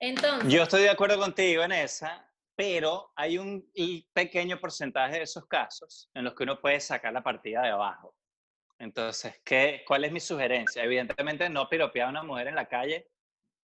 Entonces, 0.00 0.50
Yo 0.52 0.62
estoy 0.62 0.82
de 0.82 0.90
acuerdo 0.90 1.18
contigo 1.18 1.62
en 1.62 1.72
esa, 1.72 2.26
pero 2.56 3.12
hay 3.14 3.36
un 3.36 3.70
pequeño 4.12 4.58
porcentaje 4.58 5.16
de 5.16 5.22
esos 5.22 5.46
casos 5.46 6.10
en 6.14 6.24
los 6.24 6.34
que 6.34 6.44
uno 6.44 6.60
puede 6.60 6.80
sacar 6.80 7.12
la 7.12 7.22
partida 7.22 7.62
de 7.62 7.70
abajo. 7.70 8.14
Entonces, 8.78 9.40
¿qué, 9.44 9.82
¿cuál 9.86 10.04
es 10.04 10.12
mi 10.12 10.20
sugerencia? 10.20 10.82
Evidentemente, 10.82 11.48
no 11.50 11.68
piropear 11.68 12.06
a 12.06 12.10
una 12.10 12.22
mujer 12.22 12.48
en 12.48 12.54
la 12.54 12.68
calle 12.68 13.08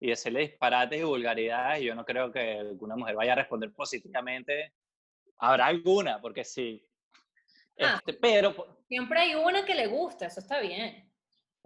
y 0.00 0.08
decirle 0.08 0.40
disparates 0.40 1.00
y 1.00 1.04
vulgaridades. 1.04 1.82
Yo 1.82 1.94
no 1.94 2.04
creo 2.04 2.30
que 2.30 2.58
alguna 2.58 2.96
mujer 2.96 3.14
vaya 3.14 3.32
a 3.32 3.36
responder 3.36 3.72
positivamente. 3.72 4.74
Habrá 5.38 5.66
alguna, 5.66 6.20
porque 6.20 6.44
sí. 6.44 6.84
Ah. 7.78 7.94
Este, 7.98 8.14
pero, 8.14 8.78
siempre 8.88 9.20
hay 9.20 9.34
una 9.36 9.64
que 9.64 9.74
le 9.74 9.86
gusta, 9.86 10.26
eso 10.26 10.40
está 10.40 10.60
bien. 10.60 11.05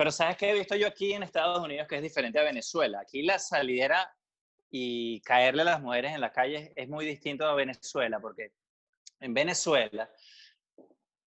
Pero 0.00 0.10
¿sabes 0.10 0.38
qué 0.38 0.48
he 0.48 0.54
visto 0.54 0.74
yo 0.76 0.86
aquí 0.86 1.12
en 1.12 1.22
Estados 1.22 1.58
Unidos 1.58 1.86
que 1.86 1.96
es 1.96 2.02
diferente 2.02 2.38
a 2.40 2.42
Venezuela? 2.42 3.00
Aquí 3.00 3.20
la 3.20 3.38
salidera 3.38 4.10
y 4.70 5.20
caerle 5.20 5.60
a 5.60 5.66
las 5.66 5.82
mujeres 5.82 6.14
en 6.14 6.22
la 6.22 6.32
calle 6.32 6.72
es 6.74 6.88
muy 6.88 7.04
distinto 7.04 7.44
a 7.46 7.52
Venezuela, 7.52 8.18
porque 8.18 8.54
en 9.20 9.34
Venezuela 9.34 10.10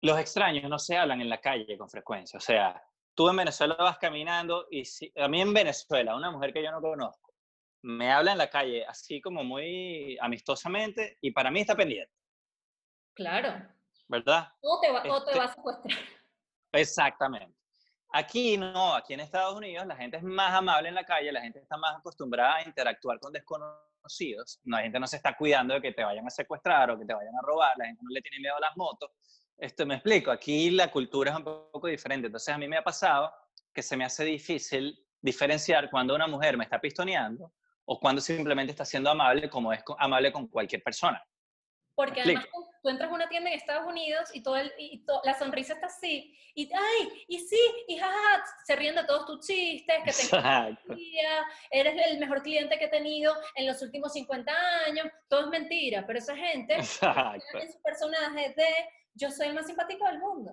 los 0.01 0.17
extraños 0.17 0.71
no 0.71 0.79
se 0.79 0.97
hablan 0.97 1.21
en 1.21 1.29
la 1.29 1.41
calle 1.41 1.77
con 1.77 1.91
frecuencia. 1.91 2.37
O 2.37 2.41
sea, 2.41 2.81
tú 3.17 3.29
en 3.29 3.35
Venezuela 3.39 3.75
vas 3.75 3.99
caminando 3.99 4.69
y 4.71 4.85
si, 4.85 5.13
a 5.17 5.27
mí 5.27 5.41
en 5.41 5.53
Venezuela, 5.53 6.15
una 6.15 6.31
mujer 6.31 6.53
que 6.53 6.63
yo 6.63 6.71
no 6.71 6.81
conozco, 6.81 7.35
me 7.83 8.13
habla 8.13 8.31
en 8.31 8.39
la 8.39 8.49
calle 8.49 8.87
así 8.87 9.21
como 9.21 9.43
muy 9.43 10.17
amistosamente 10.21 11.19
y 11.21 11.33
para 11.33 11.51
mí 11.51 11.63
está 11.63 11.75
pendiente, 11.75 12.15
Claro. 13.15 13.61
¿verdad? 14.07 14.53
O 14.61 14.79
te 14.81 14.93
va, 14.93 15.01
o 15.01 15.25
te 15.25 15.31
Este- 15.33 15.39
va 15.41 15.45
a 15.47 15.53
secuestrar. 15.53 15.99
Exactamente. 16.71 17.62
Aquí 18.15 18.59
no, 18.59 18.95
aquí 18.95 19.15
en 19.15 19.21
Estados 19.21 19.55
Unidos 19.57 19.87
la 19.87 19.97
gente 19.97 20.19
es 20.19 20.23
más 20.23 20.53
amable 20.53 20.91
en 20.91 20.95
la 20.95 21.05
calle, 21.05 21.33
la 21.33 21.41
gente 21.41 21.61
está 21.61 21.79
más 21.79 21.97
acostumbrada 21.97 22.57
a 22.57 22.63
interactuar 22.63 23.19
con 23.19 23.33
desconocidos, 23.33 24.61
la 24.65 24.83
gente 24.83 25.01
no 25.01 25.07
se 25.07 25.17
está 25.17 25.35
cuidando 25.35 25.73
de 25.73 25.81
que 25.81 25.93
te 25.93 26.05
vayan 26.05 26.27
a 26.27 26.31
secuestrar 26.31 26.91
o 26.91 26.99
que 26.99 27.07
te 27.07 27.15
vayan 27.15 27.35
a 27.35 27.41
robar, 27.43 27.73
la 27.79 27.87
gente 27.87 28.03
no 28.03 28.11
le 28.11 28.21
tiene 28.21 28.41
miedo 28.41 28.55
a 28.57 28.61
las 28.61 28.77
motos. 28.77 29.11
Esto 29.57 29.87
me 29.87 29.95
explico, 29.95 30.31
aquí 30.31 30.71
la 30.71 30.91
cultura 30.91 31.31
es 31.31 31.37
un 31.39 31.45
poco 31.45 31.87
diferente, 31.87 32.27
entonces 32.27 32.55
a 32.55 32.59
mí 32.59 32.69
me 32.69 32.77
ha 32.77 32.85
pasado 32.85 33.33
que 33.73 33.83
se 33.83 33.97
me 33.97 34.05
hace 34.05 34.25
difícil 34.25 34.95
diferenciar 35.23 35.89
cuando 35.91 36.15
una 36.15 36.27
mujer 36.27 36.59
me 36.59 36.65
está 36.65 36.79
pistoneando 36.79 37.51
o 37.87 37.99
cuando 37.99 38.21
simplemente 38.21 38.73
está 38.73 38.85
siendo 38.85 39.09
amable 39.09 39.49
como 39.49 39.73
es 39.73 39.83
amable 39.99 40.31
con 40.33 40.49
cualquier 40.49 40.83
persona. 40.83 41.25
Porque 41.95 42.21
además 42.21 42.47
tú, 42.83 42.89
entras 42.89 43.11
a 43.11 43.15
una 43.15 43.29
tienda 43.29 43.51
en 43.51 43.57
Estados 43.57 43.87
Unidos 43.87 44.29
y, 44.35 44.43
todo 44.43 44.57
el, 44.57 44.73
y 44.79 45.05
to- 45.05 45.21
la 45.25 45.39
sonrisa 45.39 45.75
está 45.75 45.87
así. 45.87 46.37
Y, 46.55 46.71
ay, 46.75 47.25
y 47.29 47.39
sí, 47.39 47.59
y 47.89 47.97
jaja, 47.97 48.45
se 48.67 48.77
ríen 48.77 48.95
de 48.95 49.05
todos 49.05 49.25
tus 49.27 49.47
chistes, 49.47 49.97
que 50.05 50.13
te 50.13 50.95
día, 50.95 51.47
eres 51.71 51.95
el 52.11 52.19
mejor 52.19 52.43
cliente 52.43 52.79
que 52.79 52.87
he 52.87 52.89
tenido 52.89 53.35
en 53.55 53.67
los 53.67 53.81
últimos 53.83 54.13
50 54.13 54.53
años, 54.87 55.07
todo 55.29 55.43
es 55.43 55.47
mentira, 55.49 56.05
pero 56.07 56.19
esa 56.19 56.37
gente 56.37 56.75
Exacto. 56.75 57.59
en 57.59 57.73
su 57.73 57.81
personaje 57.81 58.53
de 58.57 58.67
yo 59.15 59.31
soy 59.31 59.49
el 59.49 59.55
más 59.55 59.67
simpático 59.67 60.05
del 60.07 60.19
mundo. 60.19 60.53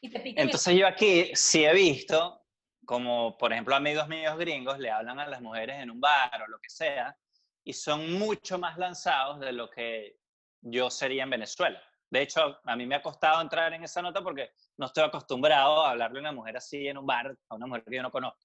Y 0.00 0.10
te 0.10 0.18
el- 0.28 0.38
Entonces 0.38 0.76
yo 0.76 0.86
aquí 0.86 1.30
sí 1.34 1.64
he 1.64 1.72
visto, 1.72 2.44
como 2.84 3.36
por 3.38 3.52
ejemplo 3.52 3.74
amigos 3.74 4.08
míos 4.08 4.36
gringos 4.38 4.78
le 4.78 4.90
hablan 4.90 5.18
a 5.20 5.26
las 5.26 5.40
mujeres 5.40 5.76
en 5.80 5.90
un 5.90 6.00
bar 6.00 6.42
o 6.42 6.46
lo 6.48 6.58
que 6.60 6.70
sea, 6.70 7.16
y 7.64 7.72
son 7.72 8.18
mucho 8.18 8.58
más 8.58 8.78
lanzados 8.78 9.40
de 9.40 9.52
lo 9.52 9.68
que 9.70 10.19
yo 10.60 10.90
sería 10.90 11.24
en 11.24 11.30
Venezuela. 11.30 11.82
De 12.10 12.22
hecho, 12.22 12.58
a 12.64 12.76
mí 12.76 12.86
me 12.86 12.96
ha 12.96 13.02
costado 13.02 13.40
entrar 13.40 13.72
en 13.72 13.84
esa 13.84 14.02
nota 14.02 14.22
porque 14.22 14.50
no 14.76 14.86
estoy 14.86 15.04
acostumbrado 15.04 15.84
a 15.84 15.90
hablarle 15.90 16.18
a 16.18 16.22
una 16.22 16.32
mujer 16.32 16.56
así 16.56 16.88
en 16.88 16.98
un 16.98 17.06
bar, 17.06 17.36
a 17.48 17.54
una 17.54 17.66
mujer 17.66 17.84
que 17.88 17.96
yo 17.96 18.02
no 18.02 18.10
conozco. 18.10 18.40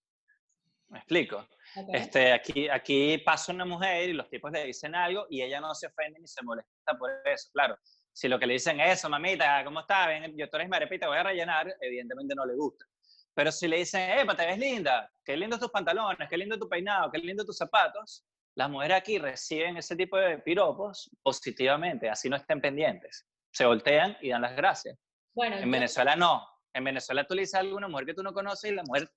¿Me 0.90 1.00
explico? 1.00 1.38
Ok. 1.76 1.90
Este, 1.94 2.32
aquí, 2.32 2.70
aquí 2.70 3.18
pasa 3.18 3.52
una 3.52 3.66
mujer 3.66 4.10
y 4.10 4.14
los 4.14 4.30
tipos 4.30 4.52
le 4.52 4.66
dicen 4.66 4.94
algo 4.94 5.26
y 5.30 5.42
ella 5.42 5.60
no 5.60 5.74
se 5.74 5.88
ofende 5.88 6.20
ni 6.20 6.28
se 6.28 6.44
molesta 6.44 6.96
por 6.98 7.12
eso. 7.26 7.50
Claro, 7.52 7.76
si 8.14 8.28
lo 8.28 8.38
que 8.38 8.46
le 8.46 8.54
dicen 8.54 8.80
es 8.80 9.00
eso, 9.00 9.10
mamita, 9.10 9.64
¿cómo 9.66 9.80
estás? 9.80 10.08
Ven, 10.08 10.38
yo 10.38 10.48
tú 10.48 10.58
eres 10.58 10.70
te 11.00 11.08
voy 11.08 11.18
a 11.18 11.24
rellenar, 11.24 11.76
evidentemente 11.82 12.36
no 12.36 12.46
le 12.46 12.54
gusta. 12.54 12.86
Pero 13.34 13.52
si 13.52 13.68
le 13.68 13.78
dicen, 13.78 14.20
epa, 14.20 14.36
te 14.36 14.46
ves 14.46 14.58
linda, 14.58 15.12
qué 15.24 15.36
lindos 15.36 15.60
tus 15.60 15.70
pantalones, 15.70 16.30
qué 16.30 16.38
lindo 16.38 16.58
tu 16.58 16.70
peinado, 16.70 17.12
qué 17.12 17.18
lindo 17.18 17.44
tus 17.44 17.58
zapatos, 17.58 18.24
las 18.56 18.70
mujeres 18.70 18.98
aquí 18.98 19.18
reciben 19.18 19.78
ese 19.78 19.96
tipo 19.96 20.18
de 20.18 20.38
piropos 20.40 21.10
positivamente, 21.22 22.10
así 22.10 22.30
no 22.30 22.36
estén 22.38 22.62
pendientes. 22.62 23.26
Se 23.52 23.66
voltean 23.66 24.18
y 24.22 24.30
dan 24.30 24.42
las 24.42 24.56
gracias. 24.56 24.98
bueno, 25.34 25.58
En 25.58 25.66
yo- 25.66 25.72
Venezuela 25.72 26.16
no. 26.16 26.48
En 26.74 26.84
Venezuela 26.84 27.26
tú 27.26 27.36
le 27.36 27.42
dices 27.42 27.56
a 27.56 27.60
alguna 27.60 27.88
mujer 27.88 28.06
que 28.06 28.14
tú 28.14 28.24
no 28.24 28.34
conoces 28.34 28.72
y 28.72 28.76
la 28.76 28.84
mujer 28.84 29.10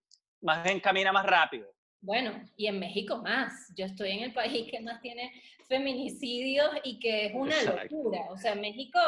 más 0.43 0.63
bien 0.65 0.81
camina 0.81 1.13
más 1.13 1.27
rápido. 1.27 1.69
Bueno, 2.01 2.41
y 2.57 2.67
en 2.69 2.79
México 2.79 3.17
más. 3.19 3.73
Yo 3.77 3.85
estoy 3.87 4.11
en 4.13 4.23
el 4.25 4.33
país 4.33 4.69
que 4.71 4.81
más 4.81 5.01
tiene 5.01 5.33
feminicidios 5.69 6.71
y 6.85 6.99
que 6.99 7.27
es 7.27 7.33
una 7.35 7.55
Exacto. 7.55 7.83
locura. 7.97 8.21
O 8.31 8.37
sea, 8.37 8.53
en 8.53 8.61
México, 8.61 8.99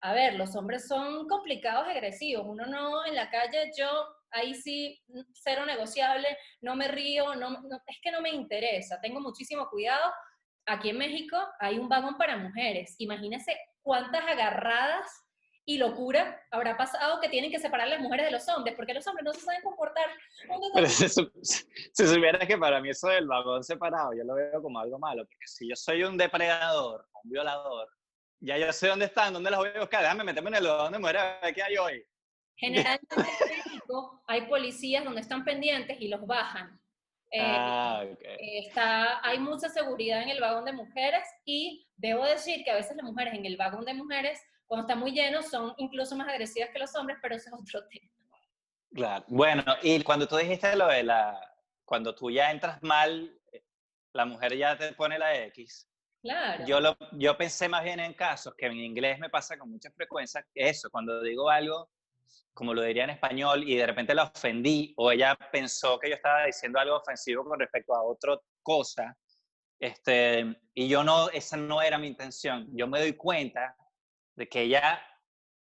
a 0.00 0.12
ver, 0.12 0.34
los 0.34 0.54
hombres 0.56 0.86
son 0.86 1.26
complicados 1.28 1.86
agresivos. 1.88 2.44
Uno 2.46 2.66
no 2.66 3.04
en 3.06 3.14
la 3.14 3.30
calle, 3.30 3.70
yo 3.78 3.88
ahí 4.32 4.54
sí, 4.54 5.00
mm, 5.08 5.20
cero 5.34 5.64
negociable, 5.66 6.36
no 6.60 6.76
me 6.76 6.88
río, 6.88 7.34
no, 7.34 7.50
no- 7.50 7.80
es 7.86 7.98
que 8.02 8.10
no 8.10 8.20
me 8.20 8.30
interesa. 8.30 9.00
Tengo 9.00 9.20
muchísimo 9.20 9.68
cuidado. 9.68 10.12
Aquí 10.66 10.90
en 10.90 10.98
México 10.98 11.36
hay 11.60 11.78
un 11.78 11.88
vagón 11.88 12.16
para 12.18 12.36
mujeres. 12.36 12.94
Imagínense 12.98 13.56
cuántas 13.82 14.22
agarradas 14.26 15.06
y 15.64 15.76
locura 15.76 16.40
habrá 16.50 16.76
pasado 16.78 17.20
que 17.20 17.28
tienen 17.28 17.50
que 17.50 17.58
separar 17.58 17.88
las 17.88 18.00
mujeres 18.00 18.24
de 18.26 18.32
los 18.32 18.48
hombres, 18.48 18.74
porque 18.74 18.94
los 18.94 19.06
hombres 19.06 19.24
no 19.24 19.32
se 19.34 19.40
saben 19.40 19.60
comportar. 19.62 20.06
Pero 20.74 20.86
si, 20.88 21.08
si 21.92 22.06
supieras 22.06 22.46
que 22.46 22.56
para 22.56 22.80
mí 22.80 22.88
eso 22.90 23.08
del 23.08 23.26
vagón 23.26 23.62
separado, 23.62 24.12
yo 24.14 24.24
lo 24.24 24.34
veo 24.34 24.62
como 24.62 24.78
algo 24.80 24.98
malo, 24.98 25.24
porque 25.26 25.46
si 25.46 25.68
yo 25.68 25.76
soy 25.76 26.04
un 26.04 26.16
depredador, 26.16 27.06
un 27.22 27.30
violador, 27.30 27.88
ya 28.40 28.56
yo 28.56 28.72
sé 28.72 28.88
dónde 28.88 29.06
están, 29.06 29.32
dónde 29.34 29.50
los 29.50 29.58
voy 29.58 29.70
a 29.74 29.80
buscar, 29.80 30.02
déjame 30.02 30.24
meterme 30.24 30.48
en 30.50 30.54
el 30.56 30.66
vagón 30.68 30.92
de 30.92 30.98
mujeres 31.00 31.22
a 31.22 31.40
ver 31.42 31.54
qué 31.54 31.62
hay 31.62 31.76
hoy. 31.76 32.04
Generalmente 32.58 33.14
en 33.14 33.72
México 33.72 34.22
hay 34.26 34.42
policías 34.42 35.04
donde 35.04 35.20
están 35.20 35.44
pendientes 35.44 36.00
y 36.00 36.08
los 36.08 36.26
bajan. 36.26 36.80
Eh, 37.30 37.40
Ah, 37.40 38.04
está, 38.18 39.26
hay 39.26 39.38
mucha 39.38 39.68
seguridad 39.68 40.22
en 40.22 40.30
el 40.30 40.40
vagón 40.40 40.64
de 40.64 40.72
mujeres 40.72 41.22
y 41.44 41.86
debo 41.96 42.24
decir 42.24 42.64
que 42.64 42.70
a 42.70 42.74
veces 42.74 42.96
las 42.96 43.04
mujeres 43.04 43.34
en 43.34 43.44
el 43.44 43.56
vagón 43.56 43.84
de 43.84 43.94
mujeres, 43.94 44.40
cuando 44.66 44.86
está 44.86 44.96
muy 44.96 45.12
lleno, 45.12 45.42
son 45.42 45.74
incluso 45.76 46.16
más 46.16 46.28
agresivas 46.28 46.70
que 46.70 46.78
los 46.78 46.94
hombres, 46.96 47.18
pero 47.22 47.36
eso 47.36 47.50
es 47.50 47.60
otro 47.60 47.86
tema. 47.88 48.10
Claro. 48.92 49.24
Bueno, 49.28 49.62
y 49.82 50.02
cuando 50.02 50.26
tú 50.26 50.36
dijiste 50.36 50.74
lo 50.74 50.88
de 50.88 51.02
la, 51.02 51.38
cuando 51.84 52.14
tú 52.14 52.30
ya 52.30 52.50
entras 52.50 52.82
mal, 52.82 53.38
eh, 53.52 53.62
la 54.14 54.24
mujer 54.24 54.56
ya 54.56 54.76
te 54.76 54.92
pone 54.94 55.18
la 55.18 55.36
X. 55.44 55.86
Claro. 56.22 56.64
Yo, 56.66 56.80
lo, 56.80 56.96
yo 57.12 57.36
pensé 57.36 57.68
más 57.68 57.84
bien 57.84 58.00
en 58.00 58.14
casos 58.14 58.54
que 58.56 58.66
en 58.66 58.78
inglés 58.78 59.18
me 59.18 59.28
pasa 59.28 59.56
con 59.58 59.70
mucha 59.70 59.90
frecuencia, 59.92 60.44
que 60.52 60.68
eso, 60.68 60.90
cuando 60.90 61.22
digo 61.22 61.48
algo, 61.48 61.90
como 62.52 62.74
lo 62.74 62.82
diría 62.82 63.04
en 63.04 63.10
español, 63.10 63.62
y 63.68 63.76
de 63.76 63.86
repente 63.86 64.14
la 64.14 64.24
ofendí, 64.24 64.92
o 64.96 65.12
ella 65.12 65.36
pensó 65.52 65.98
que 65.98 66.08
yo 66.08 66.16
estaba 66.16 66.44
diciendo 66.44 66.78
algo 66.80 66.96
ofensivo 66.96 67.44
con 67.44 67.58
respecto 67.58 67.94
a 67.94 68.02
otra 68.02 68.36
cosa, 68.62 69.16
este, 69.80 70.60
y 70.74 70.88
yo 70.88 71.04
no, 71.04 71.30
esa 71.30 71.56
no 71.56 71.80
era 71.80 71.98
mi 71.98 72.08
intención. 72.08 72.66
Yo 72.72 72.88
me 72.88 73.00
doy 73.00 73.12
cuenta 73.12 73.76
de 74.34 74.48
que 74.48 74.62
ella 74.62 75.00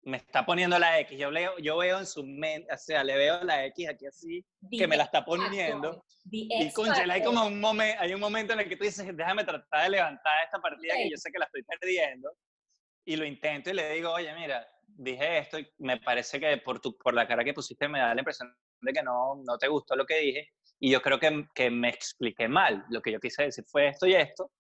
me 0.02 0.18
está 0.18 0.46
poniendo 0.46 0.80
la 0.80 1.00
X. 1.02 1.20
Yo, 1.20 1.30
leo, 1.30 1.58
yo 1.60 1.78
veo 1.78 2.00
en 2.00 2.06
su 2.06 2.24
mente, 2.24 2.74
o 2.74 2.78
sea, 2.78 3.04
le 3.04 3.16
veo 3.16 3.44
la 3.44 3.66
X 3.66 3.90
aquí 3.90 4.06
así, 4.08 4.46
The 4.72 4.78
que 4.78 4.88
me 4.88 4.98
la 4.98 5.04
está 5.04 5.24
poniendo. 5.24 6.04
Y 6.32 6.48
X 6.64 6.74
conchale, 6.74 7.14
hay 7.14 7.24
como 7.24 7.46
un 7.46 7.60
momento, 7.60 8.02
hay 8.02 8.14
un 8.14 8.20
momento 8.20 8.54
en 8.54 8.62
el 8.62 8.70
que 8.70 8.78
tú 8.78 8.86
dices, 8.86 9.06
déjame 9.16 9.44
tratar 9.44 9.84
de 9.84 9.90
levantar 9.90 10.46
esta 10.46 10.60
partida 10.60 10.96
que 10.96 11.10
yo 11.10 11.18
sé 11.18 11.32
que 11.32 11.40
la 11.40 11.46
estoy 11.46 11.64
perdiendo. 11.64 12.32
Y 13.06 13.16
lo 13.16 13.26
intento 13.26 13.70
y 13.70 13.74
le 13.74 13.94
digo, 13.94 14.12
oye, 14.12 14.34
mira, 14.34 14.68
dije 14.98 15.38
esto 15.40 15.60
y 15.60 15.68
me 15.78 16.00
parece 16.00 16.40
que 16.40 16.58
por, 16.58 16.80
tu, 16.80 16.98
por 16.98 17.14
la 17.14 17.28
cara 17.28 17.44
que 17.44 17.54
pusiste 17.54 17.88
me 17.88 18.00
da 18.00 18.14
la 18.14 18.22
impresión 18.22 18.54
de 18.82 18.94
que 18.94 19.04
no, 19.04 19.36
no 19.46 19.58
te 19.58 19.68
gustó 19.68 19.96
lo 19.96 20.06
que 20.06 20.20
dije. 20.20 20.50
Y 20.80 20.92
yo 20.92 21.02
creo 21.02 21.20
que, 21.20 21.46
que 21.56 21.70
me 21.70 21.90
expliqué 21.90 22.48
mal. 22.48 22.86
Lo 22.90 23.02
que 23.02 23.12
yo 23.12 23.20
quise 23.20 23.44
decir 23.44 23.64
fue 23.66 23.88
esto 23.88 24.06
y 24.06 24.14
esto. 24.14 24.52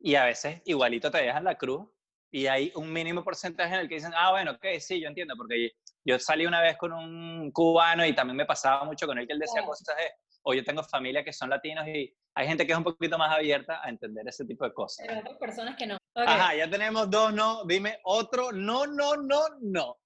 Y 0.00 0.14
a 0.14 0.24
veces 0.24 0.60
igualito 0.64 1.10
te 1.10 1.18
dejan 1.18 1.44
la 1.44 1.56
cruz. 1.56 1.88
Y 2.30 2.46
hay 2.46 2.72
un 2.74 2.92
mínimo 2.92 3.22
porcentaje 3.22 3.74
en 3.74 3.80
el 3.80 3.88
que 3.88 3.94
dicen, 3.96 4.12
ah, 4.16 4.32
bueno, 4.32 4.52
ok, 4.52 4.66
sí, 4.78 5.00
yo 5.00 5.08
entiendo. 5.08 5.34
Porque 5.36 5.72
yo 6.04 6.18
salí 6.18 6.46
una 6.46 6.60
vez 6.60 6.76
con 6.76 6.92
un 6.92 7.50
cubano 7.52 8.04
y 8.04 8.14
también 8.14 8.36
me 8.36 8.46
pasaba 8.46 8.84
mucho 8.84 9.06
con 9.06 9.18
él 9.18 9.26
que 9.26 9.32
él 9.32 9.38
decía 9.38 9.60
Claro. 9.60 9.68
cosas 9.68 9.96
de, 9.96 10.10
o 10.42 10.54
yo 10.54 10.64
tengo 10.64 10.82
familia 10.82 11.24
que 11.24 11.32
son 11.32 11.50
latinos 11.50 11.86
y, 11.88 12.14
hay 12.34 12.48
gente 12.48 12.66
que 12.66 12.72
es 12.72 12.78
un 12.78 12.84
poquito 12.84 13.16
más 13.16 13.32
abierta 13.32 13.80
a 13.82 13.88
entender 13.88 14.26
ese 14.26 14.44
tipo 14.44 14.64
de 14.64 14.74
cosas. 14.74 15.06
Pero 15.06 15.20
otras 15.20 15.38
personas 15.38 15.76
que 15.76 15.86
no. 15.86 15.96
Ajá, 16.14 16.54
ya 16.56 16.68
tenemos 16.68 17.08
dos 17.10 17.32
no. 17.32 17.64
Dime 17.64 17.98
otro 18.04 18.52
no, 18.52 18.86
no, 18.86 19.16
no, 19.16 19.42
no. 19.60 19.98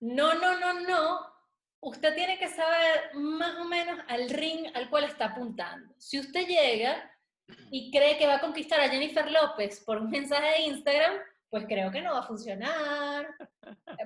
No, 0.00 0.34
no, 0.34 0.58
no, 0.58 0.80
no. 0.80 1.32
Usted 1.80 2.14
tiene 2.14 2.38
que 2.38 2.48
saber 2.48 3.14
más 3.14 3.58
o 3.58 3.64
menos 3.64 3.98
al 4.08 4.28
ring 4.30 4.66
al 4.74 4.90
cual 4.90 5.04
está 5.04 5.26
apuntando. 5.26 5.94
Si 5.98 6.18
usted 6.18 6.46
llega 6.46 7.10
y 7.70 7.90
cree 7.90 8.18
que 8.18 8.26
va 8.26 8.36
a 8.36 8.40
conquistar 8.40 8.80
a 8.80 8.88
Jennifer 8.88 9.30
López 9.30 9.82
por 9.84 9.96
un 9.98 10.10
mensaje 10.10 10.46
de 10.46 10.60
Instagram, 10.66 11.14
pues 11.52 11.66
creo 11.68 11.90
que 11.90 12.00
no 12.00 12.14
va 12.14 12.20
a 12.20 12.26
funcionar. 12.26 13.28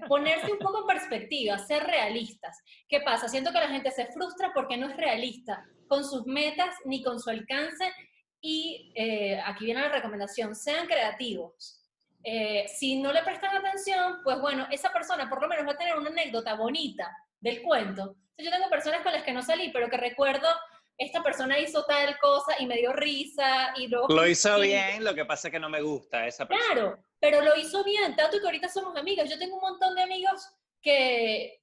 Ponerse 0.09 0.51
un 0.51 0.59
poco 0.59 0.81
en 0.81 0.87
perspectiva, 0.89 1.57
ser 1.59 1.85
realistas. 1.85 2.59
¿Qué 2.89 3.03
pasa? 3.03 3.29
Siento 3.29 3.53
que 3.53 3.61
la 3.61 3.69
gente 3.69 3.93
se 3.93 4.07
frustra 4.07 4.51
porque 4.53 4.77
no 4.77 4.89
es 4.89 4.97
realista 4.97 5.65
con 5.87 6.05
sus 6.05 6.27
metas 6.27 6.75
ni 6.87 7.05
con 7.05 7.21
su 7.21 7.31
alcance. 7.31 7.93
Y 8.41 8.93
eh, 8.97 9.41
aquí 9.45 9.65
viene 9.65 9.81
la 9.81 9.91
recomendación, 9.91 10.57
sean 10.57 10.89
creativos. 10.89 11.81
Eh, 12.25 12.67
si 12.67 13.01
no 13.01 13.13
le 13.13 13.23
prestan 13.23 13.57
atención, 13.57 14.19
pues 14.25 14.41
bueno, 14.41 14.67
esa 14.73 14.93
persona 14.93 15.31
por 15.31 15.41
lo 15.41 15.47
menos 15.47 15.69
va 15.69 15.75
a 15.75 15.79
tener 15.79 15.97
una 15.97 16.11
anécdota 16.11 16.55
bonita 16.55 17.17
del 17.39 17.63
cuento. 17.63 18.17
Yo 18.39 18.51
tengo 18.51 18.69
personas 18.69 19.03
con 19.03 19.13
las 19.13 19.23
que 19.23 19.33
no 19.33 19.43
salí, 19.43 19.71
pero 19.73 19.89
que 19.89 19.97
recuerdo 19.97 20.49
esta 20.99 21.23
persona 21.23 21.59
hizo 21.59 21.85
tal 21.85 22.19
cosa 22.19 22.55
y 22.59 22.67
me 22.67 22.77
dio 22.77 22.93
risa 22.93 23.75
y 23.77 23.89
luego... 23.89 24.09
Lo 24.09 24.27
hizo 24.27 24.59
bien, 24.61 25.05
lo 25.05 25.15
que 25.15 25.25
pasa 25.25 25.49
es 25.49 25.53
que 25.53 25.61
no 25.61 25.69
me 25.69 25.83
gusta 25.83 26.27
esa 26.27 26.47
persona. 26.47 26.73
Claro, 26.73 27.05
pero 27.21 27.43
lo 27.43 27.57
hizo 27.57 27.85
bien, 27.85 28.17
tanto 28.17 28.39
que 28.39 28.47
ahorita 28.47 28.69
somos 28.69 28.97
amigos. 28.97 29.29
Yo 29.29 29.39
tengo 29.39 29.57
un 29.57 29.63
montón 29.63 29.95
de 29.95 30.03
amigos 30.03 30.49
que 30.81 31.61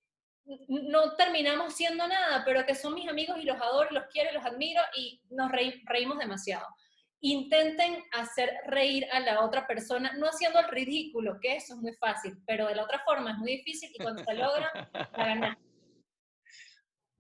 no 0.68 1.16
terminamos 1.16 1.74
siendo 1.74 2.08
nada, 2.08 2.44
pero 2.46 2.66
que 2.66 2.76
son 2.76 2.94
mis 2.94 3.08
amigos 3.08 3.38
y 3.40 3.44
los 3.44 3.60
adoro, 3.60 3.90
los 3.92 4.06
quiero 4.12 4.30
y 4.32 4.34
los 4.34 4.46
admiro 4.46 4.82
y 4.96 5.22
nos 5.30 5.52
reímos 5.52 6.20
demasiado. 6.20 6.68
Intenten 7.22 8.04
hacer 8.12 8.52
reír 8.68 9.08
a 9.14 9.22
la 9.22 9.42
otra 9.42 9.66
persona, 9.66 10.14
no 10.18 10.28
haciendo 10.28 10.60
el 10.60 10.68
ridículo, 10.68 11.40
que 11.40 11.56
eso 11.56 11.76
es 11.76 11.80
muy 11.80 11.94
fácil, 11.94 12.38
pero 12.46 12.68
de 12.68 12.76
la 12.76 12.84
otra 12.84 13.02
forma 13.06 13.32
es 13.32 13.38
muy 13.38 13.58
difícil 13.58 13.90
y 13.94 14.04
cuando 14.04 14.24
se 14.24 14.34
logra, 14.34 14.72
la 14.94 15.10
ganas. 15.18 15.58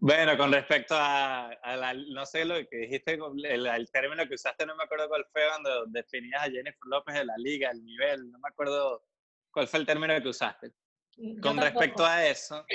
Bueno, 0.05 0.37
con 0.37 0.51
respecto 0.51 0.95
a, 0.97 1.49
no 2.09 2.25
sé 2.25 2.43
lo 2.43 2.55
que 2.67 2.75
dijiste, 2.75 3.17
el, 3.45 3.89
término 3.89 4.27
que 4.27 4.33
usaste, 4.33 4.65
no 4.65 4.75
me 4.75 4.83
acuerdo 4.83 5.07
cuál 5.07 5.25
fue 5.31 5.43
cuando 5.47 5.85
definías 5.85 6.41
a 6.41 6.51
Jennifer 6.51 6.77
López 6.87 7.15
de 7.15 7.23
la 7.23 7.37
liga, 7.37 7.71
el 7.71 7.85
nivel, 7.85 8.29
no 8.29 8.37
me 8.37 8.49
acuerdo 8.49 9.05
cuál 9.49 9.65
fue 9.69 9.79
el 9.79 9.85
término 9.85 10.21
que 10.21 10.27
usaste. 10.27 10.73
con 11.41 11.57
respecto 11.57 12.05
a 12.05 12.25
eso, 12.25 12.65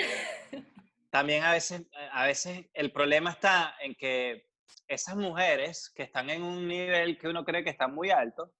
también 1.11 1.43
a 1.43 1.51
veces, 1.51 1.83
a 2.13 2.25
veces 2.25 2.65
el 2.73 2.91
problema 2.91 3.29
está 3.29 3.75
en 3.79 3.93
que 3.93 4.47
esas 4.87 5.15
mujeres 5.15 5.91
que 5.91 6.01
están 6.01 6.31
en 6.31 6.41
un 6.41 6.67
nivel 6.67 7.19
que 7.19 7.27
uno 7.27 7.45
cree 7.45 7.63
que 7.63 7.69
está 7.69 7.87
muy 7.87 8.09
alto, 8.09 8.55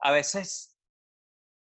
a 0.00 0.10
veces 0.10 0.76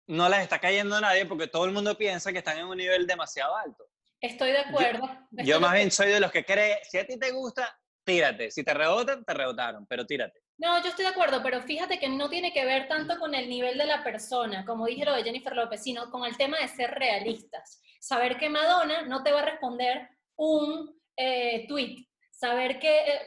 no 0.09 0.29
las 0.29 0.43
está 0.43 0.59
cayendo 0.59 1.01
nadie 1.01 1.27
porque 1.27 1.47
todo 1.47 1.65
el 1.65 1.71
mundo 1.71 1.97
piensa 1.97 2.33
que 2.33 2.39
están 2.39 2.59
en 2.59 2.67
un 2.67 2.77
nivel 2.77 3.07
demasiado 3.07 3.55
alto. 3.55 3.90
Estoy 4.21 4.53
de 4.53 4.59
acuerdo. 4.59 5.09
Yo, 5.31 5.61
más 5.61 5.73
bien 5.73 5.91
soy 5.91 6.09
de 6.09 6.21
los 6.21 6.31
que 6.31 6.45
cree, 6.45 6.79
si 6.89 6.99
a 6.99 7.07
ti 7.07 7.19
te 7.19 7.31
gusta, 7.31 7.75
tírate. 8.05 8.51
Si 8.51 8.63
te 8.63 8.75
rebotan, 8.75 9.25
te 9.25 9.35
rebotaron, 9.35 9.87
pero 9.87 10.05
tírate. 10.05 10.41
No, 10.59 10.83
yo 10.83 10.91
estoy 10.91 11.07
de 11.07 11.13
acuerdo, 11.13 11.43
pero 11.43 11.63
fíjate 11.63 11.99
que 11.99 12.09
no 12.09 12.29
tiene 12.29 12.53
que 12.53 12.67
ver 12.67 12.87
tanto 12.87 13.19
con 13.19 13.35
el 13.35 13.49
nivel 13.49 13.79
de 13.79 13.87
la 13.87 14.05
persona, 14.05 14.65
como 14.67 14.87
dije 14.87 15.07
lo 15.07 15.15
de 15.15 15.23
Jennifer 15.23 15.57
López, 15.57 15.83
sino 15.83 16.11
con 16.11 16.27
el 16.27 16.37
tema 16.37 16.59
de 16.59 16.69
ser 16.69 16.91
realistas. 16.91 17.81
Saber 17.99 18.37
que 18.37 18.51
Madonna 18.51 19.03
no 19.03 19.23
te 19.23 19.33
va 19.33 19.41
a 19.41 19.47
responder 19.47 20.07
un 20.37 21.01
eh, 21.17 21.67
tweet. 21.67 22.07
Saber 22.31 22.79
que, 22.79 22.99
eh, 22.99 23.21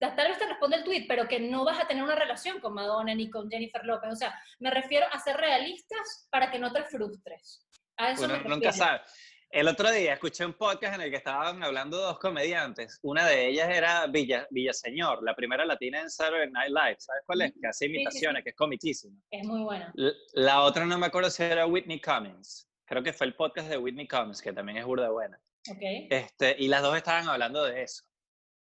tal 0.00 0.28
vez 0.28 0.38
te 0.38 0.46
responde 0.46 0.78
el 0.78 0.84
tweet, 0.84 1.06
pero 1.06 1.28
que 1.28 1.38
no 1.38 1.64
vas 1.64 1.78
a 1.78 1.86
tener 1.86 2.02
una 2.02 2.16
relación 2.16 2.60
con 2.60 2.74
Madonna 2.74 3.14
ni 3.14 3.30
con 3.30 3.48
Jennifer 3.48 3.84
López. 3.84 4.12
O 4.12 4.16
sea, 4.16 4.36
me 4.58 4.70
refiero 4.70 5.06
a 5.12 5.20
ser 5.20 5.36
realistas 5.36 6.26
para 6.30 6.50
que 6.50 6.58
no 6.58 6.72
te 6.72 6.82
frustres. 6.82 7.68
A 7.96 8.10
eso 8.10 8.26
bueno, 8.26 8.48
nunca 8.48 8.72
sabes. 8.72 9.02
El 9.54 9.68
otro 9.68 9.88
día 9.88 10.14
escuché 10.14 10.44
un 10.44 10.54
podcast 10.54 10.96
en 10.96 11.02
el 11.02 11.10
que 11.12 11.18
estaban 11.18 11.62
hablando 11.62 11.96
dos 11.96 12.18
comediantes. 12.18 12.98
Una 13.02 13.24
de 13.24 13.46
ellas 13.46 13.68
era 13.70 14.04
Villa, 14.08 14.48
Villaseñor, 14.50 15.22
la 15.22 15.36
primera 15.36 15.64
latina 15.64 16.00
en 16.00 16.10
Saturday 16.10 16.50
Night 16.50 16.70
Live. 16.70 16.96
¿Sabes 16.98 17.22
cuál 17.24 17.42
es? 17.42 17.52
Que 17.52 17.68
hace 17.68 17.86
imitaciones, 17.86 18.42
que 18.42 18.50
es 18.50 18.56
comiquísima. 18.56 19.16
Es 19.30 19.46
muy 19.46 19.62
buena. 19.62 19.94
La, 20.32 20.62
otra 20.62 20.86
no 20.86 20.98
me 20.98 21.06
acuerdo 21.06 21.30
si 21.30 21.44
era 21.44 21.66
Whitney 21.66 22.00
Cummings. 22.00 22.68
Creo 22.84 23.04
que 23.04 23.12
fue 23.12 23.28
el 23.28 23.36
podcast 23.36 23.68
de 23.68 23.78
Whitney 23.78 24.08
Cummings, 24.08 24.42
que 24.42 24.52
también 24.52 24.78
es 24.78 24.84
burda 24.84 25.08
buena. 25.10 25.40
Okay. 25.72 26.08
Este, 26.10 26.56
y 26.58 26.66
las 26.66 26.82
dos 26.82 26.96
estaban 26.96 27.28
hablando 27.28 27.62
de 27.62 27.84
eso. 27.84 28.02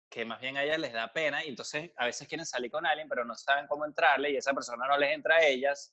Que 0.08 0.24
más 0.24 0.40
bien 0.40 0.58
a 0.58 0.62
ellas 0.62 0.78
les 0.78 0.92
da 0.92 1.12
pena 1.12 1.44
y 1.44 1.48
entonces 1.48 1.90
a 1.96 2.06
veces 2.06 2.28
quieren 2.28 2.46
salir 2.46 2.70
con 2.70 2.86
alguien, 2.86 3.08
pero 3.08 3.24
no 3.24 3.34
saben 3.34 3.66
cómo 3.66 3.84
entrarle 3.84 4.30
y 4.30 4.36
esa 4.36 4.52
persona 4.52 4.86
no 4.86 4.96
les 4.96 5.12
entra 5.12 5.38
a 5.38 5.44
ellas. 5.44 5.92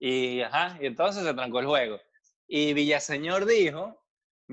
Y, 0.00 0.40
ajá, 0.40 0.78
y 0.80 0.86
entonces 0.86 1.22
se 1.22 1.34
trancó 1.34 1.60
el 1.60 1.66
juego. 1.66 2.00
Y 2.48 2.72
Villaseñor 2.72 3.44
dijo 3.44 4.01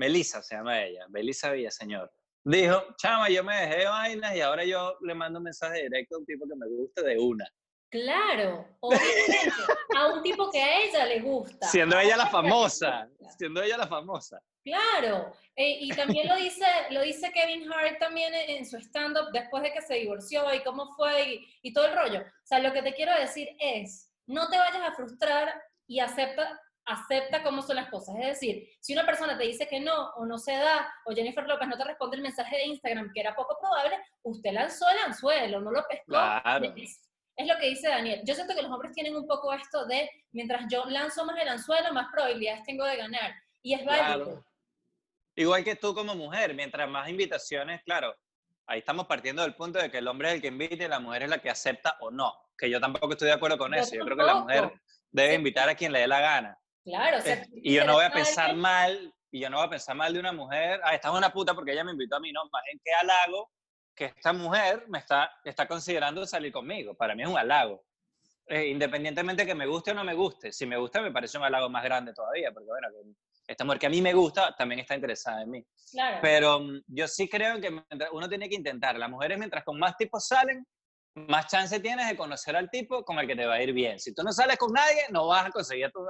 Melissa 0.00 0.40
se 0.42 0.54
llama 0.54 0.82
ella, 0.82 1.06
Melissa 1.10 1.52
Villaseñor. 1.52 2.10
Dijo, 2.42 2.82
chama, 2.96 3.28
yo 3.28 3.44
me 3.44 3.54
dejé 3.54 3.80
de 3.80 3.84
vainas 3.84 4.34
y 4.34 4.40
ahora 4.40 4.64
yo 4.64 4.96
le 5.02 5.14
mando 5.14 5.40
un 5.40 5.44
mensaje 5.44 5.82
directo 5.82 6.16
a 6.16 6.18
un 6.20 6.24
tipo 6.24 6.46
que 6.48 6.56
me 6.56 6.66
guste 6.68 7.02
de 7.02 7.18
una. 7.18 7.46
Claro, 7.90 8.66
obviamente, 8.80 9.52
a 9.94 10.06
un 10.06 10.22
tipo 10.22 10.50
que 10.50 10.62
a 10.62 10.84
ella 10.84 11.04
le 11.04 11.20
gusta. 11.20 11.66
Siendo 11.68 12.00
ella 12.00 12.16
la 12.16 12.28
famosa, 12.28 13.10
siendo 13.36 13.62
ella 13.62 13.76
la 13.76 13.86
famosa. 13.86 14.40
Claro, 14.64 15.34
eh, 15.54 15.76
y 15.80 15.90
también 15.90 16.28
lo 16.28 16.36
dice, 16.36 16.64
lo 16.92 17.02
dice 17.02 17.30
Kevin 17.32 17.70
Hart 17.70 17.98
también 17.98 18.32
en, 18.34 18.64
su 18.64 18.78
stand-up 18.78 19.30
después 19.34 19.62
de 19.62 19.72
que 19.72 19.82
se 19.82 19.96
divorció 19.96 20.54
y 20.54 20.62
cómo 20.62 20.94
fue 20.96 21.30
y, 21.30 21.46
y 21.60 21.74
todo 21.74 21.88
el 21.88 21.94
rollo. 21.94 22.20
O 22.20 22.46
sea, 22.46 22.58
lo 22.60 22.72
que 22.72 22.80
te 22.80 22.94
quiero 22.94 23.12
decir 23.20 23.48
es, 23.58 24.10
no 24.26 24.48
te 24.48 24.56
vayas 24.56 24.88
a 24.88 24.94
frustrar 24.94 25.62
y 25.86 26.00
acepta 26.00 26.58
acepta 26.86 27.42
cómo 27.42 27.62
son 27.62 27.76
las 27.76 27.88
cosas. 27.88 28.16
Es 28.18 28.26
decir, 28.26 28.68
si 28.80 28.92
una 28.92 29.06
persona 29.06 29.36
te 29.36 29.44
dice 29.44 29.68
que 29.68 29.80
no 29.80 30.10
o 30.16 30.26
no 30.26 30.38
se 30.38 30.52
da, 30.52 30.92
o 31.06 31.12
Jennifer 31.12 31.46
López 31.46 31.68
no 31.68 31.76
te 31.76 31.84
responde 31.84 32.16
el 32.16 32.22
mensaje 32.22 32.56
de 32.56 32.66
Instagram, 32.66 33.10
que 33.14 33.20
era 33.20 33.34
poco 33.34 33.56
probable, 33.60 33.96
usted 34.22 34.52
lanzó 34.52 34.88
el 34.90 34.98
anzuelo, 35.06 35.60
no 35.60 35.70
lo 35.70 35.84
pescó. 35.88 36.16
Es, 37.36 37.46
lo 37.46 37.56
que 37.58 37.68
dice 37.68 37.88
Daniel. 37.88 38.20
Yo 38.24 38.34
siento 38.34 38.54
que 38.54 38.62
los 38.62 38.70
hombres 38.70 38.92
tienen 38.92 39.16
un 39.16 39.26
poco 39.26 39.52
esto 39.52 39.86
de, 39.86 40.10
mientras 40.32 40.66
yo 40.70 40.84
lanzo 40.86 41.24
más 41.24 41.40
el 41.40 41.48
anzuelo, 41.48 41.92
más 41.92 42.08
probabilidades 42.12 42.64
tengo 42.64 42.84
de 42.84 42.96
ganar. 42.96 43.32
Y 43.62 43.74
es 43.74 43.84
válido. 43.84 44.44
Igual 45.36 45.64
que 45.64 45.76
tú 45.76 45.94
como 45.94 46.14
mujer, 46.14 46.54
mientras 46.54 46.88
más 46.88 47.08
invitaciones, 47.08 47.82
claro, 47.84 48.14
ahí 48.66 48.80
estamos 48.80 49.06
partiendo 49.06 49.42
del 49.42 49.54
punto 49.54 49.78
de 49.78 49.90
que 49.90 49.98
el 49.98 50.08
hombre 50.08 50.28
es 50.28 50.34
el 50.34 50.42
que 50.42 50.48
invita 50.48 50.84
y 50.84 50.88
la 50.88 51.00
mujer 51.00 51.22
es 51.22 51.30
la 51.30 51.38
que 51.38 51.50
acepta 51.50 51.96
o 52.00 52.10
no. 52.10 52.34
Que 52.58 52.68
yo 52.68 52.80
tampoco 52.80 53.12
estoy 53.12 53.28
de 53.28 53.34
acuerdo 53.34 53.56
con 53.56 53.72
eso. 53.72 53.94
Yo 53.94 54.04
creo 54.04 54.16
que 54.16 54.22
la 54.22 54.34
mujer 54.34 54.72
debe 55.10 55.34
invitar 55.34 55.68
a 55.68 55.74
quien 55.74 55.92
le 55.92 56.00
dé 56.00 56.06
la 56.06 56.20
gana. 56.20 56.58
Claro, 56.84 57.18
y 57.52 57.74
yo 57.74 57.84
no 57.84 57.94
voy 57.94 58.04
a 58.04 58.10
pensar 58.10 58.54
mal, 58.56 59.12
y 59.30 59.40
yo 59.40 59.50
no 59.50 59.58
voy 59.58 59.66
a 59.66 59.70
pensar 59.70 59.94
mal 59.96 60.12
de 60.12 60.20
una 60.20 60.32
mujer, 60.32 60.80
ah, 60.82 60.94
esta 60.94 61.08
es 61.08 61.14
una 61.14 61.32
puta 61.32 61.54
porque 61.54 61.72
ella 61.72 61.84
me 61.84 61.92
invitó 61.92 62.16
a 62.16 62.20
mí, 62.20 62.32
no, 62.32 62.42
más 62.50 62.62
en 62.72 62.80
qué 62.82 62.92
halago 63.00 63.50
que 63.94 64.06
esta 64.06 64.32
mujer 64.32 64.84
me 64.88 64.98
está, 64.98 65.30
está 65.44 65.68
considerando 65.68 66.24
salir 66.26 66.50
conmigo. 66.50 66.94
Para 66.94 67.14
mí 67.14 67.22
es 67.22 67.28
un 67.28 67.36
halago. 67.36 67.84
Eh, 68.46 68.68
independientemente 68.68 69.44
que 69.44 69.54
me 69.54 69.66
guste 69.66 69.90
o 69.90 69.94
no 69.94 70.04
me 70.04 70.14
guste. 70.14 70.52
Si 70.52 70.64
me 70.64 70.78
gusta, 70.78 71.02
me 71.02 71.12
parece 71.12 71.36
un 71.36 71.44
halago 71.44 71.68
más 71.68 71.84
grande 71.84 72.14
todavía, 72.14 72.50
porque 72.50 72.66
bueno, 72.66 72.88
esta 73.46 73.64
mujer 73.64 73.78
que 73.78 73.86
a 73.86 73.90
mí 73.90 74.00
me 74.00 74.14
gusta 74.14 74.54
también 74.56 74.80
está 74.80 74.94
interesada 74.94 75.42
en 75.42 75.50
mí. 75.50 75.66
Claro. 75.92 76.18
Pero 76.22 76.60
mm, 76.60 76.80
yo 76.86 77.06
sí 77.06 77.28
creo 77.28 77.60
que 77.60 77.78
uno 78.12 78.28
tiene 78.28 78.48
que 78.48 78.56
intentar. 78.56 78.96
Las 78.98 79.10
mujeres, 79.10 79.38
mientras 79.38 79.64
con 79.64 79.78
más 79.78 79.96
tipos 79.98 80.26
salen, 80.26 80.66
más 81.14 81.46
chance 81.48 81.80
tienes 81.80 82.08
de 82.08 82.16
conocer 82.16 82.56
al 82.56 82.70
tipo 82.70 83.04
con 83.04 83.18
el 83.18 83.26
que 83.26 83.36
te 83.36 83.46
va 83.46 83.54
a 83.54 83.62
ir 83.62 83.72
bien. 83.72 83.98
Si 83.98 84.14
tú 84.14 84.22
no 84.22 84.32
sales 84.32 84.56
con 84.56 84.72
nadie, 84.72 85.02
no 85.10 85.26
vas 85.26 85.46
a 85.46 85.50
conseguir 85.50 85.90
tu, 85.90 86.00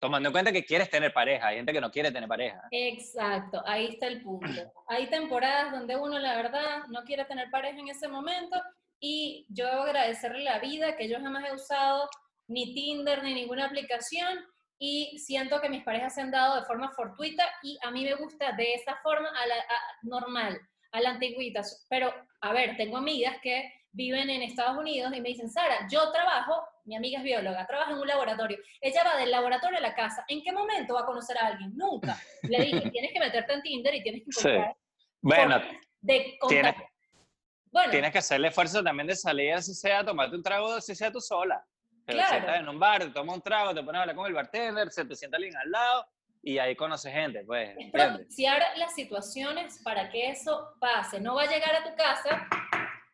tomando 0.00 0.28
en 0.28 0.32
cuenta 0.32 0.52
que 0.52 0.64
quieres 0.64 0.88
tener 0.90 1.12
pareja, 1.12 1.48
hay 1.48 1.56
gente 1.56 1.72
que 1.72 1.80
no 1.80 1.90
quiere 1.90 2.10
tener 2.10 2.28
pareja. 2.28 2.62
Exacto, 2.70 3.62
ahí 3.66 3.86
está 3.86 4.06
el 4.06 4.22
punto. 4.22 4.72
Hay 4.88 5.08
temporadas 5.10 5.72
donde 5.72 5.96
uno 5.96 6.18
la 6.18 6.36
verdad 6.36 6.84
no 6.88 7.04
quiere 7.04 7.24
tener 7.26 7.50
pareja 7.50 7.78
en 7.78 7.88
ese 7.88 8.08
momento 8.08 8.60
y 8.98 9.46
yo 9.50 9.66
debo 9.66 9.82
agradecerle 9.82 10.42
la 10.42 10.58
vida 10.58 10.96
que 10.96 11.08
yo 11.08 11.20
jamás 11.20 11.44
he 11.48 11.54
usado 11.54 12.08
ni 12.48 12.74
Tinder 12.74 13.22
ni 13.22 13.34
ninguna 13.34 13.66
aplicación 13.66 14.38
y 14.78 15.18
siento 15.18 15.60
que 15.60 15.68
mis 15.68 15.84
parejas 15.84 16.14
se 16.14 16.22
han 16.22 16.30
dado 16.30 16.56
de 16.56 16.66
forma 16.66 16.90
fortuita 16.92 17.44
y 17.62 17.78
a 17.82 17.90
mí 17.90 18.04
me 18.04 18.14
gusta 18.14 18.52
de 18.52 18.74
esa 18.74 18.96
forma 19.02 19.28
a 19.28 19.46
la, 19.46 19.54
normal, 20.02 20.58
a 20.92 21.00
la 21.00 21.10
antigüita. 21.10 21.60
Pero, 21.90 22.12
a 22.40 22.52
ver, 22.54 22.78
tengo 22.78 22.96
amigas 22.96 23.36
que 23.42 23.70
viven 23.92 24.30
en 24.30 24.42
Estados 24.42 24.78
Unidos 24.78 25.12
y 25.14 25.20
me 25.20 25.30
dicen, 25.30 25.50
Sara, 25.50 25.86
yo 25.90 26.10
trabajo, 26.12 26.62
mi 26.84 26.96
amiga 26.96 27.18
es 27.18 27.24
bióloga, 27.24 27.66
trabaja 27.66 27.92
en 27.92 27.98
un 27.98 28.06
laboratorio. 28.06 28.58
Ella 28.80 29.04
va 29.04 29.16
del 29.16 29.30
laboratorio 29.30 29.78
a 29.78 29.80
la 29.80 29.94
casa. 29.94 30.24
¿En 30.28 30.42
qué 30.42 30.52
momento 30.52 30.94
va 30.94 31.00
a 31.00 31.06
conocer 31.06 31.36
a 31.38 31.46
alguien? 31.46 31.72
Nunca. 31.76 32.16
Le 32.42 32.64
dije, 32.64 32.90
tienes 32.92 33.12
que 33.12 33.20
meterte 33.20 33.52
en 33.52 33.62
Tinder 33.62 33.94
y 33.94 34.02
tienes 34.02 34.22
que 34.22 34.48
encontrar. 34.48 34.76
Bueno, 35.22 35.60
de 36.00 36.38
tienes, 36.48 36.74
bueno, 37.70 37.90
tienes 37.90 38.10
que 38.10 38.18
hacerle 38.18 38.48
esfuerzo 38.48 38.82
también 38.82 39.06
de 39.06 39.14
salir, 39.14 39.60
si 39.62 39.74
sea, 39.74 40.04
tomarte 40.04 40.34
un 40.34 40.42
trago, 40.42 40.80
si 40.80 40.94
sea 40.94 41.12
tú 41.12 41.20
sola. 41.20 41.62
Te 42.06 42.14
claro. 42.14 42.30
sientas 42.30 42.60
en 42.60 42.68
un 42.68 42.78
bar, 42.78 43.02
te 43.02 43.10
tomas 43.10 43.36
un 43.36 43.42
trago, 43.42 43.74
te 43.74 43.82
pones 43.82 43.98
a 43.98 44.02
hablar 44.02 44.16
con 44.16 44.26
el 44.26 44.32
bartender, 44.32 44.90
se 44.90 45.04
te 45.04 45.14
sienta 45.14 45.36
alguien 45.36 45.56
al 45.56 45.70
lado 45.70 46.06
y 46.42 46.58
ahí 46.58 46.74
conoces 46.74 47.12
gente, 47.12 47.44
pues. 47.44 47.76
Es 47.78 47.92
propiciar 47.92 48.62
las 48.76 48.94
situaciones 48.94 49.80
para 49.84 50.08
que 50.10 50.30
eso 50.30 50.74
pase. 50.80 51.20
No 51.20 51.34
va 51.34 51.42
a 51.42 51.46
llegar 51.46 51.74
a 51.76 51.84
tu 51.84 51.94
casa 51.94 52.48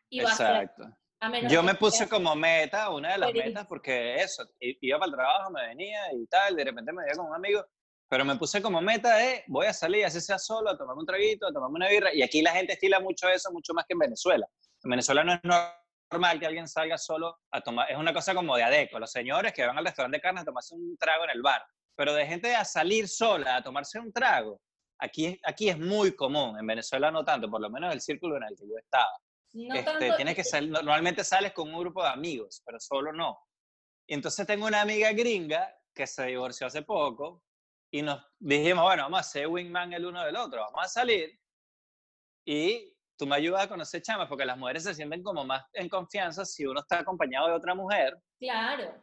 y 0.09 0.21
Exacto. 0.21 0.83
A 1.19 1.29
menos 1.29 1.51
Yo 1.51 1.63
me 1.63 1.73
puse 1.73 1.97
seas- 1.97 2.09
como 2.09 2.35
meta, 2.35 2.89
una 2.91 3.13
de 3.13 3.17
las 3.17 3.33
metas, 3.33 3.65
porque 3.65 4.15
eso, 4.15 4.43
iba 4.59 4.99
para 4.99 5.09
el 5.09 5.15
trabajo, 5.15 5.49
me 5.51 5.65
venía 5.67 6.13
y 6.13 6.27
tal, 6.27 6.55
de 6.55 6.63
repente 6.63 6.93
me 6.93 7.01
veía 7.03 7.15
con 7.15 7.25
un 7.25 7.33
amigo, 7.35 7.65
pero 8.07 8.23
me 8.23 8.35
puse 8.35 8.61
como 8.61 8.81
meta 8.81 9.15
de 9.15 9.43
voy 9.47 9.65
a 9.65 9.73
salir, 9.73 10.05
así 10.05 10.21
sea 10.21 10.37
solo, 10.37 10.69
a 10.69 10.77
tomarme 10.77 10.99
un 11.01 11.07
traguito, 11.07 11.47
a 11.47 11.51
tomarme 11.51 11.77
una 11.77 11.89
birra, 11.89 12.13
y 12.13 12.21
aquí 12.21 12.43
la 12.43 12.51
gente 12.51 12.73
estila 12.73 12.99
mucho 12.99 13.27
eso, 13.29 13.51
mucho 13.51 13.73
más 13.73 13.85
que 13.87 13.93
en 13.93 13.99
Venezuela. 13.99 14.47
En 14.83 14.91
Venezuela 14.91 15.23
no 15.23 15.33
es 15.33 15.39
normal 15.43 16.39
que 16.39 16.45
alguien 16.45 16.67
salga 16.67 16.99
solo 16.99 17.39
a 17.51 17.61
tomar, 17.61 17.89
es 17.91 17.97
una 17.97 18.13
cosa 18.13 18.35
como 18.35 18.55
de 18.55 18.63
adeco, 18.63 18.99
los 18.99 19.11
señores 19.11 19.53
que 19.53 19.65
van 19.65 19.77
al 19.77 19.85
restaurante 19.85 20.17
de 20.17 20.21
carne 20.21 20.41
a 20.41 20.45
tomarse 20.45 20.75
un 20.75 20.95
trago 20.97 21.23
en 21.23 21.31
el 21.31 21.41
bar, 21.41 21.65
pero 21.95 22.13
de 22.13 22.27
gente 22.27 22.55
a 22.55 22.63
salir 22.63 23.07
sola 23.07 23.55
a 23.55 23.63
tomarse 23.63 23.97
un 23.99 24.13
trago, 24.13 24.61
aquí, 24.99 25.39
aquí 25.43 25.67
es 25.67 25.79
muy 25.79 26.15
común, 26.15 26.59
en 26.59 26.67
Venezuela 26.67 27.09
no 27.09 27.25
tanto, 27.25 27.49
por 27.49 27.59
lo 27.59 27.71
menos 27.71 27.91
el 27.91 28.01
círculo 28.01 28.37
en 28.37 28.43
el 28.43 28.55
que 28.55 28.67
yo 28.67 28.77
estaba. 28.77 29.09
No 29.53 29.75
Este, 29.75 29.91
tanto- 29.91 30.15
tienes 30.15 30.35
que 30.35 30.43
salir, 30.43 30.69
normalmente 30.71 31.23
sales 31.23 31.53
con 31.53 31.73
un 31.73 31.79
grupo 31.79 32.03
de 32.03 32.09
amigos, 32.09 32.61
pero 32.65 32.79
solo 32.79 33.11
no. 33.13 33.39
Y 34.07 34.13
entonces 34.13 34.45
tengo 34.47 34.65
una 34.67 34.81
amiga 34.81 35.11
gringa 35.11 35.73
que 35.93 36.07
se 36.07 36.25
divorció 36.27 36.67
hace 36.67 36.81
poco 36.83 37.43
y 37.91 38.01
nos 38.01 38.23
dijimos, 38.39 38.83
bueno, 38.83 39.03
vamos 39.03 39.19
a 39.21 39.23
ser 39.23 39.47
wingman 39.47 39.93
el 39.93 40.05
uno 40.05 40.23
del 40.23 40.35
otro, 40.35 40.61
vamos 40.61 40.85
a 40.85 40.87
salir 40.87 41.39
y 42.45 42.93
tú 43.17 43.25
me 43.25 43.35
ayudas 43.35 43.63
a 43.63 43.67
conocer 43.69 44.01
chamas 44.01 44.27
porque 44.27 44.45
las 44.45 44.57
mujeres 44.57 44.83
se 44.83 44.93
sienten 44.93 45.23
como 45.23 45.43
más 45.43 45.65
en 45.73 45.89
confianza 45.89 46.45
si 46.45 46.65
uno 46.65 46.81
está 46.81 46.99
acompañado 46.99 47.47
de 47.47 47.53
otra 47.53 47.73
mujer 47.75 48.15
Claro. 48.39 48.93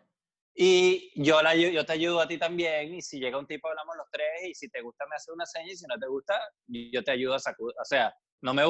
y 0.55 1.11
yo, 1.23 1.43
la, 1.43 1.55
yo 1.55 1.85
te 1.85 1.93
ayudo 1.93 2.21
a 2.21 2.29
ti 2.29 2.39
también 2.39 2.95
y 2.95 3.03
si 3.03 3.19
llega 3.19 3.39
un 3.39 3.47
tipo 3.47 3.69
hablamos 3.69 3.97
los 3.97 4.07
tres 4.11 4.45
y 4.49 4.55
si 4.55 4.69
te 4.71 4.81
gusta 4.83 5.05
me 5.09 5.17
hace 5.17 5.33
una 5.33 5.45
seña 5.47 5.73
y 5.73 5.77
si 5.77 5.87
no 5.87 5.99
te 5.99 6.07
gusta 6.07 6.41
yo 6.69 7.03
te 7.03 7.11
ayudo 7.11 7.35
a 7.35 7.39
sacudir, 7.41 7.75
o 7.81 7.85
sea, 7.85 8.15
no 8.43 8.55
me 8.55 8.65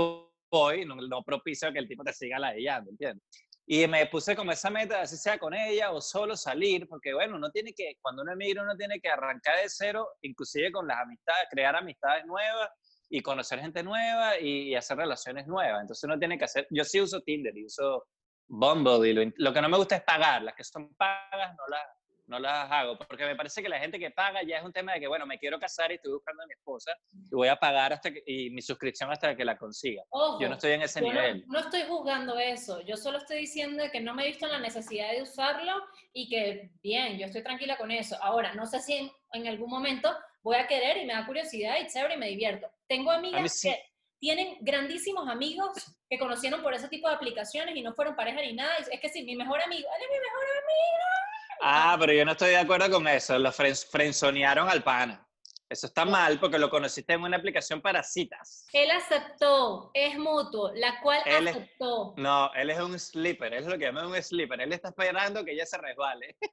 voy, 0.54 0.84
no, 0.84 0.94
no 0.94 1.22
propicio 1.22 1.72
que 1.72 1.80
el 1.80 1.88
tipo 1.88 2.04
te 2.04 2.12
siga 2.12 2.38
ladillando, 2.38 2.90
¿entiendes? 2.90 3.24
Y 3.66 3.86
me 3.88 4.06
puse 4.06 4.36
como 4.36 4.52
esa 4.52 4.70
meta, 4.70 5.00
así 5.00 5.16
sea 5.16 5.38
con 5.38 5.54
ella 5.54 5.90
o 5.90 6.00
solo 6.00 6.36
salir, 6.36 6.86
porque 6.86 7.14
bueno, 7.14 7.36
uno 7.36 7.50
tiene 7.50 7.72
que, 7.72 7.96
cuando 8.00 8.22
uno 8.22 8.32
emigra, 8.32 8.62
uno 8.62 8.76
tiene 8.76 9.00
que 9.00 9.08
arrancar 9.08 9.56
de 9.56 9.68
cero, 9.68 10.06
inclusive 10.22 10.70
con 10.70 10.86
las 10.86 10.98
amistades, 10.98 11.48
crear 11.50 11.74
amistades 11.74 12.24
nuevas 12.26 12.68
y 13.08 13.20
conocer 13.20 13.60
gente 13.60 13.82
nueva 13.82 14.38
y, 14.38 14.68
y 14.68 14.74
hacer 14.74 14.98
relaciones 14.98 15.46
nuevas. 15.46 15.80
Entonces 15.80 16.04
uno 16.04 16.18
tiene 16.18 16.38
que 16.38 16.44
hacer, 16.44 16.66
yo 16.70 16.84
sí 16.84 17.00
uso 17.00 17.20
Tinder 17.22 17.56
y 17.56 17.64
uso 17.64 18.06
Bumble 18.46 19.08
y 19.08 19.14
lo, 19.14 19.32
lo 19.36 19.52
que 19.52 19.62
no 19.62 19.68
me 19.68 19.78
gusta 19.78 19.96
es 19.96 20.02
pagar, 20.02 20.42
las 20.42 20.54
que 20.54 20.64
son 20.64 20.94
pagas 20.94 21.54
no 21.56 21.66
las, 21.68 21.86
no 22.26 22.38
las 22.38 22.70
hago, 22.70 22.98
porque 22.98 23.24
me 23.24 23.36
parece 23.36 23.62
que 23.62 23.68
la 23.68 23.78
gente 23.78 23.98
que 23.98 24.10
paga 24.10 24.42
ya 24.42 24.58
es 24.58 24.64
un 24.64 24.72
tema 24.72 24.92
de 24.94 25.00
que, 25.00 25.06
bueno, 25.06 25.26
me 25.26 25.38
quiero 25.38 25.58
casar 25.58 25.92
y 25.92 25.96
estoy 25.96 26.12
buscando 26.12 26.42
a 26.42 26.46
mi 26.46 26.54
esposa 26.54 26.92
y 27.12 27.34
voy 27.34 27.48
a 27.48 27.56
pagar 27.56 27.92
hasta 27.92 28.12
que, 28.12 28.22
y 28.26 28.50
mi 28.50 28.62
suscripción 28.62 29.10
hasta 29.10 29.36
que 29.36 29.44
la 29.44 29.58
consiga. 29.58 30.02
Ojo, 30.10 30.40
Yo 30.40 30.48
no 30.48 30.54
estoy 30.54 30.72
en 30.72 30.82
ese 30.82 31.00
yo 31.00 31.06
nivel. 31.06 31.44
No, 31.46 31.60
estoy 31.60 31.82
juzgando 31.82 32.38
eso, 32.38 32.80
yo 32.82 32.96
solo 32.96 33.18
estoy 33.18 33.38
diciendo 33.38 33.84
que 33.92 34.00
no 34.00 34.14
me 34.14 34.24
he 34.24 34.28
visto 34.28 34.46
en 34.46 34.52
la 34.52 34.60
necesidad 34.60 35.12
de 35.12 35.22
usarlo 35.22 35.72
y 36.12 36.28
que 36.28 36.70
bien, 36.82 37.18
yo 37.18 37.26
estoy 37.26 37.42
tranquila 37.42 37.76
con 37.76 37.90
eso. 37.90 38.16
Ahora, 38.22 38.54
no 38.54 38.66
sé 38.66 38.80
si 38.80 38.94
en, 38.94 39.10
en 39.32 39.46
algún 39.46 39.70
momento 39.70 40.10
voy 40.42 40.56
a 40.56 40.66
querer 40.66 40.98
y 40.98 41.06
me 41.06 41.14
da 41.14 41.26
curiosidad 41.26 41.76
y 41.82 41.86
chévere 41.86 42.14
y 42.14 42.18
me 42.18 42.28
divierto. 42.28 42.70
Tengo 42.86 43.10
amigas 43.10 43.60
sí. 43.60 43.68
que 43.70 43.82
tienen 44.18 44.56
grandísimos 44.60 45.28
amigos 45.28 45.68
que 46.08 46.18
conocieron 46.18 46.62
por 46.62 46.72
ese 46.72 46.88
tipo 46.88 47.08
de 47.08 47.14
aplicaciones 47.14 47.76
y 47.76 47.82
no 47.82 47.92
fueron 47.92 48.16
pareja 48.16 48.40
ni 48.40 48.54
nada. 48.54 48.74
Es 48.76 49.00
que 49.00 49.08
sí, 49.08 49.22
mi 49.24 49.36
mejor 49.36 49.60
amigo, 49.60 49.86
él 49.86 50.02
es 50.02 50.10
mi 50.10 50.18
mejor 50.18 50.44
amigo. 50.62 51.23
Ah, 51.66 51.96
pero 51.98 52.12
yo 52.12 52.24
no 52.26 52.32
estoy 52.32 52.50
de 52.50 52.58
acuerdo 52.58 52.90
con 52.90 53.08
eso. 53.08 53.38
Lo 53.38 53.50
fren- 53.50 53.88
frenzonearon 53.90 54.68
al 54.68 54.82
pana. 54.84 55.26
Eso 55.66 55.86
está 55.86 56.04
mal 56.04 56.38
porque 56.38 56.58
lo 56.58 56.68
conociste 56.68 57.14
en 57.14 57.22
una 57.22 57.38
aplicación 57.38 57.80
para 57.80 58.02
citas. 58.02 58.66
Él 58.72 58.90
aceptó, 58.90 59.90
es 59.94 60.18
mutuo, 60.18 60.70
la 60.74 61.00
cual 61.00 61.22
Él 61.24 61.48
es- 61.48 61.56
aceptó. 61.56 62.12
No, 62.18 62.52
él 62.54 62.68
es 62.68 62.78
un 62.80 62.98
sleeper. 62.98 63.54
Él 63.54 63.62
es 63.64 63.66
lo 63.70 63.78
que 63.78 63.86
llaman 63.86 64.06
un 64.06 64.22
sleeper. 64.22 64.60
Él 64.60 64.72
está 64.74 64.88
esperando 64.88 65.42
que 65.42 65.52
ella 65.52 65.64
se 65.66 65.78
resbale. 65.78 66.36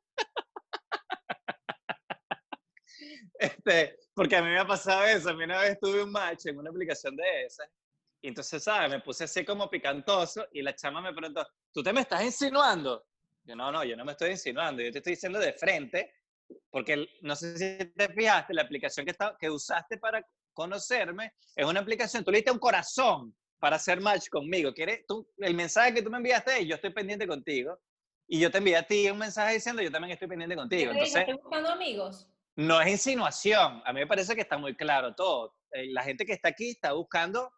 Este, 3.39 3.97
porque 4.13 4.35
a 4.35 4.41
mí 4.43 4.49
me 4.49 4.59
ha 4.59 4.67
pasado 4.67 5.03
eso. 5.05 5.29
A 5.29 5.33
mí 5.33 5.43
una 5.43 5.59
vez 5.61 5.79
tuve 5.79 6.03
un 6.03 6.11
match 6.11 6.45
en 6.45 6.59
una 6.59 6.69
aplicación 6.69 7.15
de 7.15 7.45
esas. 7.45 7.67
Y 8.21 8.27
entonces, 8.27 8.63
¿sabes? 8.63 8.89
Me 8.91 8.99
puse 8.99 9.23
así 9.23 9.43
como 9.43 9.67
picantoso 9.69 10.45
y 10.51 10.61
la 10.61 10.75
chama 10.75 11.01
me 11.01 11.11
preguntó, 11.11 11.47
¿tú 11.73 11.81
te 11.81 11.91
me 11.91 12.01
estás 12.01 12.23
insinuando? 12.23 13.03
Yo, 13.43 13.55
no, 13.55 13.71
no, 13.71 13.83
yo 13.83 13.95
no 13.97 14.05
me 14.05 14.11
estoy 14.13 14.31
insinuando. 14.31 14.81
Yo 14.81 14.91
te 14.91 14.99
estoy 14.99 15.13
diciendo 15.13 15.39
de 15.39 15.53
frente, 15.53 16.13
porque 16.69 16.93
el- 16.93 17.09
no 17.21 17.35
sé 17.35 17.57
si 17.57 17.85
te 17.91 18.13
fijaste, 18.13 18.53
la 18.53 18.61
aplicación 18.63 19.05
que, 19.05 19.11
está, 19.11 19.35
que 19.39 19.49
usaste 19.49 19.97
para 19.97 20.25
conocerme 20.53 21.33
es 21.55 21.65
una 21.65 21.79
aplicación, 21.79 22.23
tú 22.23 22.31
le 22.31 22.37
diste 22.39 22.51
un 22.51 22.59
corazón 22.59 23.35
para 23.59 23.77
hacer 23.77 24.01
match 24.01 24.27
conmigo. 24.29 24.73
¿Quieres, 24.73 25.05
tú, 25.07 25.27
el 25.37 25.53
mensaje 25.53 25.93
que 25.93 26.01
tú 26.01 26.09
me 26.09 26.17
enviaste 26.17 26.59
es, 26.59 26.67
yo 26.67 26.75
estoy 26.75 26.91
pendiente 26.91 27.27
contigo. 27.27 27.79
Y 28.27 28.39
yo 28.39 28.49
te 28.49 28.59
envié 28.59 28.77
a 28.77 28.83
ti 28.83 29.09
un 29.09 29.17
mensaje 29.17 29.55
diciendo, 29.55 29.81
yo 29.81 29.91
también 29.91 30.13
estoy 30.13 30.27
pendiente 30.27 30.55
¿Qué 30.55 30.59
contigo. 30.59 30.91
Entonces, 30.91 31.15
¿Estoy 31.17 31.35
buscando 31.35 31.69
amigos? 31.69 32.27
no 32.55 32.81
es 32.81 32.87
insinuación. 32.89 33.81
A 33.85 33.93
mí 33.93 33.99
me 34.01 34.07
parece 34.07 34.35
que 34.35 34.41
está 34.41 34.57
muy 34.57 34.75
claro 34.75 35.13
todo. 35.15 35.55
Eh, 35.73 35.91
La 35.91 36.03
gente 36.03 36.25
que 36.25 36.33
está 36.33 36.49
aquí 36.49 36.71
está 36.71 36.93
buscando 36.93 37.51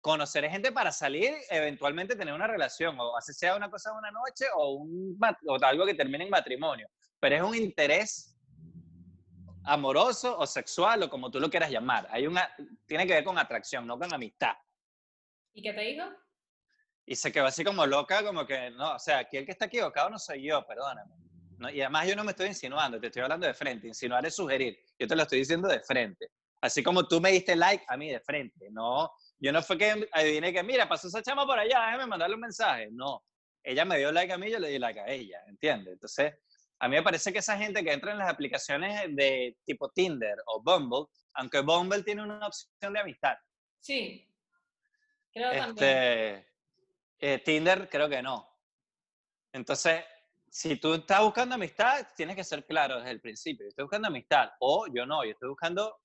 conocer 0.00 0.48
gente 0.48 0.72
para 0.72 0.92
salir, 0.92 1.34
eventualmente 1.50 2.16
tener 2.16 2.34
una 2.34 2.46
relación, 2.46 2.98
o 2.98 3.16
así 3.16 3.32
sea 3.32 3.56
una 3.56 3.70
cosa 3.70 3.90
de 3.90 3.98
una 3.98 4.10
noche 4.10 4.46
o, 4.56 4.72
un, 4.74 5.18
o 5.46 5.64
algo 5.64 5.86
que 5.86 5.94
termine 5.94 6.24
en 6.24 6.30
matrimonio. 6.30 6.88
Pero 7.20 7.36
es 7.36 7.42
un 7.42 7.54
interés 7.54 8.36
amoroso 9.64 10.38
o 10.38 10.46
sexual 10.46 11.02
o 11.02 11.10
como 11.10 11.30
tú 11.30 11.40
lo 11.40 11.50
quieras 11.50 11.70
llamar. 11.70 12.06
Hay 12.10 12.26
una, 12.26 12.48
tiene 12.86 13.06
que 13.06 13.14
ver 13.14 13.24
con 13.24 13.38
atracción, 13.38 13.86
no 13.86 13.98
con 13.98 14.12
amistad. 14.12 14.54
¿Y 15.52 15.62
qué 15.62 15.72
te 15.72 15.80
dijo? 15.80 16.06
Y 17.04 17.16
se 17.16 17.32
quedó 17.32 17.46
así 17.46 17.64
como 17.64 17.86
loca, 17.86 18.22
como 18.22 18.46
que, 18.46 18.70
no, 18.70 18.94
o 18.94 18.98
sea, 18.98 19.18
aquí 19.18 19.38
el 19.38 19.46
que 19.46 19.52
está 19.52 19.64
equivocado 19.64 20.10
no 20.10 20.18
soy 20.18 20.42
yo, 20.42 20.64
perdóname. 20.66 21.12
No, 21.58 21.68
y 21.70 21.80
además 21.80 22.06
yo 22.06 22.14
no 22.14 22.22
me 22.22 22.30
estoy 22.30 22.48
insinuando, 22.48 23.00
te 23.00 23.08
estoy 23.08 23.22
hablando 23.22 23.46
de 23.46 23.54
frente. 23.54 23.88
Insinuar 23.88 24.24
es 24.24 24.36
sugerir. 24.36 24.78
Yo 24.98 25.08
te 25.08 25.16
lo 25.16 25.22
estoy 25.22 25.40
diciendo 25.40 25.66
de 25.68 25.80
frente. 25.80 26.30
Así 26.60 26.82
como 26.82 27.06
tú 27.06 27.20
me 27.20 27.32
diste 27.32 27.56
like 27.56 27.84
a 27.88 27.96
mí 27.96 28.10
de 28.10 28.20
frente. 28.20 28.68
No, 28.70 29.10
yo 29.38 29.52
no 29.52 29.62
fue 29.62 29.78
que 29.78 30.08
adiviné 30.12 30.52
que, 30.52 30.62
mira, 30.62 30.88
pasó 30.88 31.08
esa 31.08 31.22
chama 31.22 31.46
por 31.46 31.58
allá, 31.58 31.86
déjame 31.86 32.06
mandarle 32.06 32.34
un 32.34 32.42
mensaje. 32.42 32.88
No, 32.90 33.24
ella 33.62 33.84
me 33.84 33.98
dio 33.98 34.12
like 34.12 34.32
a 34.32 34.38
mí, 34.38 34.50
yo 34.50 34.58
le 34.58 34.68
di 34.68 34.78
like 34.78 35.00
a 35.00 35.08
ella, 35.08 35.40
¿entiendes? 35.46 35.94
Entonces, 35.94 36.34
a 36.80 36.88
mí 36.88 36.96
me 36.96 37.02
parece 37.02 37.32
que 37.32 37.38
esa 37.38 37.56
gente 37.58 37.82
que 37.84 37.92
entra 37.92 38.12
en 38.12 38.18
las 38.18 38.30
aplicaciones 38.30 39.14
de 39.14 39.56
tipo 39.64 39.90
Tinder 39.90 40.36
o 40.46 40.62
Bumble, 40.62 41.06
aunque 41.34 41.60
Bumble 41.60 42.02
tiene 42.02 42.22
una 42.22 42.46
opción 42.46 42.92
de 42.92 43.00
amistad, 43.00 43.36
Sí. 43.80 44.24
Creo 45.32 45.50
también. 45.52 45.68
este, 45.70 46.46
eh, 47.20 47.38
Tinder 47.38 47.88
creo 47.88 48.08
que 48.08 48.22
no. 48.22 48.48
Entonces, 49.52 50.04
si 50.50 50.76
tú 50.76 50.94
estás 50.94 51.22
buscando 51.22 51.54
amistad, 51.54 52.06
tienes 52.16 52.36
que 52.36 52.44
ser 52.44 52.64
claro 52.66 52.98
desde 52.98 53.10
el 53.12 53.20
principio. 53.20 53.64
Yo 53.64 53.68
estoy 53.68 53.84
buscando 53.84 54.08
amistad 54.08 54.50
o 54.60 54.86
yo 54.92 55.06
no, 55.06 55.24
yo 55.24 55.30
estoy 55.30 55.48
buscando 55.50 55.98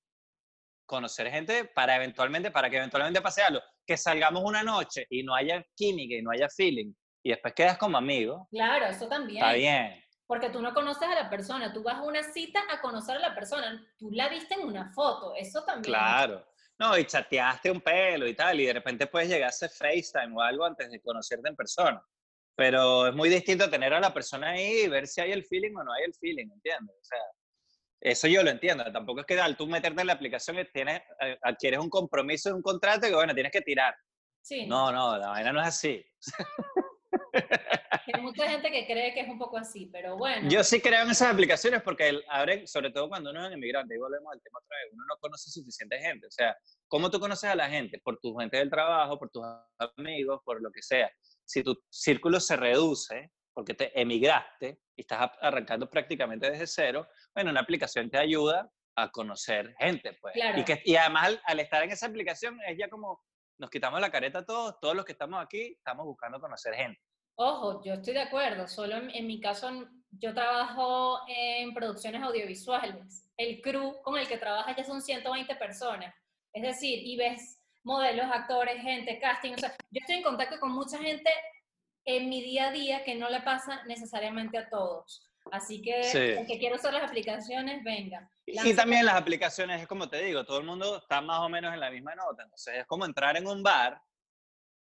conocer 0.85 1.29
gente 1.29 1.65
para 1.65 1.95
eventualmente, 1.95 2.51
para 2.51 2.69
que 2.69 2.77
eventualmente 2.77 3.21
pase 3.21 3.41
algo. 3.41 3.61
Que 3.85 3.97
salgamos 3.97 4.43
una 4.43 4.63
noche 4.63 5.05
y 5.09 5.23
no 5.23 5.35
haya 5.35 5.65
química 5.75 6.15
y 6.15 6.21
no 6.21 6.31
haya 6.31 6.47
feeling 6.49 6.93
y 7.23 7.29
después 7.29 7.53
quedas 7.53 7.77
como 7.77 7.97
amigo, 7.97 8.47
Claro, 8.51 8.85
eso 8.85 9.07
también. 9.07 9.37
está 9.41 9.53
bien. 9.53 10.03
Porque 10.27 10.49
tú 10.49 10.61
no 10.61 10.73
conoces 10.73 11.07
a 11.07 11.15
la 11.15 11.29
persona, 11.29 11.71
tú 11.71 11.81
vas 11.83 11.95
a 11.95 12.03
una 12.03 12.21
cita 12.23 12.61
a 12.69 12.81
conocer 12.81 13.17
a 13.17 13.19
la 13.19 13.35
persona, 13.35 13.81
tú 13.97 14.11
la 14.11 14.29
viste 14.29 14.55
en 14.55 14.67
una 14.67 14.91
foto, 14.93 15.33
eso 15.35 15.63
también. 15.63 15.93
Claro. 15.93 16.45
No, 16.79 16.97
y 16.97 17.05
chateaste 17.05 17.71
un 17.71 17.81
pelo 17.81 18.27
y 18.27 18.33
tal, 18.33 18.59
y 18.59 18.65
de 18.65 18.73
repente 18.73 19.07
puedes 19.07 19.29
llegar 19.29 19.45
a 19.45 19.49
hacer 19.49 19.69
FaceTime 19.69 20.35
o 20.35 20.41
algo 20.41 20.65
antes 20.65 20.89
de 20.91 20.99
conocerte 21.01 21.47
en 21.47 21.55
persona. 21.55 22.01
Pero 22.55 23.07
es 23.07 23.15
muy 23.15 23.29
distinto 23.29 23.69
tener 23.69 23.93
a 23.93 23.99
la 23.99 24.13
persona 24.13 24.51
ahí 24.51 24.81
y 24.83 24.87
ver 24.87 25.07
si 25.07 25.21
hay 25.21 25.31
el 25.31 25.45
feeling 25.45 25.75
o 25.75 25.83
no 25.83 25.93
hay 25.93 26.03
el 26.05 26.13
feeling, 26.13 26.49
¿entiendes? 26.51 26.95
O 26.99 27.03
sea, 27.03 27.19
eso 28.03 28.27
yo 28.27 28.43
lo 28.43 28.49
entiendo. 28.49 28.83
Tampoco 28.91 29.21
es 29.21 29.25
que 29.25 29.39
al 29.39 29.55
tú 29.55 29.65
meterte 29.67 30.01
en 30.01 30.07
la 30.07 30.13
aplicación 30.13 30.57
tienes, 30.73 31.01
eh, 31.21 31.37
adquieres 31.41 31.79
un 31.79 31.89
compromiso, 31.89 32.53
un 32.53 32.61
contrato 32.61 33.07
que, 33.07 33.15
bueno, 33.15 33.33
tienes 33.33 33.51
que 33.51 33.61
tirar. 33.61 33.95
Sí, 34.41 34.65
No, 34.67 34.91
no, 34.91 35.17
la 35.17 35.29
vaina 35.29 35.53
no 35.53 35.61
es 35.61 35.67
así. 35.67 36.05
hay 38.13 38.21
mucha 38.21 38.49
gente 38.49 38.69
que 38.71 38.85
cree 38.85 39.13
que 39.13 39.21
es 39.21 39.29
un 39.29 39.37
poco 39.39 39.57
así, 39.57 39.89
pero 39.91 40.17
bueno. 40.17 40.49
Yo 40.49 40.63
sí 40.63 40.81
creo 40.81 41.03
en 41.03 41.11
esas 41.11 41.33
aplicaciones 41.33 41.81
porque 41.81 42.09
el- 42.09 42.23
abren, 42.27 42.67
sobre 42.67 42.91
todo 42.91 43.07
cuando 43.07 43.29
uno 43.31 43.41
es 43.43 43.47
un 43.47 43.53
inmigrante, 43.53 43.95
y 43.95 43.97
volvemos 43.97 44.33
al 44.33 44.41
tema 44.41 44.59
otra 44.59 44.77
vez, 44.83 44.93
uno 44.93 45.03
no 45.07 45.17
conoce 45.19 45.49
suficiente 45.49 45.97
gente. 45.99 46.27
O 46.27 46.31
sea, 46.31 46.55
¿cómo 46.87 47.09
tú 47.09 47.19
conoces 47.19 47.49
a 47.49 47.55
la 47.55 47.69
gente? 47.69 47.99
Por 48.03 48.19
tu 48.19 48.35
gente 48.35 48.57
del 48.57 48.69
trabajo, 48.69 49.17
por 49.17 49.29
tus 49.29 49.43
amigos, 49.97 50.41
por 50.43 50.61
lo 50.61 50.71
que 50.71 50.81
sea. 50.81 51.09
Si 51.45 51.63
tu 51.63 51.81
círculo 51.89 52.39
se 52.39 52.55
reduce 52.57 53.31
porque 53.53 53.73
te 53.75 53.99
emigraste 53.99 54.79
y 54.95 55.01
estás 55.01 55.31
arrancando 55.39 55.89
prácticamente 55.89 56.49
desde 56.49 56.65
cero, 56.67 57.07
bueno, 57.33 57.51
una 57.51 57.61
aplicación 57.61 58.09
te 58.09 58.17
ayuda 58.17 58.69
a 58.95 59.09
conocer 59.09 59.73
gente, 59.79 60.17
pues. 60.21 60.33
Claro. 60.33 60.59
Y, 60.59 60.63
que, 60.63 60.81
y 60.85 60.95
además 60.95 61.27
al, 61.27 61.41
al 61.45 61.59
estar 61.59 61.83
en 61.83 61.91
esa 61.91 62.07
aplicación 62.07 62.59
es 62.67 62.77
ya 62.77 62.89
como 62.89 63.21
nos 63.59 63.69
quitamos 63.69 63.99
la 64.01 64.11
careta 64.11 64.45
todos, 64.45 64.79
todos 64.79 64.95
los 64.95 65.05
que 65.05 65.13
estamos 65.13 65.41
aquí 65.43 65.73
estamos 65.77 66.05
buscando 66.05 66.39
conocer 66.39 66.73
gente. 66.75 66.99
Ojo, 67.35 67.83
yo 67.83 67.95
estoy 67.95 68.13
de 68.13 68.21
acuerdo, 68.21 68.67
solo 68.67 68.95
en, 68.97 69.09
en 69.09 69.25
mi 69.25 69.39
caso 69.39 69.69
yo 70.11 70.33
trabajo 70.33 71.19
en 71.27 71.73
producciones 71.73 72.21
audiovisuales. 72.21 73.27
El 73.37 73.61
crew 73.61 74.01
con 74.03 74.17
el 74.17 74.27
que 74.27 74.37
trabajas 74.37 74.75
ya 74.75 74.83
son 74.83 75.01
120 75.01 75.55
personas. 75.55 76.13
Es 76.53 76.61
decir, 76.61 76.99
y 77.03 77.17
ves 77.17 77.59
modelos, 77.83 78.27
actores, 78.31 78.81
gente, 78.81 79.19
casting, 79.19 79.53
o 79.53 79.57
sea, 79.57 79.75
yo 79.89 79.99
estoy 79.99 80.17
en 80.17 80.23
contacto 80.23 80.59
con 80.59 80.71
mucha 80.71 80.99
gente 80.99 81.29
en 82.05 82.29
mi 82.29 82.41
día 82.41 82.67
a 82.67 82.71
día 82.71 83.03
que 83.03 83.15
no 83.15 83.29
le 83.29 83.41
pasa 83.41 83.83
necesariamente 83.85 84.57
a 84.57 84.69
todos. 84.69 85.32
Así 85.51 85.81
que 85.81 86.03
Sí. 86.03 86.17
el 86.17 86.47
que 86.47 86.57
quiera 86.57 86.75
usar 86.75 86.93
las 86.93 87.03
aplicaciones, 87.03 87.83
venga. 87.83 88.29
Y 88.45 88.73
también 88.75 89.05
las 89.05 89.15
aplicaciones, 89.15 89.81
es 89.81 89.87
como 89.87 90.09
te 90.09 90.21
digo, 90.23 90.45
todo 90.45 90.59
el 90.59 90.65
mundo 90.65 90.97
está 90.97 91.21
más 91.21 91.39
o 91.41 91.49
menos 91.49 91.73
en 91.73 91.79
la 91.79 91.91
misma 91.91 92.15
nota. 92.15 92.43
Entonces 92.43 92.75
es 92.79 92.85
como 92.87 93.05
entrar 93.05 93.37
en 93.37 93.47
un 93.47 93.61
bar 93.61 94.01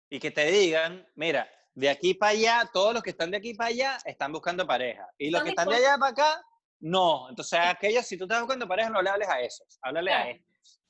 y 0.09 0.19
que 0.19 0.31
te 0.31 0.45
digan, 0.51 1.07
mira, 1.15 1.49
de 1.73 1.89
aquí 1.89 2.13
para 2.13 2.31
allá, 2.33 2.69
todos 2.71 2.93
los 2.93 3.01
que 3.03 3.11
están 3.11 3.31
de 3.31 3.37
aquí 3.37 3.53
para 3.53 3.69
allá 3.69 3.97
están 4.05 4.31
buscando 4.31 4.67
pareja. 4.67 5.07
Y 5.17 5.29
los 5.31 5.41
que 5.41 5.49
están 5.49 5.69
de 5.69 5.75
allá 5.75 5.97
para 5.97 6.11
acá, 6.11 6.43
no. 6.81 7.29
Entonces 7.29 7.57
a 7.57 7.69
aquellos, 7.71 8.05
si 8.05 8.17
tú 8.17 8.25
estás 8.25 8.41
buscando 8.41 8.67
pareja, 8.67 8.89
no 8.89 9.01
le 9.01 9.09
hables 9.09 9.29
a 9.29 9.39
esos, 9.41 9.79
háblale 9.81 10.11
a 10.11 10.23
Claro. 10.23 10.31
estos. 10.37 10.81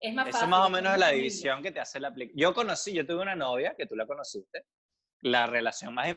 Es 0.00 0.14
más 0.14 0.28
Eso 0.28 0.32
fácil. 0.38 0.50
más 0.50 0.66
o 0.66 0.70
menos 0.70 0.92
es 0.94 0.98
la 1.00 1.08
división 1.10 1.62
que 1.62 1.72
te 1.72 1.80
hace 1.80 1.98
la 1.98 2.08
aplicación. 2.08 2.38
Yo 2.38 2.54
conocí, 2.54 2.92
yo 2.92 3.06
tuve 3.06 3.22
una 3.22 3.34
novia, 3.34 3.74
que 3.76 3.86
tú 3.86 3.96
la 3.96 4.06
conociste. 4.06 4.66
La 5.22 5.46
relación 5.46 5.94
más 5.94 6.08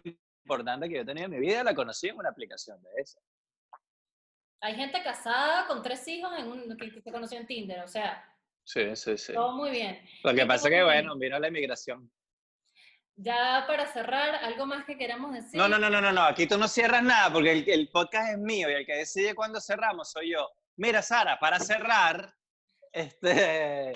importante 0.48 0.88
que 0.88 0.96
yo 0.96 1.02
he 1.02 1.06
tenido 1.06 1.26
en 1.26 1.32
mi 1.32 1.40
vida 1.40 1.62
la 1.62 1.76
conocí 1.76 2.08
en 2.08 2.18
una 2.18 2.30
aplicación 2.30 2.82
de 2.82 2.90
esa. 3.02 3.20
Hay 4.62 4.76
gente 4.76 5.04
casada 5.04 5.68
con 5.68 5.84
tres 5.84 6.08
hijos 6.08 6.32
en 6.38 6.48
un, 6.48 6.78
que, 6.78 6.90
se 7.02 7.12
conoció 7.12 7.38
en 7.38 7.46
Tinder, 7.46 7.82
o 7.82 7.88
sea, 7.88 8.24
Sí, 8.64 8.96
sí, 8.96 9.18
sí. 9.18 9.34
todo 9.34 9.54
muy 9.54 9.72
bien. 9.72 10.02
Lo 10.24 10.34
que 10.34 10.46
pasa 10.46 10.68
es 10.68 10.76
que, 10.76 10.84
bueno, 10.84 11.18
vino 11.18 11.38
la 11.38 11.48
inmigración. 11.48 12.12
Ya 13.16 13.66
para 13.68 13.88
cerrar, 13.88 14.36
algo 14.36 14.66
más 14.66 14.86
que 14.86 14.98
queramos 14.98 15.34
decir. 15.34 15.58
No, 15.58 15.68
no, 15.68 15.78
no, 15.78 15.90
no, 15.90 16.02
no, 16.02 16.12
no, 16.12 16.24
aquí 16.24 16.48
tú 16.48 16.58
no 16.58 16.68
cierras 16.68 17.04
nada 17.04 17.32
porque 17.32 17.52
el, 17.52 17.70
el 17.70 17.90
podcast 17.90 18.32
es 18.32 18.38
mío 18.38 18.70
y 18.70 18.74
el 18.74 18.86
que 18.86 18.96
decide 18.96 19.36
cuándo 19.36 19.60
cerramos 19.60 20.12
soy 20.12 20.32
yo. 20.32 20.50
Mira, 20.78 21.02
Sara, 21.02 21.40
para 21.40 21.60
cerrar, 21.60 22.34
este, 22.92 23.94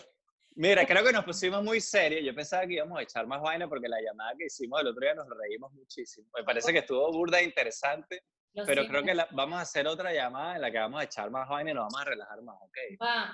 mira, 0.62 0.86
creo 0.86 1.04
que 1.04 1.12
nos 1.12 1.26
pusimos 1.26 1.64
muy 1.64 1.82
serios. 1.82 2.24
Yo 2.24 2.34
pensaba 2.36 2.66
que 2.68 2.74
íbamos 2.76 3.00
a 3.00 3.02
echar 3.02 3.26
más 3.28 3.42
vaina 3.42 3.68
porque 3.68 3.88
la 3.90 4.00
llamada 4.02 4.34
que 4.38 4.46
hicimos 4.46 4.80
el 4.82 4.88
otro 4.88 5.02
día 5.02 5.16
nos 5.16 5.28
reímos 5.30 5.72
muchísimo. 5.74 6.28
Me 6.38 6.44
parece 6.44 6.72
que 6.72 6.80
estuvo 6.80 7.12
burda 7.12 7.40
e 7.40 7.44
interesante, 7.46 8.24
Lo 8.54 8.66
pero 8.66 8.86
creo 8.88 9.04
que 9.04 9.14
la- 9.16 9.28
vamos 9.32 9.58
a 9.60 9.62
hacer 9.62 9.88
otra 9.88 10.14
llamada 10.14 10.56
en 10.56 10.62
la 10.62 10.72
que 10.72 10.78
vamos 10.80 11.02
a 11.02 11.04
echar 11.06 11.30
más 11.32 11.48
vaina 11.50 11.72
y 11.72 11.74
nos 11.74 11.84
vamos 11.86 12.02
a 12.02 12.06
relajar 12.06 12.42
más, 12.44 12.56
¿ok? 12.62 12.78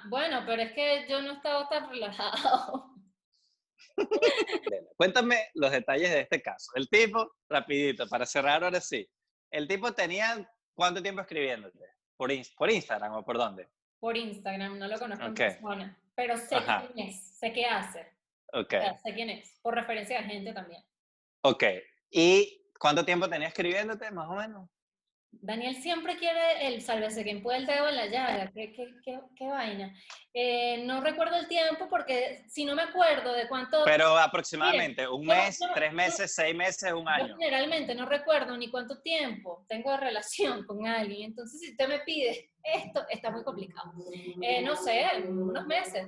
Bueno, 0.10 0.44
pero 0.46 0.62
es 0.62 0.72
que 0.74 1.06
yo 1.10 1.22
no 1.22 1.34
estaba 1.34 1.68
tan 1.70 1.90
relajado. 1.90 2.94
Cuéntame 4.98 5.48
los 5.56 5.72
detalles 5.72 6.10
de 6.12 6.22
este 6.22 6.42
caso. 6.42 6.72
El 6.76 6.88
tipo, 6.90 7.34
rapidito, 7.50 8.08
para 8.08 8.26
cerrar 8.26 8.64
ahora 8.64 8.82
sí. 8.82 9.08
El 9.52 9.68
tipo 9.68 9.92
tenía 9.94 10.50
cuánto 10.74 11.02
tiempo 11.02 11.22
escribiéndote? 11.22 11.80
¿Por, 12.16 12.32
por 12.58 12.72
Instagram 12.72 13.14
o 13.14 13.24
por 13.26 13.38
dónde? 13.38 13.68
Por 14.00 14.16
Instagram, 14.18 14.78
no 14.80 14.88
lo 14.88 14.98
conozco 14.98 15.26
Ok. 15.26 15.40
en 15.40 15.52
persona, 15.54 16.02
pero 16.18 16.36
sé 16.36 16.56
Ajá. 16.56 16.90
quién 16.92 17.10
es, 17.10 17.38
sé 17.38 17.54
qué 17.54 17.66
hace, 17.66 18.12
Ok, 18.52 18.74
o 18.74 18.82
sea, 18.82 18.98
sé 18.98 19.14
quién 19.14 19.30
es, 19.30 19.60
por 19.62 19.76
referencia 19.76 20.18
de 20.20 20.28
gente 20.28 20.52
también. 20.52 20.84
ok. 21.42 21.64
¿Y 22.10 22.64
cuánto 22.80 23.06
tiempo 23.06 23.30
tenía 23.30 23.50
escribiéndote, 23.50 24.10
más 24.12 24.28
o 24.28 24.34
menos? 24.34 24.68
Daniel 25.32 25.76
siempre 25.76 26.18
quiere 26.18 26.68
el 26.68 26.82
sálvese 26.82 27.24
quien 27.24 27.42
puede 27.44 27.60
el 27.60 27.66
dedo 27.68 27.88
en 27.90 27.96
la 27.96 28.08
llaga, 28.08 28.52
qué, 28.54 28.74
qué, 28.74 28.88
qué, 29.04 29.20
qué 29.36 29.48
vaina. 29.48 29.94
Eh, 30.34 30.84
no 30.86 31.00
recuerdo 31.02 31.36
el 31.38 31.48
tiempo 31.48 31.88
porque 31.90 32.44
si 32.50 32.66
no 32.66 32.76
me 32.76 32.82
acuerdo 32.84 33.34
de 33.34 33.48
cuánto... 33.48 33.84
Pero 33.86 34.18
aproximadamente, 34.18 35.08
un 35.08 35.24
yo- 35.24 35.34
mes, 35.34 35.60
yo- 35.60 35.74
tres 35.74 35.94
meses, 35.94 36.34
seis 36.34 36.56
meses, 36.56 36.92
un 36.92 37.08
año. 37.08 37.36
generalmente 37.38 37.94
no 37.96 38.06
recuerdo 38.06 38.58
ni 38.58 38.70
cuánto 38.72 39.00
tiempo 39.02 39.66
tengo 39.70 39.92
de 39.92 39.98
relación 39.98 40.66
con 40.66 40.86
alguien, 40.88 41.30
entonces 41.32 41.60
si 41.62 41.72
usted 41.72 41.88
me 41.88 42.00
pide 42.00 42.52
esto, 42.64 43.06
está 43.10 43.30
muy 43.30 43.44
complicado. 43.44 43.92
Eh, 44.42 44.62
no 44.64 44.76
sé, 44.76 45.08
unos 45.28 45.66
meses, 45.68 46.08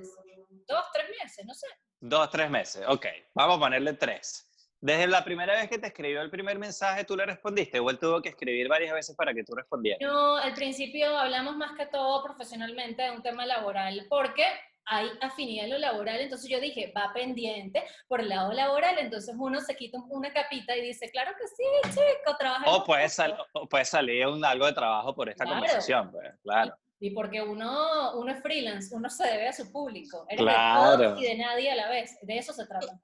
dos, 0.66 0.84
tres 0.92 1.06
meses, 1.22 1.44
no 1.46 1.54
sé. 1.54 1.66
Dos, 2.00 2.30
tres 2.30 2.50
meses, 2.50 2.82
ok. 2.88 3.06
Vamos 3.34 3.56
a 3.56 3.60
ponerle 3.60 3.92
tres. 3.94 4.49
Desde 4.82 5.06
la 5.08 5.22
primera 5.24 5.54
vez 5.54 5.68
que 5.68 5.78
te 5.78 5.88
escribió 5.88 6.22
el 6.22 6.30
primer 6.30 6.58
mensaje, 6.58 7.04
¿tú 7.04 7.14
le 7.14 7.26
respondiste? 7.26 7.78
¿O 7.80 7.90
él 7.90 7.98
tuvo 7.98 8.22
que 8.22 8.30
escribir 8.30 8.66
varias 8.66 8.94
veces 8.94 9.14
para 9.14 9.34
que 9.34 9.44
tú 9.44 9.54
respondieras? 9.54 10.00
No, 10.00 10.36
al 10.36 10.54
principio 10.54 11.16
hablamos 11.18 11.54
más 11.56 11.72
que 11.76 11.84
todo 11.86 12.22
profesionalmente 12.24 13.02
de 13.02 13.10
un 13.10 13.22
tema 13.22 13.44
laboral, 13.44 14.06
porque 14.08 14.42
hay 14.86 15.08
afinidad 15.20 15.66
en 15.66 15.72
lo 15.72 15.78
laboral, 15.78 16.18
entonces 16.20 16.48
yo 16.50 16.58
dije, 16.58 16.92
va 16.96 17.12
pendiente 17.12 17.84
por 18.08 18.22
el 18.22 18.30
lado 18.30 18.52
laboral, 18.52 18.96
entonces 18.98 19.34
uno 19.38 19.60
se 19.60 19.76
quita 19.76 19.98
una 20.08 20.32
capita 20.32 20.74
y 20.74 20.80
dice, 20.80 21.10
claro 21.10 21.32
que 21.38 21.46
sí, 21.46 21.90
chico, 21.90 22.36
trabaja. 22.38 22.64
en 22.64 22.72
O 22.72 22.82
puede, 22.84 23.02
puesto". 23.02 23.22
sal- 23.22 23.36
o 23.52 23.68
puede 23.68 23.84
salir 23.84 24.26
un, 24.26 24.42
algo 24.44 24.64
de 24.64 24.72
trabajo 24.72 25.14
por 25.14 25.28
esta 25.28 25.44
Claro. 25.44 25.60
conversación, 25.60 26.10
pues, 26.10 26.32
claro. 26.42 26.74
Y 26.98 27.10
porque 27.10 27.42
uno, 27.42 28.18
uno 28.18 28.32
es 28.32 28.42
freelance, 28.42 28.94
uno 28.94 29.08
se 29.10 29.24
debe 29.26 29.48
a 29.48 29.52
su 29.52 29.70
público. 29.70 30.24
Eres 30.28 30.44
de 30.44 30.50
Claro. 30.52 30.96
todos 30.96 31.20
y 31.20 31.24
de 31.24 31.34
nadie 31.36 31.70
a 31.70 31.74
la 31.76 31.88
vez. 31.88 32.18
De 32.22 32.36
eso 32.38 32.52
se 32.52 32.66
trata. 32.66 32.98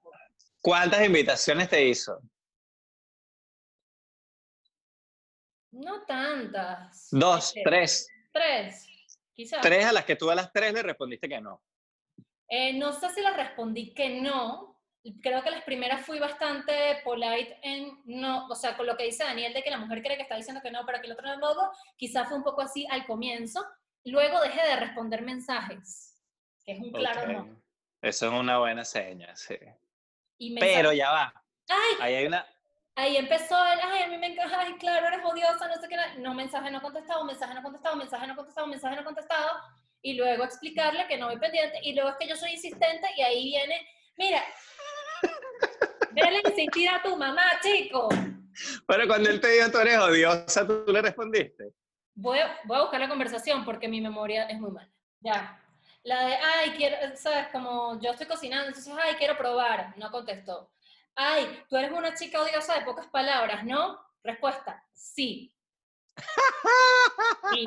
¿Cuántas 0.61 1.05
invitaciones 1.05 1.69
te 1.69 1.85
hizo? 1.85 2.19
No 5.71 6.03
tantas. 6.05 7.07
Dos, 7.11 7.55
Eh, 7.55 7.61
tres. 7.63 8.07
Tres, 8.31 8.87
quizás. 9.33 9.61
Tres 9.61 9.85
a 9.85 9.91
las 9.91 10.05
que 10.05 10.15
tú 10.15 10.29
a 10.29 10.35
las 10.35 10.51
tres 10.51 10.73
le 10.73 10.83
respondiste 10.83 11.29
que 11.29 11.39
no. 11.41 11.61
Eh, 12.49 12.73
no 12.73 12.93
sé 12.93 13.09
si 13.09 13.21
les 13.21 13.35
respondí 13.35 13.93
que 13.93 14.21
no. 14.21 14.75
Creo 15.21 15.41
que 15.41 15.51
las 15.51 15.63
primeras 15.63 16.05
fui 16.05 16.19
bastante 16.19 16.99
polite 17.03 17.57
en 17.61 18.01
no, 18.05 18.47
o 18.47 18.55
sea, 18.55 18.75
con 18.75 18.85
lo 18.85 18.97
que 18.97 19.05
dice 19.05 19.23
Daniel 19.23 19.53
de 19.53 19.63
que 19.63 19.69
la 19.69 19.77
mujer 19.77 20.01
cree 20.01 20.17
que 20.17 20.23
está 20.23 20.35
diciendo 20.35 20.61
que 20.61 20.71
no, 20.71 20.85
pero 20.85 20.99
que 20.99 21.07
el 21.07 21.13
otro 21.13 21.27
no 21.37 21.53
lo 21.53 21.71
quizás 21.95 22.27
fue 22.27 22.37
un 22.37 22.43
poco 22.43 22.61
así 22.61 22.85
al 22.89 23.05
comienzo. 23.05 23.65
Luego 24.03 24.41
dejé 24.41 24.61
de 24.67 24.75
responder 24.77 25.21
mensajes, 25.21 26.21
que 26.65 26.73
es 26.73 26.79
un 26.79 26.91
claro 26.91 27.31
no. 27.31 27.61
Eso 28.01 28.27
es 28.27 28.33
una 28.33 28.59
buena 28.59 28.83
seña, 28.83 29.33
sí. 29.35 29.55
Y 30.37 30.57
Pero 30.59 30.93
ya 30.93 31.11
va. 31.11 31.33
¡Ay! 31.69 31.97
Ahí 31.99 32.15
hay 32.15 32.25
una. 32.27 32.45
Ahí 32.95 33.15
empezó 33.15 33.55
el, 33.73 33.79
ay, 33.83 34.03
a 34.03 34.07
mí 34.07 34.17
me 34.17 34.27
encaja, 34.27 34.59
ay, 34.61 34.73
claro, 34.79 35.07
eres 35.07 35.23
odiosa, 35.23 35.67
no 35.67 35.75
sé 35.79 35.87
qué, 35.87 35.95
no, 36.19 36.33
mensaje 36.33 36.71
no 36.71 36.81
contestado, 36.81 37.23
mensaje 37.25 37.53
no 37.53 37.61
contestado, 37.61 37.95
mensaje 37.95 38.25
no 38.25 38.35
contestado, 38.35 38.65
mensaje 38.65 38.95
no 38.95 39.03
contestado, 39.03 39.51
y 40.01 40.15
luego 40.15 40.43
explicarle 40.43 41.05
que 41.07 41.15
no 41.15 41.27
voy 41.27 41.37
pendiente, 41.37 41.79
y 41.83 41.93
luego 41.93 42.09
es 42.09 42.15
que 42.19 42.27
yo 42.27 42.35
soy 42.35 42.53
insistente, 42.53 43.07
y 43.15 43.21
ahí 43.21 43.43
viene, 43.43 43.87
mira, 44.17 44.43
vele 46.11 46.41
insistir 46.43 46.89
a 46.89 47.03
tu 47.03 47.15
mamá, 47.15 47.43
chico. 47.61 48.09
Pero 48.87 49.07
cuando 49.07 49.29
él 49.29 49.39
te 49.39 49.49
dijo 49.49 49.69
tú 49.69 49.77
eres 49.77 49.99
odiosa, 49.99 50.65
tú 50.65 50.83
le 50.87 51.01
respondiste. 51.01 51.73
Voy 52.15 52.39
a, 52.39 52.57
voy 52.65 52.77
a 52.77 52.81
buscar 52.81 52.99
la 52.99 53.09
conversación 53.09 53.63
porque 53.63 53.87
mi 53.87 54.01
memoria 54.01 54.45
es 54.45 54.59
muy 54.59 54.71
mala. 54.71 54.89
Ya. 55.19 55.61
La 56.07 56.25
de, 56.25 56.35
ay, 56.35 56.71
quiero, 56.77 56.95
sabes, 57.17 57.49
como 57.51 57.99
yo 57.99 58.11
estoy 58.11 58.27
cocinando, 58.27 58.67
entonces, 58.67 58.93
ay, 58.97 59.15
quiero 59.15 59.37
probar, 59.37 59.93
no 59.97 60.09
contestó. 60.09 60.71
Ay, 61.13 61.65
tú 61.67 61.75
eres 61.75 61.91
una 61.91 62.15
chica 62.15 62.41
odiosa 62.41 62.75
de 62.75 62.85
pocas 62.85 63.07
palabras, 63.07 63.65
¿no? 63.65 63.99
Respuesta, 64.23 64.81
sí. 64.93 65.53
Y, 67.57 67.65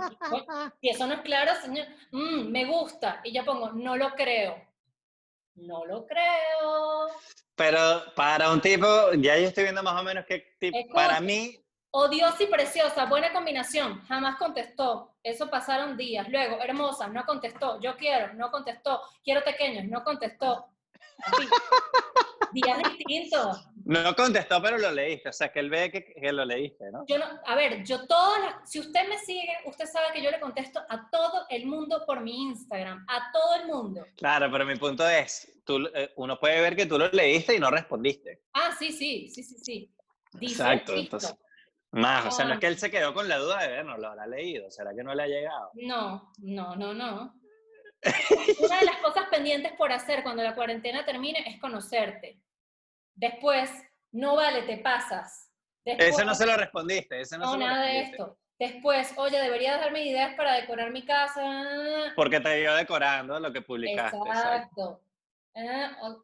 si 0.80 0.88
eso 0.88 1.06
no 1.06 1.14
es 1.14 1.20
claro, 1.20 1.52
señor, 1.60 1.86
"Mm, 2.12 2.50
me 2.50 2.64
gusta. 2.64 3.20
Y 3.24 3.32
yo 3.32 3.44
pongo, 3.44 3.72
no 3.72 3.96
lo 3.96 4.14
creo. 4.14 4.62
No 5.54 5.84
lo 5.84 6.06
creo. 6.06 7.08
Pero 7.54 8.02
para 8.14 8.50
un 8.52 8.60
tipo, 8.60 8.86
ya 9.18 9.36
yo 9.36 9.48
estoy 9.48 9.64
viendo 9.64 9.82
más 9.82 10.00
o 10.00 10.04
menos 10.04 10.24
qué 10.26 10.54
tipo. 10.58 10.78
Para 10.94 11.20
mí, 11.20 11.62
Odiosa 11.90 12.42
y 12.42 12.46
preciosa, 12.46 13.04
buena 13.06 13.32
combinación. 13.32 14.00
Jamás 14.06 14.36
contestó. 14.36 15.09
Eso 15.22 15.50
pasaron 15.50 15.96
días. 15.96 16.28
Luego, 16.28 16.60
hermosa, 16.62 17.08
no 17.08 17.24
contestó. 17.24 17.80
Yo 17.80 17.96
quiero, 17.96 18.32
no 18.34 18.50
contestó. 18.50 19.00
Quiero 19.22 19.42
pequeños, 19.44 19.84
no 19.84 20.02
contestó. 20.02 20.66
Así. 21.24 21.46
días 22.52 22.78
distintos. 22.96 23.68
no 23.84 24.14
contestó, 24.16 24.60
pero 24.62 24.78
lo 24.78 24.90
leíste. 24.90 25.28
O 25.28 25.32
sea, 25.32 25.52
que 25.52 25.60
él 25.60 25.70
ve 25.70 25.90
que, 25.90 26.04
que 26.04 26.32
lo 26.32 26.44
leíste, 26.44 26.90
¿no? 26.90 27.04
Yo 27.06 27.18
no, 27.18 27.26
a 27.46 27.54
ver, 27.54 27.84
yo 27.84 28.06
todas 28.06 28.40
las, 28.40 28.70
si 28.70 28.80
usted 28.80 29.08
me 29.08 29.18
sigue, 29.18 29.52
usted 29.66 29.86
sabe 29.86 30.12
que 30.12 30.22
yo 30.22 30.30
le 30.30 30.40
contesto 30.40 30.80
a 30.88 31.08
todo 31.10 31.46
el 31.48 31.66
mundo 31.66 32.04
por 32.06 32.20
mi 32.20 32.42
Instagram, 32.48 33.04
a 33.08 33.30
todo 33.32 33.54
el 33.56 33.66
mundo. 33.66 34.04
Claro, 34.16 34.50
pero 34.50 34.64
mi 34.64 34.76
punto 34.76 35.08
es, 35.08 35.60
tú, 35.64 35.86
eh, 35.94 36.12
uno 36.16 36.38
puede 36.38 36.60
ver 36.60 36.76
que 36.76 36.86
tú 36.86 36.98
lo 36.98 37.08
leíste 37.10 37.54
y 37.56 37.60
no 37.60 37.70
respondiste. 37.70 38.42
Ah, 38.54 38.74
sí, 38.78 38.92
sí, 38.92 39.28
sí, 39.28 39.42
sí, 39.42 39.56
sí. 39.58 39.94
Dice, 40.32 40.62
Exacto, 40.62 40.94
entonces- 40.94 41.34
Más, 41.92 42.26
o 42.26 42.30
sea, 42.30 42.44
no 42.44 42.54
es 42.54 42.60
que 42.60 42.68
él 42.68 42.78
se 42.78 42.90
quedó 42.90 43.12
con 43.12 43.28
la 43.28 43.38
duda 43.38 43.62
de 43.62 43.68
ver, 43.68 43.84
no 43.84 43.98
lo 43.98 44.08
habrá 44.08 44.26
leído. 44.26 44.70
¿Será 44.70 44.94
que 44.94 45.02
no 45.02 45.14
le 45.14 45.24
ha 45.24 45.26
llegado? 45.26 45.70
No, 45.74 46.32
no, 46.38 46.76
no, 46.76 46.94
no. 46.94 47.34
Una 48.60 48.78
de 48.78 48.84
las 48.84 48.96
cosas 48.98 49.28
pendientes 49.28 49.72
por 49.72 49.92
hacer 49.92 50.22
cuando 50.22 50.42
la 50.42 50.54
cuarentena 50.54 51.04
termine 51.04 51.42
es 51.46 51.60
conocerte. 51.60 52.40
Después, 53.14 53.70
no 54.12 54.36
vale, 54.36 54.62
te 54.62 54.78
pasas. 54.78 55.50
Después, 55.84 56.10
Ese 56.10 56.24
no 56.24 56.34
se 56.34 56.46
lo 56.46 56.56
respondiste, 56.56 57.20
ese 57.20 57.36
no, 57.38 57.44
no, 57.44 57.52
se 57.52 57.58
lo 57.58 57.66
nada 57.66 57.84
de 57.86 58.00
esto. 58.00 58.38
Después, 58.58 59.14
oye, 59.16 59.40
deberías 59.40 59.80
darme 59.80 60.04
ideas 60.04 60.34
para 60.36 60.54
decorar 60.54 60.90
mi 60.92 61.04
casa. 61.04 62.12
Porque 62.14 62.40
te 62.40 62.60
vio 62.60 62.74
decorando 62.74 63.40
lo 63.40 63.52
que 63.52 63.62
publicaste. 63.62 64.18
exacto. 64.18 65.00
Ah, 65.56 66.16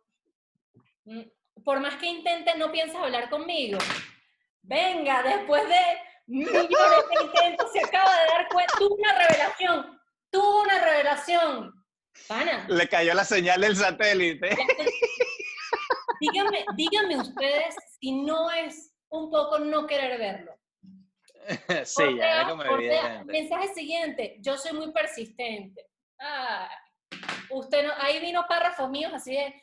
mm, 1.05 1.23
Por 1.65 1.81
más 1.81 1.97
que 1.97 2.07
intente, 2.07 2.57
no 2.57 2.71
piensas 2.71 3.03
hablar 3.03 3.31
conmigo. 3.31 3.79
Venga, 4.67 5.23
después 5.23 5.63
de 5.69 5.81
millones 6.27 6.59
de 6.61 7.25
intentos, 7.25 7.73
se 7.73 7.81
acaba 7.81 8.11
de 8.21 8.27
dar 8.27 8.49
cuenta. 8.49 8.75
Tuvo 8.79 8.95
una 8.97 9.13
revelación. 9.19 10.01
Tuvo 10.31 10.63
una 10.63 10.85
revelación. 10.85 11.85
Pana. 12.27 12.67
Le 12.69 12.89
cayó 12.89 13.15
la 13.15 13.25
señal 13.25 13.61
del 13.61 13.77
satélite. 13.77 14.57
Díganme, 16.21 16.65
díganme 16.75 17.17
ustedes 17.19 17.77
si 18.01 18.13
no 18.23 18.51
es 18.51 18.93
un 19.11 19.31
poco 19.31 19.59
no 19.59 19.87
querer 19.87 20.19
verlo. 20.19 20.57
sí, 21.85 22.17
ya 22.17 22.41
era 22.41 22.49
como 22.49 22.65
evidente. 22.65 23.25
Mensaje 23.27 23.73
siguiente, 23.75 24.37
yo 24.41 24.57
soy 24.57 24.73
muy 24.73 24.93
persistente. 24.93 25.87
Ah, 26.19 26.69
usted 27.51 27.87
no, 27.87 27.93
ahí 27.99 28.19
vino 28.21 28.47
párrafos 28.49 28.91
míos 28.91 29.13
así 29.15 29.33
de... 29.33 29.63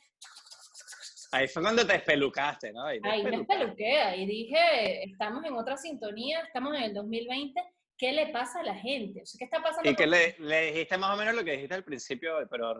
Ahí 1.34 1.48
fue 1.48 1.64
cuando 1.64 1.86
te 1.86 1.96
espelucaste, 1.96 2.72
¿no? 2.72 2.86
Ahí, 2.86 3.00
ahí 3.04 3.24
me 3.24 3.38
espeluqué, 3.38 3.98
ahí 3.98 4.26
dije, 4.28 5.04
estamos 5.04 5.44
en 5.44 5.54
otra 5.56 5.76
sintonía, 5.78 6.42
estamos 6.42 6.76
en 6.76 6.84
el 6.84 6.94
2020, 6.94 7.60
¿qué 7.98 8.14
le 8.14 8.28
pasa 8.28 8.60
a 8.60 8.64
la 8.64 8.76
gente? 8.76 9.24
O 9.24 9.26
sea, 9.26 9.40
¿Qué 9.40 9.46
está 9.46 9.60
pasando? 9.60 9.90
Y 9.90 9.96
que 9.96 10.06
le, 10.06 10.36
le, 10.38 10.72
dijiste 10.72 10.96
más 10.96 11.12
o 11.12 11.18
menos 11.18 11.34
lo 11.34 11.44
que 11.44 11.54
dijiste 11.54 11.74
al 11.74 11.84
principio, 11.84 12.36
pero 12.52 12.78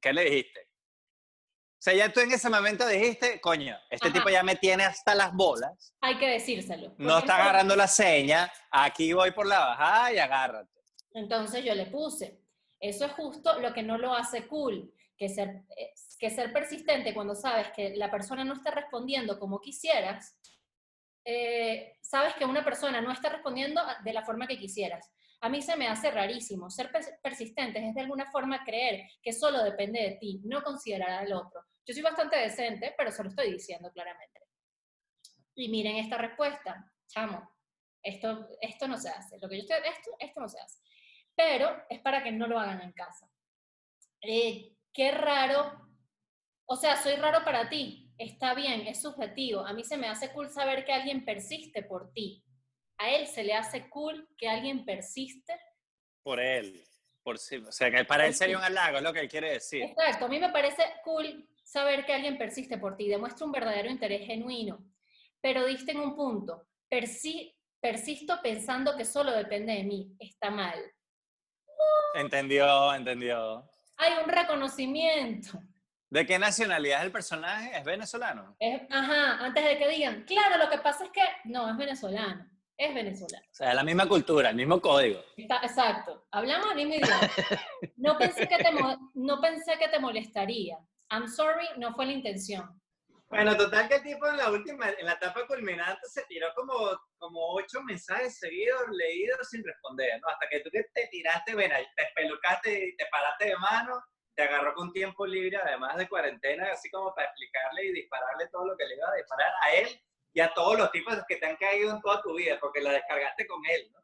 ¿qué 0.00 0.12
le 0.14 0.24
dijiste? 0.24 0.60
O 0.62 1.82
sea, 1.86 1.92
ya 1.92 2.10
tú 2.10 2.20
en 2.20 2.32
ese 2.32 2.48
momento 2.48 2.88
dijiste, 2.88 3.38
coño, 3.38 3.76
este 3.90 4.10
tipo 4.10 4.30
ya 4.30 4.42
me 4.42 4.56
tiene 4.56 4.84
hasta 4.84 5.14
las 5.14 5.34
bolas. 5.34 5.94
Hay 6.00 6.16
que 6.16 6.28
decírselo. 6.28 6.94
No 6.96 7.18
está 7.18 7.36
agarrando 7.36 7.76
la 7.76 7.86
seña, 7.86 8.50
aquí 8.70 9.12
voy 9.12 9.32
por 9.32 9.46
la 9.46 9.58
bajada 9.58 10.12
y 10.14 10.18
agárrate. 10.18 10.72
Entonces 11.12 11.62
yo 11.62 11.74
le 11.74 11.84
puse, 11.84 12.40
eso 12.80 13.04
es 13.04 13.12
justo 13.12 13.60
lo 13.60 13.74
que 13.74 13.82
no 13.82 13.98
lo 13.98 14.14
hace 14.14 14.46
cool, 14.46 14.90
que 15.16 15.28
ser, 15.28 15.62
que 16.18 16.30
ser 16.30 16.52
persistente 16.52 17.14
cuando 17.14 17.34
sabes 17.34 17.68
que 17.74 17.96
la 17.96 18.10
persona 18.10 18.44
no 18.44 18.54
está 18.54 18.70
respondiendo 18.70 19.38
como 19.38 19.60
quisieras, 19.60 20.38
eh, 21.24 21.98
sabes 22.02 22.34
que 22.34 22.44
una 22.44 22.64
persona 22.64 23.00
no 23.00 23.10
está 23.10 23.28
respondiendo 23.30 23.80
de 24.04 24.12
la 24.12 24.24
forma 24.24 24.46
que 24.46 24.58
quisieras. 24.58 25.12
A 25.40 25.48
mí 25.48 25.60
se 25.60 25.76
me 25.76 25.88
hace 25.88 26.10
rarísimo. 26.10 26.70
Ser 26.70 26.90
persistente 27.22 27.84
es 27.86 27.94
de 27.94 28.00
alguna 28.00 28.30
forma 28.30 28.64
creer 28.64 29.08
que 29.22 29.32
solo 29.32 29.62
depende 29.62 30.00
de 30.00 30.12
ti, 30.20 30.40
no 30.44 30.62
considerar 30.62 31.10
al 31.10 31.32
otro. 31.32 31.60
Yo 31.84 31.94
soy 31.94 32.02
bastante 32.02 32.36
decente, 32.36 32.94
pero 32.96 33.10
se 33.10 33.22
lo 33.22 33.28
estoy 33.30 33.52
diciendo 33.52 33.90
claramente. 33.92 34.40
Y 35.54 35.68
miren 35.68 35.96
esta 35.96 36.18
respuesta, 36.18 36.92
chamo, 37.08 37.50
esto, 38.02 38.48
esto 38.60 38.88
no 38.88 38.96
se 38.96 39.08
hace. 39.08 39.38
Lo 39.38 39.48
que 39.48 39.56
yo 39.56 39.62
estoy, 39.62 39.76
esto, 39.88 40.10
esto 40.18 40.40
no 40.40 40.48
se 40.48 40.60
hace. 40.60 40.80
Pero 41.34 41.84
es 41.88 42.00
para 42.00 42.22
que 42.22 42.32
no 42.32 42.46
lo 42.46 42.58
hagan 42.58 42.82
en 42.82 42.92
casa. 42.92 43.28
Eh, 44.22 44.75
qué 44.96 45.10
raro, 45.10 45.72
o 46.64 46.74
sea, 46.74 46.96
soy 46.96 47.16
raro 47.16 47.44
para 47.44 47.68
ti, 47.68 48.10
está 48.16 48.54
bien, 48.54 48.86
es 48.86 49.02
subjetivo. 49.02 49.60
A 49.60 49.74
mí 49.74 49.84
se 49.84 49.98
me 49.98 50.08
hace 50.08 50.32
cool 50.32 50.48
saber 50.48 50.86
que 50.86 50.92
alguien 50.94 51.22
persiste 51.22 51.82
por 51.82 52.12
ti. 52.14 52.42
A 52.96 53.10
él 53.10 53.26
se 53.26 53.44
le 53.44 53.52
hace 53.52 53.90
cool 53.90 54.26
que 54.38 54.48
alguien 54.48 54.86
persiste. 54.86 55.52
Por 56.22 56.40
él, 56.40 56.82
por 57.22 57.38
sí. 57.38 57.56
O 57.56 57.70
sea, 57.70 57.90
que 57.90 58.06
para 58.06 58.26
él 58.26 58.34
sería 58.34 58.56
un 58.56 58.64
halago, 58.64 58.96
es 58.96 59.02
lo 59.02 59.12
que 59.12 59.20
él 59.20 59.28
quiere 59.28 59.52
decir. 59.52 59.82
Exacto, 59.82 60.24
a 60.24 60.28
mí 60.28 60.40
me 60.40 60.50
parece 60.50 60.82
cool 61.04 61.46
saber 61.62 62.06
que 62.06 62.14
alguien 62.14 62.38
persiste 62.38 62.78
por 62.78 62.96
ti, 62.96 63.06
demuestra 63.06 63.44
un 63.44 63.52
verdadero 63.52 63.90
interés 63.90 64.26
genuino. 64.26 64.82
Pero 65.42 65.66
diste 65.66 65.92
en 65.92 66.00
un 66.00 66.16
punto, 66.16 66.68
persisto 66.88 68.40
pensando 68.42 68.96
que 68.96 69.04
solo 69.04 69.32
depende 69.32 69.74
de 69.74 69.84
mí, 69.84 70.16
está 70.18 70.50
mal. 70.50 70.80
Entendió, 72.14 72.94
entendió. 72.94 73.68
Hay 73.96 74.12
un 74.22 74.28
reconocimiento. 74.28 75.60
¿De 76.10 76.24
qué 76.24 76.38
nacionalidad 76.38 77.00
es 77.00 77.06
el 77.06 77.12
personaje? 77.12 77.76
¿Es 77.76 77.84
venezolano? 77.84 78.56
ajá, 78.90 79.44
antes 79.44 79.64
de 79.64 79.78
que 79.78 79.88
digan, 79.88 80.22
claro, 80.22 80.56
lo 80.62 80.70
que 80.70 80.78
pasa 80.78 81.04
es 81.04 81.10
que 81.10 81.22
no, 81.44 81.68
es 81.68 81.76
venezolano. 81.76 82.46
Es 82.78 82.94
venezolano. 82.94 83.44
O 83.50 83.54
sea, 83.54 83.74
la 83.74 83.82
misma 83.82 84.06
cultura, 84.06 84.50
el 84.50 84.56
mismo 84.56 84.80
código. 84.80 85.20
exacto. 85.36 86.26
Hablamos 86.30 86.70
el 86.70 86.76
mismo 86.76 86.94
idioma. 86.94 87.30
No 87.96 88.18
pensé, 88.18 88.46
que 88.46 88.56
te, 88.58 88.70
no 89.14 89.40
pensé 89.40 89.78
que 89.78 89.88
te 89.88 89.98
molestaría. 89.98 90.78
I'm 91.10 91.26
sorry, 91.26 91.66
no 91.78 91.94
fue 91.94 92.06
la 92.06 92.12
intención. 92.12 92.80
Bueno, 93.28 93.56
total 93.56 93.88
que 93.88 93.96
el 93.96 94.02
tipo 94.02 94.26
en 94.28 94.36
la 94.36 94.50
última, 94.50 94.88
en 94.88 95.04
la 95.04 95.14
etapa 95.14 95.46
culminante 95.46 96.06
se 96.08 96.22
tiró 96.26 96.46
como, 96.54 96.76
como 97.18 97.54
ocho 97.54 97.82
mensajes 97.82 98.38
seguidos 98.38 98.82
leídos 98.90 99.48
sin 99.48 99.64
responder, 99.64 100.20
¿no? 100.20 100.28
Hasta 100.28 100.48
que 100.48 100.60
tú 100.60 100.70
que 100.70 100.84
te 100.94 101.08
tiraste, 101.08 101.54
bueno, 101.54 101.74
te 101.96 102.02
espelucaste 102.04 102.88
y 102.88 102.96
te 102.96 103.06
paraste 103.10 103.46
de 103.46 103.56
mano, 103.56 104.00
te 104.36 104.42
agarró 104.44 104.74
con 104.74 104.92
tiempo 104.92 105.26
libre, 105.26 105.56
además 105.56 105.96
de 105.96 106.08
cuarentena, 106.08 106.70
así 106.70 106.88
como 106.90 107.14
para 107.14 107.26
explicarle 107.26 107.86
y 107.86 107.92
dispararle 107.92 108.48
todo 108.52 108.66
lo 108.66 108.76
que 108.76 108.86
le 108.86 108.94
iba 108.94 109.08
a 109.10 109.16
disparar 109.16 109.52
a 109.62 109.74
él 109.74 110.00
y 110.32 110.40
a 110.40 110.52
todos 110.54 110.78
los 110.78 110.92
tipos 110.92 111.16
que 111.26 111.36
te 111.36 111.46
han 111.46 111.56
caído 111.56 111.90
en 111.94 112.00
toda 112.02 112.22
tu 112.22 112.34
vida, 112.36 112.58
porque 112.60 112.80
la 112.80 112.92
descargaste 112.92 113.46
con 113.46 113.60
él, 113.66 113.90
¿no? 113.92 114.00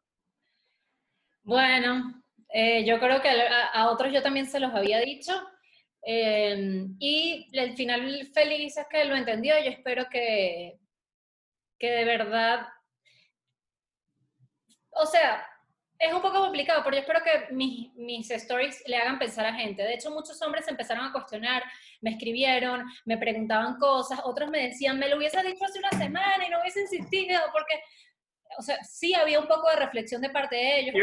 Bueno, 1.44 2.22
eh, 2.48 2.84
yo 2.84 2.98
creo 2.98 3.20
que 3.20 3.28
a, 3.28 3.90
otros 3.90 4.12
yo 4.12 4.22
también 4.22 4.46
se 4.46 4.60
los 4.60 4.72
había 4.74 5.00
dicho. 5.00 5.32
Eh, 6.04 6.86
y 6.98 7.48
el 7.52 7.76
final 7.76 8.30
feliz 8.34 8.76
es 8.76 8.86
que 8.88 9.04
lo 9.04 9.14
entendió. 9.14 9.54
Yo 9.58 9.70
espero 9.70 10.06
que, 10.10 10.78
que 11.78 11.90
de 11.90 12.04
verdad. 12.04 12.66
O 14.90 15.06
sea, 15.06 15.46
es 16.02 16.12
un 16.12 16.20
poco 16.20 16.40
complicado, 16.40 16.82
pero 16.82 16.96
yo 16.96 17.02
espero 17.02 17.20
que 17.22 17.54
mis, 17.54 17.94
mis, 17.94 18.28
stories 18.28 18.82
le 18.86 18.96
hagan 18.96 19.20
pensar 19.20 19.46
a 19.46 19.54
gente. 19.54 19.82
De 19.82 19.94
hecho, 19.94 20.10
muchos 20.10 20.40
hombres 20.42 20.66
empezaron 20.66 21.06
a 21.06 21.12
cuestionar, 21.12 21.62
me 22.00 22.10
escribieron, 22.10 22.84
me 23.04 23.16
preguntaban 23.16 23.78
cosas, 23.78 24.20
otros 24.24 24.50
me 24.50 24.66
decían, 24.66 24.98
me 24.98 25.08
lo 25.08 25.16
hubiese 25.16 25.40
dicho 25.44 25.64
hace 25.64 25.78
una 25.78 25.90
semana 25.90 26.44
y 26.44 26.50
no 26.50 26.60
hubiese 26.60 26.80
insistido, 26.80 27.40
porque, 27.52 27.80
o 28.58 28.62
sea, 28.62 28.82
sí 28.82 29.14
había 29.14 29.38
un 29.38 29.46
poco 29.46 29.70
de 29.70 29.76
reflexión 29.76 30.20
de 30.20 30.30
parte 30.30 30.56
de 30.56 30.80
ellos. 30.80 30.94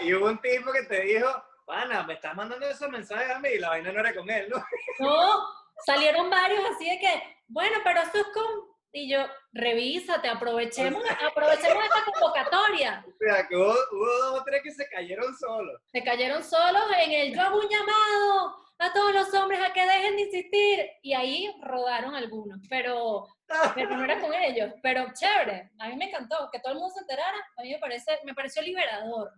Y 0.00 0.12
hubo 0.12 0.26
un 0.26 0.38
tipo 0.42 0.72
que 0.72 0.82
te 0.82 1.00
dijo, 1.04 1.26
Pana, 1.64 2.02
me 2.02 2.14
estás 2.14 2.34
mandando 2.34 2.66
esos 2.66 2.88
mensajes 2.90 3.30
a 3.30 3.38
mí 3.40 3.48
y 3.50 3.58
la 3.58 3.70
vaina 3.70 3.92
no 3.92 4.00
era 4.00 4.14
con 4.14 4.28
él, 4.30 4.48
¿no? 4.48 4.56
No, 5.00 5.46
salieron 5.86 6.30
varios 6.30 6.64
así 6.70 6.88
de 6.88 6.98
que, 6.98 7.22
bueno, 7.48 7.78
pero 7.84 8.00
eso 8.00 8.18
es 8.18 8.26
con 8.34 8.74
y 8.96 9.10
yo, 9.10 9.26
revísate, 9.52 10.28
aprovechemos, 10.28 11.02
aprovechemos 11.28 11.84
esta 11.84 12.12
convocatoria. 12.12 13.04
O 13.04 13.12
sea, 13.18 13.48
que 13.48 13.56
hubo, 13.56 13.74
dos 13.74 14.40
o 14.40 14.44
tres 14.44 14.62
que 14.62 14.70
se 14.70 14.88
cayeron 14.88 15.36
solos. 15.36 15.82
Se 15.90 16.04
cayeron 16.04 16.44
solos 16.44 16.84
en 17.02 17.10
el 17.10 17.34
yo 17.34 17.42
hago 17.42 17.58
un 17.58 17.68
llamado 17.68 18.56
a 18.78 18.92
todos 18.92 19.12
los 19.12 19.34
hombres 19.34 19.60
a 19.60 19.72
que 19.72 19.84
dejen 19.84 20.14
de 20.14 20.22
insistir. 20.22 20.90
Y 21.02 21.12
ahí 21.12 21.52
rodaron 21.60 22.14
algunos, 22.14 22.60
pero, 22.70 23.26
pero 23.74 23.96
no 23.96 24.04
era 24.04 24.20
con 24.20 24.32
ellos. 24.32 24.72
Pero 24.80 25.12
chévere, 25.12 25.72
a 25.80 25.88
mí 25.88 25.96
me 25.96 26.10
encantó 26.10 26.48
que 26.52 26.60
todo 26.60 26.74
el 26.74 26.78
mundo 26.78 26.94
se 26.94 27.00
enterara. 27.00 27.38
A 27.56 27.62
mí 27.62 27.72
me, 27.72 27.80
parece, 27.80 28.20
me 28.22 28.32
pareció 28.32 28.62
liberador. 28.62 29.28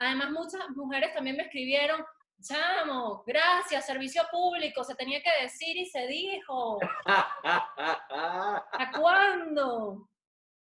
Además, 0.00 0.30
muchas 0.30 0.68
mujeres 0.70 1.12
también 1.12 1.36
me 1.36 1.42
escribieron, 1.42 2.04
Chamo, 2.42 3.22
gracias, 3.26 3.84
servicio 3.84 4.22
público, 4.30 4.82
se 4.82 4.94
tenía 4.94 5.22
que 5.22 5.42
decir 5.42 5.76
y 5.76 5.84
se 5.84 6.06
dijo. 6.06 6.78
¿A 7.04 8.92
cuándo? 8.98 10.08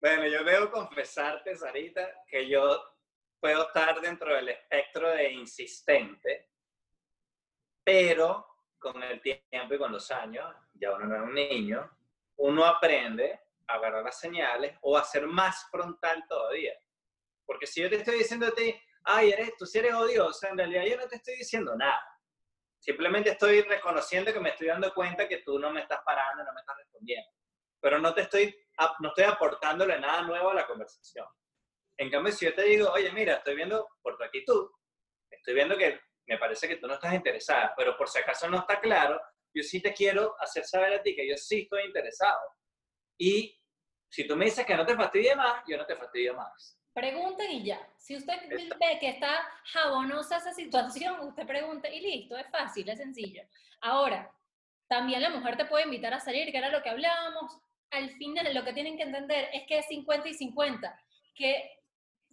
Bueno, 0.00 0.26
yo 0.26 0.42
debo 0.42 0.70
confesarte, 0.70 1.54
Sarita, 1.54 2.08
que 2.26 2.48
yo 2.48 2.82
puedo 3.38 3.66
estar 3.66 4.00
dentro 4.00 4.34
del 4.34 4.48
espectro 4.48 5.10
de 5.10 5.30
insistente, 5.32 6.48
pero 7.84 8.46
con 8.78 9.02
el 9.02 9.20
tiempo 9.20 9.74
y 9.74 9.78
con 9.78 9.92
los 9.92 10.10
años, 10.10 10.46
ya 10.72 10.94
uno 10.94 11.04
no 11.04 11.16
es 11.16 11.22
un 11.22 11.34
niño, 11.34 11.90
uno 12.36 12.64
aprende 12.64 13.38
a 13.66 13.74
agarrar 13.74 14.02
las 14.02 14.18
señales 14.18 14.78
o 14.80 14.96
a 14.96 15.04
ser 15.04 15.26
más 15.26 15.68
frontal 15.70 16.24
todavía. 16.26 16.72
Porque 17.44 17.66
si 17.66 17.82
yo 17.82 17.90
te 17.90 17.96
estoy 17.96 18.18
diciendo 18.18 18.46
a 18.46 18.54
ti, 18.54 18.74
ay, 19.06 19.30
eres, 19.30 19.56
tú 19.56 19.66
sí 19.66 19.78
eres 19.78 19.94
odiosa, 19.94 20.48
en 20.48 20.58
realidad 20.58 20.84
yo 20.84 20.96
no 20.96 21.08
te 21.08 21.16
estoy 21.16 21.36
diciendo 21.36 21.74
nada. 21.76 22.00
Simplemente 22.78 23.30
estoy 23.30 23.62
reconociendo 23.62 24.32
que 24.32 24.40
me 24.40 24.50
estoy 24.50 24.68
dando 24.68 24.92
cuenta 24.92 25.26
que 25.28 25.38
tú 25.38 25.58
no 25.58 25.70
me 25.72 25.80
estás 25.80 26.00
parando, 26.04 26.44
no 26.44 26.52
me 26.52 26.60
estás 26.60 26.76
respondiendo. 26.76 27.30
Pero 27.80 27.98
no 27.98 28.14
te 28.14 28.22
estoy, 28.22 28.54
no 29.00 29.08
estoy 29.08 29.24
aportándole 29.24 29.98
nada 29.98 30.22
nuevo 30.22 30.50
a 30.50 30.54
la 30.54 30.66
conversación. 30.66 31.26
En 31.98 32.10
cambio, 32.10 32.32
si 32.32 32.44
yo 32.44 32.54
te 32.54 32.62
digo, 32.62 32.90
oye, 32.90 33.10
mira, 33.12 33.34
estoy 33.36 33.56
viendo 33.56 33.88
por 34.02 34.16
tu 34.16 34.24
actitud, 34.24 34.70
estoy 35.30 35.54
viendo 35.54 35.76
que 35.76 36.00
me 36.26 36.38
parece 36.38 36.68
que 36.68 36.76
tú 36.76 36.86
no 36.86 36.94
estás 36.94 37.14
interesada, 37.14 37.72
pero 37.76 37.96
por 37.96 38.08
si 38.08 38.18
acaso 38.18 38.48
no 38.48 38.58
está 38.58 38.80
claro, 38.80 39.20
yo 39.54 39.62
sí 39.62 39.80
te 39.80 39.94
quiero 39.94 40.34
hacer 40.40 40.64
saber 40.64 40.94
a 40.94 41.02
ti 41.02 41.14
que 41.14 41.28
yo 41.28 41.36
sí 41.36 41.62
estoy 41.62 41.84
interesado. 41.84 42.40
Y 43.18 43.58
si 44.10 44.26
tú 44.26 44.36
me 44.36 44.46
dices 44.46 44.66
que 44.66 44.76
no 44.76 44.84
te 44.84 44.94
fastidie 44.94 45.34
más, 45.34 45.62
yo 45.66 45.76
no 45.78 45.86
te 45.86 45.96
fastidio 45.96 46.34
más. 46.34 46.78
Pregunten 46.96 47.50
y 47.50 47.62
ya. 47.62 47.78
Si 47.98 48.16
usted 48.16 48.48
ve 48.48 48.98
que 48.98 49.10
está 49.10 49.46
jabonosa 49.64 50.38
esa 50.38 50.54
situación, 50.54 51.20
usted 51.28 51.46
pregunte 51.46 51.94
y 51.94 52.00
listo, 52.00 52.38
es 52.38 52.46
fácil, 52.48 52.88
es 52.88 52.96
sencillo. 52.96 53.42
Ahora, 53.82 54.32
también 54.88 55.20
la 55.20 55.28
mujer 55.28 55.58
te 55.58 55.66
puede 55.66 55.84
invitar 55.84 56.14
a 56.14 56.20
salir, 56.20 56.50
que 56.50 56.56
era 56.56 56.70
lo 56.70 56.82
que 56.82 56.88
hablábamos. 56.88 57.54
Al 57.90 58.08
final, 58.12 58.52
lo 58.54 58.64
que 58.64 58.72
tienen 58.72 58.96
que 58.96 59.02
entender 59.02 59.50
es 59.52 59.64
que 59.66 59.80
es 59.80 59.86
50 59.88 60.26
y 60.26 60.32
50, 60.32 60.98
que 61.34 61.82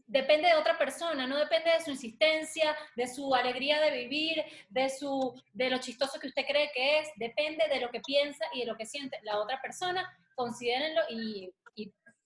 depende 0.07 0.47
de 0.47 0.55
otra 0.55 0.77
persona, 0.77 1.27
no 1.27 1.37
depende 1.37 1.69
de 1.69 1.81
su 1.81 1.91
insistencia, 1.91 2.73
de 2.95 3.07
su 3.07 3.35
alegría 3.35 3.81
de 3.81 3.91
vivir, 3.91 4.45
de, 4.69 4.89
su, 4.89 5.33
de 5.51 5.71
lo 5.71 5.79
chistoso 5.79 6.21
que 6.21 6.27
usted 6.27 6.45
cree 6.47 6.71
que 6.73 6.99
es, 6.99 7.09
depende 7.17 7.67
de 7.67 7.81
lo 7.81 7.89
que 7.89 7.99
piensa 7.99 8.45
y 8.53 8.61
de 8.61 8.67
lo 8.67 8.77
que 8.77 8.85
siente 8.85 9.19
la 9.23 9.39
otra 9.39 9.61
persona. 9.61 10.09
Considérenlo 10.35 11.01
y 11.09 11.53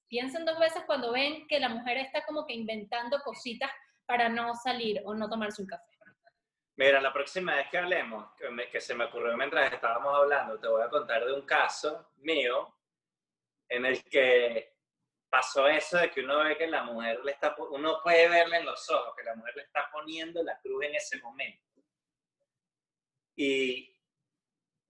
piensen 0.07 0.45
dos 0.45 0.59
veces 0.59 0.83
cuando 0.85 1.11
ven 1.11 1.47
que 1.47 1.59
la 1.59 1.69
mujer 1.69 1.97
está 1.97 2.25
como 2.25 2.45
que 2.45 2.53
inventando 2.53 3.19
cositas 3.21 3.71
para 4.05 4.29
no 4.29 4.55
salir 4.55 5.01
o 5.05 5.13
no 5.13 5.29
tomarse 5.29 5.61
un 5.61 5.67
café. 5.67 5.97
Mira, 6.77 7.01
la 7.01 7.11
próxima 7.11 7.55
vez 7.55 7.69
que 7.69 7.79
hablemos, 7.79 8.29
que, 8.71 8.79
se 8.79 8.93
me 8.93 9.05
ocurrió 9.05 9.35
mientras 9.35 9.73
estábamos 9.73 10.13
hablando, 10.15 10.59
te 10.59 10.67
voy 10.67 10.83
a 10.83 10.89
contar 10.89 11.25
de 11.25 11.33
un 11.33 11.41
caso 11.41 12.11
mío 12.17 12.71
en 13.67 13.87
el 13.87 14.03
que 14.03 14.75
pasó 15.27 15.67
eso 15.67 15.97
de 15.97 16.11
que 16.11 16.21
uno 16.21 16.43
ve 16.43 16.55
que 16.55 16.67
la 16.67 16.83
mujer 16.83 17.19
le 17.25 17.31
está, 17.31 17.55
uno 17.57 17.99
puede 18.03 18.29
verle 18.29 18.57
en 18.57 18.65
los 18.67 18.87
ojos 18.91 19.15
que 19.17 19.23
la 19.23 19.33
mujer 19.33 19.55
le 19.55 19.63
está 19.63 19.89
poniendo 19.91 20.43
la 20.43 20.59
cruz 20.59 20.85
en 20.85 20.93
ese 20.93 21.19
momento. 21.19 21.65
Y 23.35 23.91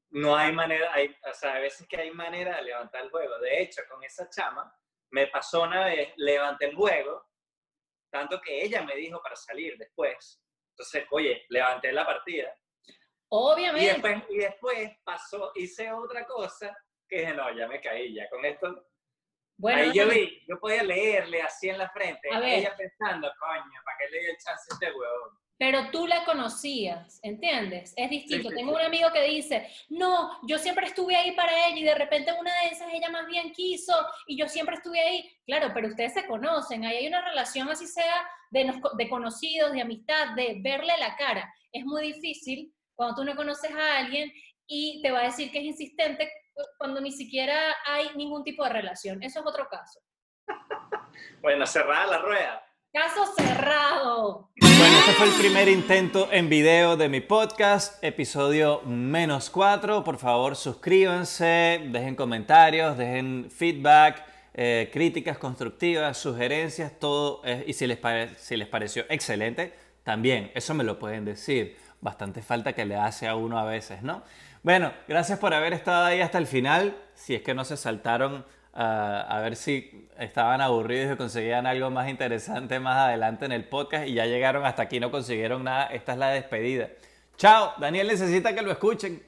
no 0.09 0.35
hay 0.35 0.51
manera, 0.51 0.93
hay, 0.93 1.15
o 1.23 1.33
sea, 1.33 1.55
a 1.55 1.59
veces 1.59 1.87
que 1.87 2.01
hay 2.01 2.11
manera 2.11 2.57
de 2.57 2.63
levantar 2.63 3.05
el 3.05 3.09
juego. 3.09 3.39
De 3.39 3.61
hecho, 3.61 3.81
con 3.89 4.03
esa 4.03 4.29
chama, 4.29 4.77
me 5.11 5.27
pasó 5.27 5.63
una 5.63 5.85
vez, 5.85 6.13
levanté 6.17 6.65
el 6.65 6.75
juego, 6.75 7.25
tanto 8.11 8.39
que 8.41 8.63
ella 8.63 8.83
me 8.83 8.95
dijo 8.95 9.21
para 9.21 9.35
salir 9.35 9.77
después. 9.77 10.41
Entonces, 10.71 11.05
oye, 11.11 11.45
levanté 11.49 11.91
la 11.91 12.05
partida. 12.05 12.53
Obviamente. 13.29 13.83
Y 13.83 13.87
después, 13.87 14.23
y 14.29 14.37
después 14.37 14.91
pasó, 15.03 15.51
hice 15.55 15.91
otra 15.91 16.25
cosa 16.25 16.75
que 17.07 17.19
dije, 17.19 17.33
no, 17.33 17.55
ya 17.55 17.67
me 17.67 17.81
caí, 17.81 18.13
ya 18.13 18.29
con 18.29 18.45
esto. 18.45 18.87
Bueno, 19.59 19.81
Ahí 19.81 19.91
yo 19.93 20.07
vi, 20.07 20.43
yo 20.47 20.59
podía 20.59 20.83
leerle 20.83 21.41
así 21.41 21.69
en 21.69 21.79
la 21.79 21.89
frente, 21.89 22.29
ella 22.31 22.75
pensando, 22.77 23.31
coño, 23.39 23.81
¿para 23.83 23.97
qué 23.97 24.09
le 24.09 24.19
di 24.19 24.25
el 24.25 24.37
chance 24.37 24.67
a 24.69 24.73
este 24.73 24.85
huevón? 24.91 25.39
Pero 25.57 25.89
tú 25.91 26.05
la 26.05 26.23
conocías, 26.23 27.19
¿entiendes? 27.23 27.93
Es 27.95 28.09
distinto. 28.09 28.49
Tengo 28.49 28.75
un 28.75 28.81
amigo 28.81 29.11
que 29.11 29.23
dice, 29.23 29.67
no, 29.89 30.39
yo 30.47 30.59
siempre 30.59 30.85
estuve 30.85 31.15
ahí 31.15 31.31
para 31.31 31.67
ella 31.67 31.77
y 31.77 31.83
de 31.83 31.95
repente 31.95 32.31
una 32.39 32.51
de 32.61 32.69
esas 32.69 32.93
ella 32.93 33.09
más 33.09 33.25
bien 33.25 33.51
quiso 33.53 33.93
y 34.27 34.37
yo 34.37 34.47
siempre 34.47 34.75
estuve 34.75 34.99
ahí. 34.99 35.29
Claro, 35.45 35.71
pero 35.73 35.87
ustedes 35.87 36.13
se 36.13 36.27
conocen, 36.27 36.85
ahí 36.85 36.97
hay 36.97 37.07
una 37.07 37.21
relación 37.21 37.69
así 37.69 37.87
sea 37.87 38.27
de, 38.51 38.71
de 38.97 39.09
conocidos, 39.09 39.71
de 39.71 39.81
amistad, 39.81 40.35
de 40.35 40.59
verle 40.61 40.93
la 40.99 41.15
cara. 41.15 41.51
Es 41.71 41.83
muy 41.85 42.13
difícil 42.13 42.73
cuando 42.95 43.15
tú 43.15 43.23
no 43.23 43.35
conoces 43.35 43.71
a 43.71 43.97
alguien 43.97 44.31
y 44.67 45.01
te 45.01 45.11
va 45.11 45.21
a 45.21 45.25
decir 45.25 45.51
que 45.51 45.59
es 45.59 45.65
insistente 45.65 46.31
cuando 46.77 47.01
ni 47.01 47.11
siquiera 47.11 47.75
hay 47.85 48.09
ningún 48.15 48.43
tipo 48.43 48.63
de 48.63 48.69
relación. 48.69 49.23
Eso 49.23 49.39
es 49.39 49.45
otro 49.45 49.67
caso. 49.69 49.99
bueno, 51.41 51.65
cerrada 51.65 52.07
la 52.07 52.17
rueda. 52.19 52.66
Caso 52.97 53.31
cerrado. 53.37 54.49
Bueno, 54.59 54.97
este 54.97 55.11
fue 55.11 55.27
el 55.27 55.33
primer 55.33 55.67
intento 55.67 56.29
en 56.31 56.49
video 56.49 56.97
de 56.97 57.07
mi 57.09 57.21
podcast, 57.21 58.03
episodio 58.03 58.81
menos 58.87 59.51
cuatro. 59.51 60.03
Por 60.03 60.17
favor, 60.17 60.55
suscríbanse, 60.55 61.79
dejen 61.91 62.15
comentarios, 62.15 62.97
dejen 62.97 63.51
feedback, 63.51 64.25
eh, 64.55 64.89
críticas 64.91 65.37
constructivas, 65.37 66.17
sugerencias, 66.17 66.91
todo. 66.97 67.43
y 67.67 67.73
si 67.73 67.85
les, 67.85 67.99
si 68.39 68.57
les 68.57 68.67
pareció 68.67 69.05
excelente, 69.09 69.75
también, 70.01 70.49
eso 70.55 70.73
me 70.73 70.83
lo 70.83 70.97
pueden 70.97 71.23
decir. 71.23 71.77
Bastante 72.01 72.41
falta 72.41 72.73
que 72.73 72.85
le 72.85 72.95
hace 72.95 73.27
a 73.27 73.35
uno 73.35 73.59
a 73.59 73.63
veces, 73.65 74.01
¿no? 74.01 74.23
Bueno, 74.63 74.91
gracias 75.07 75.37
por 75.37 75.53
haber 75.53 75.73
estado 75.73 76.05
ahí 76.05 76.19
hasta 76.19 76.39
el 76.39 76.47
final. 76.47 76.97
Si 77.13 77.35
es 77.35 77.43
que 77.43 77.53
no 77.53 77.63
se 77.63 77.77
saltaron 77.77 78.43
a 78.79 79.39
ver 79.41 79.55
si 79.55 80.07
estaban 80.19 80.61
aburridos 80.61 81.13
y 81.13 81.17
conseguían 81.17 81.65
algo 81.65 81.89
más 81.89 82.09
interesante 82.09 82.79
más 82.79 82.97
adelante 82.97 83.45
en 83.45 83.51
el 83.51 83.65
podcast 83.65 84.07
y 84.07 84.13
ya 84.13 84.25
llegaron 84.25 84.65
hasta 84.65 84.83
aquí, 84.83 84.99
no 84.99 85.11
consiguieron 85.11 85.63
nada. 85.63 85.87
Esta 85.87 86.13
es 86.13 86.17
la 86.17 86.29
despedida. 86.29 86.89
Chao, 87.37 87.73
Daniel 87.79 88.07
necesita 88.07 88.53
que 88.55 88.61
lo 88.61 88.71
escuchen. 88.71 89.21